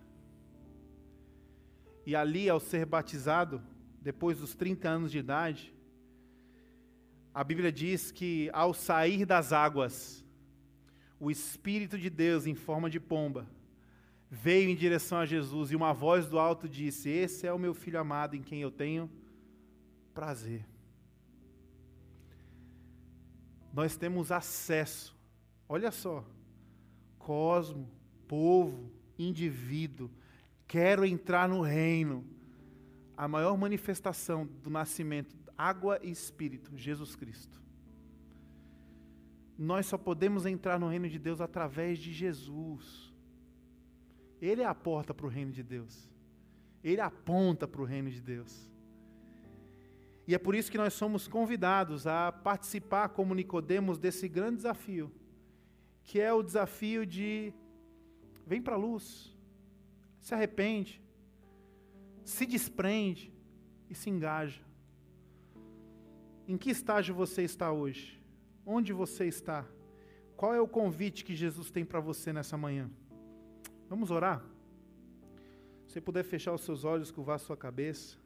E 2.07 2.17
ali, 2.17 2.49
ao 2.49 2.59
ser 2.59 2.87
batizado, 2.87 3.63
depois 4.01 4.39
dos 4.39 4.55
30 4.55 4.89
anos 4.89 5.13
de 5.13 5.19
idade, 5.19 5.73
a 7.35 7.45
Bíblia 7.45 7.71
diz 7.71 8.11
que 8.11 8.51
ao 8.53 8.75
sair 8.75 9.25
das 9.25 9.53
águas, 9.53 10.25
o 11.21 11.31
Espírito 11.31 11.97
de 11.99 12.11
Deus, 12.11 12.47
em 12.47 12.55
forma 12.55 12.91
de 12.91 12.99
pomba, 12.99 13.47
veio 14.35 14.71
em 14.71 14.75
direção 14.75 15.19
a 15.19 15.27
Jesus 15.27 15.71
e 15.71 15.77
uma 15.77 15.93
voz 15.93 16.27
do 16.27 16.39
alto 16.39 16.67
disse: 16.67 17.11
Esse 17.11 17.47
é 17.47 17.53
o 17.53 17.59
meu 17.59 17.75
filho 17.75 18.01
amado 18.01 18.35
em 18.35 18.43
quem 18.43 18.63
eu 18.63 18.71
tenho 18.71 19.11
prazer. 20.15 20.67
Nós 23.75 23.95
temos 23.95 24.33
acesso, 24.33 25.15
olha 25.69 25.91
só, 25.91 26.25
cosmo, 27.19 27.91
povo, 28.27 28.91
indivíduo, 29.19 30.11
quero 30.67 31.05
entrar 31.05 31.47
no 31.47 31.61
reino. 31.61 32.25
A 33.15 33.29
maior 33.29 33.57
manifestação 33.59 34.47
do 34.63 34.71
nascimento, 34.71 35.37
água 35.57 36.01
e 36.03 36.11
espírito, 36.11 36.75
Jesus 36.75 37.15
Cristo. 37.15 37.61
Nós 39.59 39.87
só 39.87 39.99
podemos 39.99 40.47
entrar 40.47 40.81
no 40.81 40.89
reino 40.89 41.09
de 41.09 41.19
Deus 41.19 41.41
através 41.41 41.99
de 41.99 42.13
Jesus. 42.13 43.12
Ele 44.43 44.61
é 44.61 44.67
a 44.67 44.75
porta 44.75 45.15
para 45.15 45.25
o 45.25 45.29
reino 45.29 45.53
de 45.53 45.63
Deus. 45.63 46.11
Ele 46.83 47.01
aponta 47.01 47.69
para 47.69 47.81
o 47.81 47.85
reino 47.85 48.11
de 48.11 48.21
Deus. 48.21 48.69
E 50.27 50.35
é 50.35 50.39
por 50.39 50.57
isso 50.57 50.71
que 50.71 50.77
nós 50.77 50.93
somos 50.95 51.29
convidados 51.29 52.09
a 52.09 52.33
participar 52.33 53.11
como 53.11 53.37
Nicodemos 53.37 53.99
desse 53.99 54.29
grande 54.29 54.57
desafio, 54.57 55.13
que 56.03 56.21
é 56.21 56.33
o 56.33 56.43
desafio 56.43 57.07
de 57.07 57.55
vem 58.45 58.61
para 58.61 58.75
a 58.75 58.79
luz, 58.79 59.33
se 60.21 60.35
arrepende, 60.35 61.01
se 62.25 62.45
desprende 62.45 63.33
e 63.89 63.95
se 63.95 64.11
engaja. 64.11 64.61
Em 66.49 66.59
que 66.59 66.71
estágio 66.71 67.15
você 67.15 67.43
está 67.43 67.71
hoje? 67.71 68.21
Onde 68.67 68.93
você 68.93 69.27
está? 69.27 69.65
Qual 70.37 70.53
é 70.53 70.61
o 70.61 70.67
convite 70.67 71.25
que 71.25 71.37
Jesus 71.37 71.71
tem 71.71 71.85
para 71.85 72.01
você 72.01 72.33
nessa 72.33 72.57
manhã? 72.57 72.91
Vamos 73.93 74.11
orar? 74.11 74.43
Se 75.87 76.01
puder 76.01 76.25
fechar 76.25 76.55
os 76.55 76.63
seus 76.63 76.83
olhos, 76.83 77.11
curvar 77.11 77.37
a 77.37 77.39
sua 77.39 77.55
cabeça. 77.55 78.17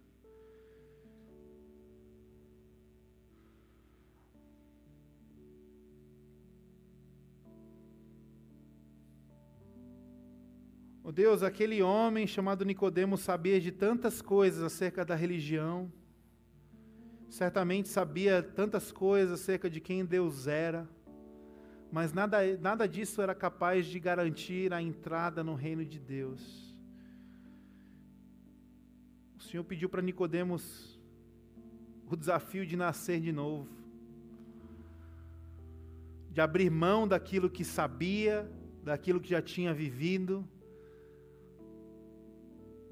Oh 11.02 11.10
Deus, 11.10 11.42
aquele 11.42 11.82
homem 11.82 12.28
chamado 12.28 12.64
Nicodemo 12.64 13.18
sabia 13.18 13.60
de 13.60 13.72
tantas 13.72 14.22
coisas 14.22 14.62
acerca 14.62 15.04
da 15.04 15.16
religião. 15.16 15.92
Certamente 17.28 17.88
sabia 17.88 18.40
tantas 18.40 18.92
coisas 18.92 19.40
acerca 19.40 19.68
de 19.68 19.80
quem 19.80 20.04
Deus 20.04 20.46
era 20.46 20.88
mas 21.96 22.12
nada, 22.12 22.36
nada 22.58 22.86
disso 22.86 23.22
era 23.22 23.34
capaz 23.34 23.86
de 23.86 23.98
garantir 23.98 24.70
a 24.70 24.82
entrada 24.82 25.42
no 25.42 25.54
reino 25.54 25.82
de 25.82 25.98
Deus. 25.98 26.76
O 29.38 29.42
Senhor 29.42 29.64
pediu 29.64 29.88
para 29.88 30.02
Nicodemos 30.02 31.00
o 32.06 32.14
desafio 32.14 32.66
de 32.66 32.76
nascer 32.76 33.18
de 33.18 33.32
novo, 33.32 33.66
de 36.30 36.38
abrir 36.38 36.68
mão 36.68 37.08
daquilo 37.08 37.48
que 37.48 37.64
sabia, 37.64 38.46
daquilo 38.84 39.18
que 39.18 39.30
já 39.30 39.40
tinha 39.40 39.72
vivido, 39.72 40.46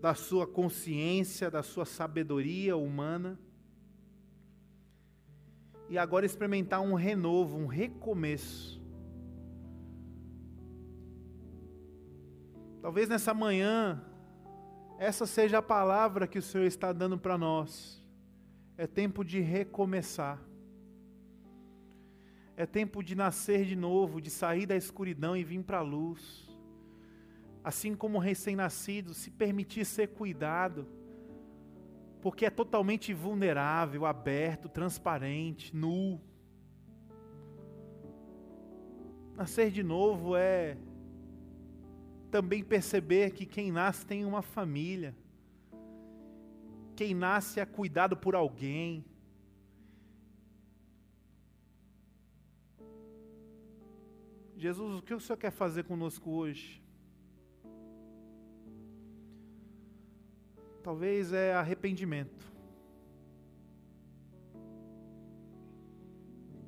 da 0.01 0.15
sua 0.15 0.47
consciência, 0.47 1.51
da 1.51 1.63
sua 1.63 1.85
sabedoria 1.85 2.75
humana, 2.75 3.39
e 5.91 5.99
agora 5.99 6.25
experimentar 6.25 6.81
um 6.81 6.95
renovo, 6.95 7.59
um 7.59 7.67
recomeço 7.67 8.74
Talvez 12.85 13.09
nessa 13.09 13.33
manhã, 13.33 13.99
essa 14.99 15.25
seja 15.25 15.57
a 15.57 15.63
palavra 15.63 16.27
que 16.27 16.39
o 16.39 16.43
Senhor 16.43 16.67
está 16.67 16.93
dando 16.93 17.17
para 17.17 17.39
nós. 17.39 18.05
É 18.77 18.87
tempo 18.87 19.25
de 19.25 19.41
recomeçar. 19.41 20.39
É 22.55 22.67
tempo 22.67 23.03
de 23.03 23.15
nascer 23.15 23.65
de 23.65 23.75
novo, 23.75 24.21
de 24.21 24.29
sair 24.29 24.67
da 24.67 24.77
escuridão 24.77 25.35
e 25.35 25.43
vir 25.43 25.63
para 25.63 25.79
a 25.79 25.81
luz. 25.81 26.47
Assim 27.65 27.97
como 27.97 28.19
o 28.19 28.21
recém-nascido, 28.21 29.15
se 29.15 29.31
permitir 29.31 29.87
ser 29.87 30.09
cuidado, 30.09 30.87
porque 32.21 32.45
é 32.45 32.51
totalmente 32.51 33.15
vulnerável, 33.15 34.05
aberto, 34.05 34.69
transparente, 34.69 35.75
nu. 35.75 36.21
Nascer 39.35 39.71
de 39.71 39.83
novo 39.83 40.37
é 40.37 40.77
também 42.35 42.65
perceber 42.65 43.31
que 43.31 43.47
quem 43.47 43.71
nasce 43.71 44.05
tem 44.05 44.25
uma 44.25 44.43
família. 44.43 45.15
Quem 46.97 47.15
nasce 47.15 47.61
é 47.61 47.65
cuidado 47.65 48.17
por 48.17 48.35
alguém. 48.35 49.05
Jesus, 54.57 54.99
o 54.99 55.03
que 55.03 55.15
o 55.15 55.21
Senhor 55.21 55.37
quer 55.37 55.53
fazer 55.53 55.85
conosco 55.85 56.29
hoje? 56.29 56.83
Talvez 60.83 61.33
é 61.33 61.55
arrependimento. 61.55 62.53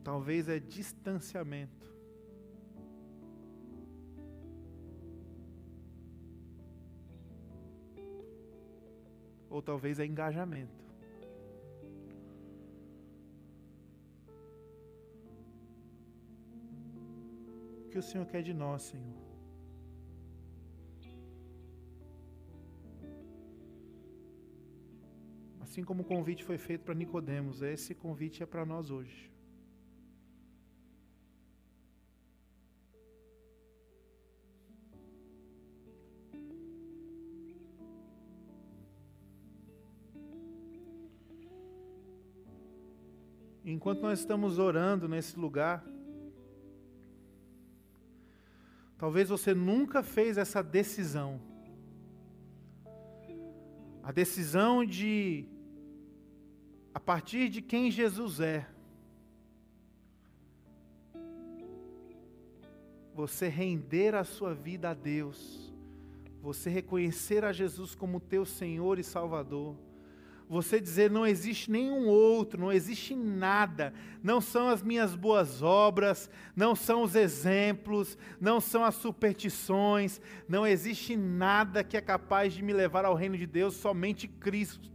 Talvez 0.04 0.48
é 0.48 0.60
distanciamento. 0.60 1.85
Ou 9.56 9.62
talvez 9.62 9.98
é 9.98 10.04
engajamento. 10.04 10.84
O 17.84 17.88
que 17.90 17.98
o 17.98 18.02
Senhor 18.02 18.26
quer 18.26 18.42
de 18.42 18.52
nós, 18.52 18.82
Senhor? 18.82 19.16
Assim 25.60 25.82
como 25.82 26.02
o 26.02 26.04
convite 26.04 26.44
foi 26.44 26.58
feito 26.58 26.84
para 26.84 26.94
Nicodemos, 26.94 27.62
esse 27.62 27.94
convite 27.94 28.42
é 28.42 28.46
para 28.46 28.64
nós 28.66 28.90
hoje. 28.90 29.35
Enquanto 43.76 44.00
nós 44.00 44.20
estamos 44.20 44.58
orando 44.58 45.06
nesse 45.06 45.38
lugar, 45.38 45.84
talvez 48.96 49.28
você 49.28 49.52
nunca 49.52 50.02
fez 50.02 50.38
essa 50.38 50.62
decisão. 50.62 51.38
A 54.02 54.10
decisão 54.10 54.82
de, 54.82 55.44
a 56.94 56.98
partir 56.98 57.50
de 57.50 57.60
quem 57.60 57.90
Jesus 57.90 58.40
é, 58.40 58.66
você 63.14 63.46
render 63.46 64.14
a 64.14 64.24
sua 64.24 64.54
vida 64.54 64.88
a 64.88 64.94
Deus, 64.94 65.70
você 66.40 66.70
reconhecer 66.70 67.44
a 67.44 67.52
Jesus 67.52 67.94
como 67.94 68.20
teu 68.20 68.46
Senhor 68.46 68.98
e 68.98 69.04
Salvador 69.04 69.76
você 70.48 70.80
dizer 70.80 71.10
não 71.10 71.26
existe 71.26 71.70
nenhum 71.70 72.06
outro, 72.06 72.60
não 72.60 72.72
existe 72.72 73.14
nada, 73.14 73.92
não 74.22 74.40
são 74.40 74.68
as 74.68 74.82
minhas 74.82 75.14
boas 75.14 75.62
obras, 75.62 76.30
não 76.54 76.76
são 76.76 77.02
os 77.02 77.14
exemplos, 77.16 78.16
não 78.40 78.60
são 78.60 78.84
as 78.84 78.94
superstições, 78.94 80.20
não 80.48 80.66
existe 80.66 81.16
nada 81.16 81.82
que 81.82 81.96
é 81.96 82.00
capaz 82.00 82.54
de 82.54 82.62
me 82.62 82.72
levar 82.72 83.04
ao 83.04 83.14
reino 83.14 83.36
de 83.36 83.46
Deus, 83.46 83.74
somente 83.74 84.28
Cristo. 84.28 84.90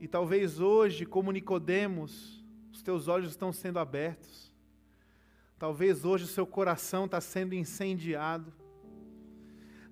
E 0.00 0.08
talvez 0.08 0.58
hoje, 0.58 1.06
como 1.06 1.30
Nicodemos, 1.30 2.44
os 2.72 2.82
teus 2.82 3.06
olhos 3.06 3.30
estão 3.30 3.52
sendo 3.52 3.78
abertos. 3.78 4.52
Talvez 5.56 6.04
hoje 6.04 6.24
o 6.24 6.28
seu 6.28 6.44
coração 6.44 7.04
está 7.04 7.20
sendo 7.20 7.54
incendiado. 7.54 8.52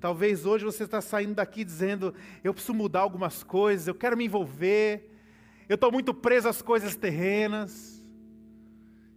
Talvez 0.01 0.47
hoje 0.47 0.65
você 0.65 0.85
está 0.85 1.01
saindo 1.03 1.35
daqui 1.35 1.63
dizendo: 1.63 2.15
eu 2.43 2.55
preciso 2.55 2.73
mudar 2.73 3.01
algumas 3.01 3.43
coisas, 3.43 3.87
eu 3.87 3.95
quero 3.95 4.17
me 4.17 4.25
envolver, 4.25 5.11
eu 5.69 5.75
estou 5.75 5.93
muito 5.93 6.15
preso 6.15 6.49
às 6.49 6.63
coisas 6.63 6.97
terrenas. 6.97 8.03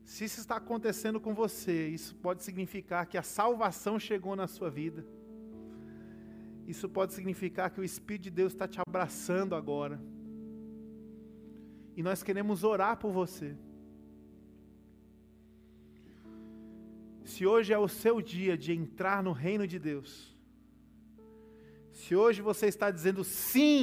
Se 0.03 0.25
isso 0.25 0.41
está 0.41 0.57
acontecendo 0.57 1.19
com 1.19 1.33
você, 1.33 1.87
isso 1.87 2.13
pode 2.15 2.43
significar 2.43 3.05
que 3.05 3.17
a 3.17 3.23
salvação 3.23 3.97
chegou 3.97 4.35
na 4.35 4.45
sua 4.45 4.69
vida. 4.69 5.05
Isso 6.67 6.87
pode 6.89 7.13
significar 7.13 7.71
que 7.71 7.79
o 7.79 7.83
Espírito 7.83 8.23
de 8.23 8.31
Deus 8.31 8.53
está 8.53 8.67
te 8.67 8.79
abraçando 8.85 9.55
agora. 9.55 9.99
E 11.95 12.03
nós 12.03 12.21
queremos 12.21 12.63
orar 12.63 12.97
por 12.97 13.11
você. 13.11 13.55
Se 17.23 17.45
hoje 17.45 17.71
é 17.73 17.77
o 17.77 17.87
seu 17.87 18.21
dia 18.21 18.57
de 18.57 18.73
entrar 18.73 19.23
no 19.23 19.31
reino 19.31 19.65
de 19.65 19.79
Deus, 19.79 20.32
se 22.03 22.13
hoje 22.23 22.41
você 22.41 22.65
está 22.67 22.87
dizendo 22.91 23.23
sim 23.23 23.81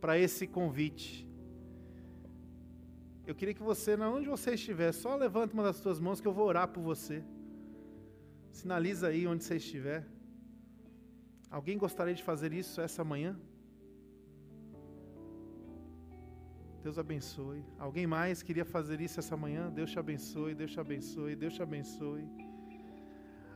para 0.00 0.18
esse 0.18 0.44
convite, 0.48 1.10
eu 3.28 3.34
queria 3.36 3.54
que 3.58 3.62
você, 3.62 3.94
onde 3.94 4.28
você 4.28 4.54
estiver, 4.54 4.90
só 4.92 5.14
levante 5.14 5.54
uma 5.54 5.62
das 5.62 5.76
suas 5.76 6.00
mãos 6.00 6.20
que 6.20 6.26
eu 6.30 6.32
vou 6.38 6.46
orar 6.46 6.66
por 6.68 6.82
você. 6.82 7.22
Sinaliza 8.50 9.08
aí 9.08 9.28
onde 9.28 9.44
você 9.44 9.56
estiver. 9.56 10.04
Alguém 11.48 11.78
gostaria 11.78 12.14
de 12.14 12.24
fazer 12.30 12.52
isso 12.52 12.80
essa 12.80 13.04
manhã? 13.04 13.38
Deus 16.82 16.98
abençoe. 16.98 17.62
Alguém 17.78 18.08
mais 18.08 18.42
queria 18.42 18.64
fazer 18.64 19.00
isso 19.00 19.20
essa 19.20 19.36
manhã? 19.36 19.70
Deus 19.70 19.90
te 19.92 20.00
abençoe, 20.00 20.52
Deus 20.54 20.72
te 20.72 20.80
abençoe, 20.80 21.36
Deus 21.36 21.54
te 21.54 21.62
abençoe. 21.62 22.24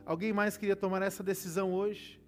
Alguém 0.05 0.31
mais 0.31 0.55
queria 0.55 0.77
tomar 0.77 1.01
essa 1.01 1.21
decisão 1.21 1.73
hoje? 1.73 2.20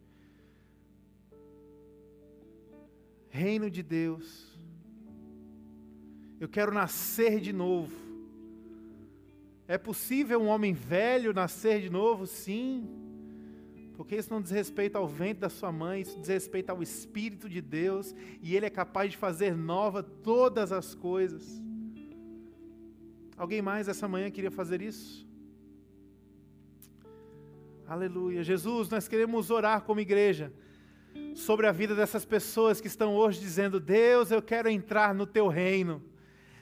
Reino 3.33 3.67
de 3.67 3.81
Deus. 3.81 4.55
Eu 6.39 6.47
quero 6.47 6.71
nascer 6.71 7.39
de 7.39 7.51
novo. 7.51 7.91
É 9.67 9.75
possível 9.75 10.39
um 10.39 10.45
homem 10.45 10.71
velho 10.71 11.33
nascer 11.33 11.81
de 11.81 11.89
novo? 11.89 12.27
Sim. 12.27 12.87
Porque 13.95 14.15
isso 14.15 14.31
não 14.31 14.39
diz 14.39 14.51
respeito 14.51 14.99
ao 14.99 15.07
vento 15.07 15.39
da 15.39 15.49
sua 15.49 15.71
mãe, 15.71 16.01
isso 16.01 16.19
diz 16.19 16.27
respeito 16.27 16.69
ao 16.69 16.83
Espírito 16.83 17.49
de 17.49 17.59
Deus, 17.59 18.13
e 18.39 18.55
Ele 18.55 18.67
é 18.67 18.69
capaz 18.69 19.09
de 19.09 19.17
fazer 19.17 19.57
nova 19.57 20.03
todas 20.03 20.71
as 20.71 20.93
coisas. 20.93 21.59
Alguém 23.35 23.63
mais 23.63 23.87
essa 23.87 24.07
manhã 24.07 24.29
queria 24.29 24.51
fazer 24.51 24.79
isso? 24.79 25.27
Aleluia. 27.87 28.43
Jesus, 28.43 28.89
nós 28.89 29.07
queremos 29.07 29.49
orar 29.49 29.81
como 29.81 29.99
igreja 29.99 30.53
sobre 31.35 31.67
a 31.67 31.71
vida 31.71 31.95
dessas 31.95 32.25
pessoas 32.25 32.79
que 32.79 32.87
estão 32.87 33.15
hoje 33.15 33.39
dizendo: 33.39 33.79
Deus, 33.79 34.31
eu 34.31 34.41
quero 34.41 34.69
entrar 34.69 35.13
no 35.13 35.25
teu 35.25 35.47
reino. 35.47 36.01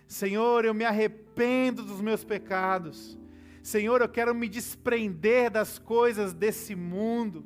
Senhor, 0.08 0.66
eu 0.66 0.74
me 0.74 0.84
arrependo 0.84 1.84
dos 1.84 2.02
meus 2.02 2.24
pecados. 2.24 3.18
Senhor, 3.64 4.02
eu 4.02 4.10
quero 4.10 4.34
me 4.34 4.49
desprender 4.49 5.49
das 5.49 5.78
coisas 5.78 6.34
desse 6.34 6.76
mundo. 6.76 7.45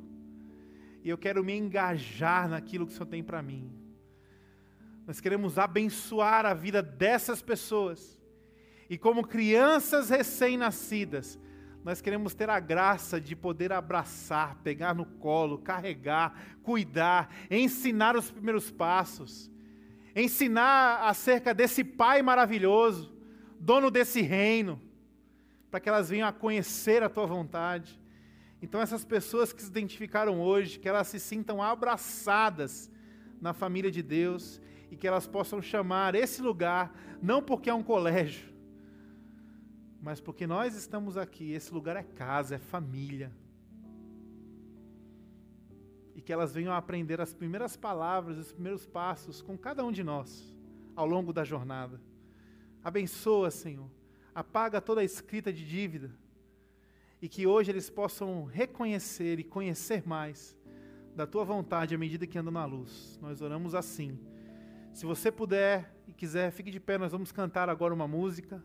E 1.04 1.08
eu 1.08 1.16
quero 1.16 1.44
me 1.44 1.56
engajar 1.56 2.48
naquilo 2.48 2.86
que 2.86 2.92
o 2.92 2.96
Senhor 2.96 3.06
tem 3.06 3.22
para 3.22 3.42
mim. 3.42 3.70
Nós 5.06 5.20
queremos 5.20 5.58
abençoar 5.58 6.44
a 6.44 6.52
vida 6.52 6.82
dessas 6.82 7.40
pessoas. 7.40 8.20
E 8.90 8.98
como 8.98 9.26
crianças 9.26 10.10
recém-nascidas, 10.10 11.38
nós 11.86 12.00
queremos 12.00 12.34
ter 12.34 12.50
a 12.50 12.58
graça 12.58 13.20
de 13.20 13.36
poder 13.36 13.72
abraçar, 13.72 14.56
pegar 14.56 14.92
no 14.92 15.06
colo, 15.06 15.56
carregar, 15.56 16.34
cuidar, 16.60 17.32
ensinar 17.48 18.16
os 18.16 18.28
primeiros 18.28 18.72
passos, 18.72 19.48
ensinar 20.16 21.08
acerca 21.08 21.54
desse 21.54 21.84
Pai 21.84 22.22
maravilhoso, 22.22 23.16
dono 23.60 23.88
desse 23.88 24.20
reino, 24.20 24.82
para 25.70 25.78
que 25.78 25.88
elas 25.88 26.10
venham 26.10 26.26
a 26.26 26.32
conhecer 26.32 27.04
a 27.04 27.08
tua 27.08 27.24
vontade. 27.24 28.00
Então, 28.60 28.80
essas 28.80 29.04
pessoas 29.04 29.52
que 29.52 29.62
se 29.62 29.68
identificaram 29.68 30.40
hoje, 30.40 30.80
que 30.80 30.88
elas 30.88 31.06
se 31.06 31.20
sintam 31.20 31.62
abraçadas 31.62 32.90
na 33.40 33.52
família 33.52 33.92
de 33.92 34.02
Deus 34.02 34.60
e 34.90 34.96
que 34.96 35.06
elas 35.06 35.28
possam 35.28 35.62
chamar 35.62 36.16
esse 36.16 36.42
lugar, 36.42 36.92
não 37.22 37.40
porque 37.40 37.70
é 37.70 37.74
um 37.74 37.84
colégio, 37.84 38.55
mas 40.06 40.20
porque 40.20 40.46
nós 40.46 40.76
estamos 40.76 41.16
aqui, 41.16 41.50
esse 41.50 41.74
lugar 41.74 41.96
é 41.96 42.02
casa, 42.04 42.54
é 42.54 42.58
família. 42.58 43.32
E 46.14 46.22
que 46.22 46.32
elas 46.32 46.54
venham 46.54 46.72
a 46.72 46.76
aprender 46.76 47.20
as 47.20 47.34
primeiras 47.34 47.76
palavras, 47.76 48.38
os 48.38 48.52
primeiros 48.52 48.86
passos 48.86 49.42
com 49.42 49.58
cada 49.58 49.84
um 49.84 49.90
de 49.90 50.04
nós 50.04 50.54
ao 50.94 51.08
longo 51.08 51.32
da 51.32 51.42
jornada. 51.42 52.00
Abençoa, 52.84 53.50
Senhor. 53.50 53.90
Apaga 54.32 54.80
toda 54.80 55.00
a 55.00 55.04
escrita 55.04 55.52
de 55.52 55.66
dívida. 55.66 56.16
E 57.20 57.28
que 57.28 57.44
hoje 57.44 57.72
eles 57.72 57.90
possam 57.90 58.44
reconhecer 58.44 59.40
e 59.40 59.42
conhecer 59.42 60.06
mais 60.06 60.56
da 61.16 61.26
tua 61.26 61.42
vontade 61.42 61.96
à 61.96 61.98
medida 61.98 62.28
que 62.28 62.38
andam 62.38 62.52
na 62.52 62.64
luz. 62.64 63.18
Nós 63.20 63.42
oramos 63.42 63.74
assim. 63.74 64.16
Se 64.92 65.04
você 65.04 65.32
puder 65.32 65.92
e 66.06 66.12
quiser, 66.12 66.52
fique 66.52 66.70
de 66.70 66.78
pé, 66.78 66.96
nós 66.96 67.10
vamos 67.10 67.32
cantar 67.32 67.68
agora 67.68 67.92
uma 67.92 68.06
música. 68.06 68.62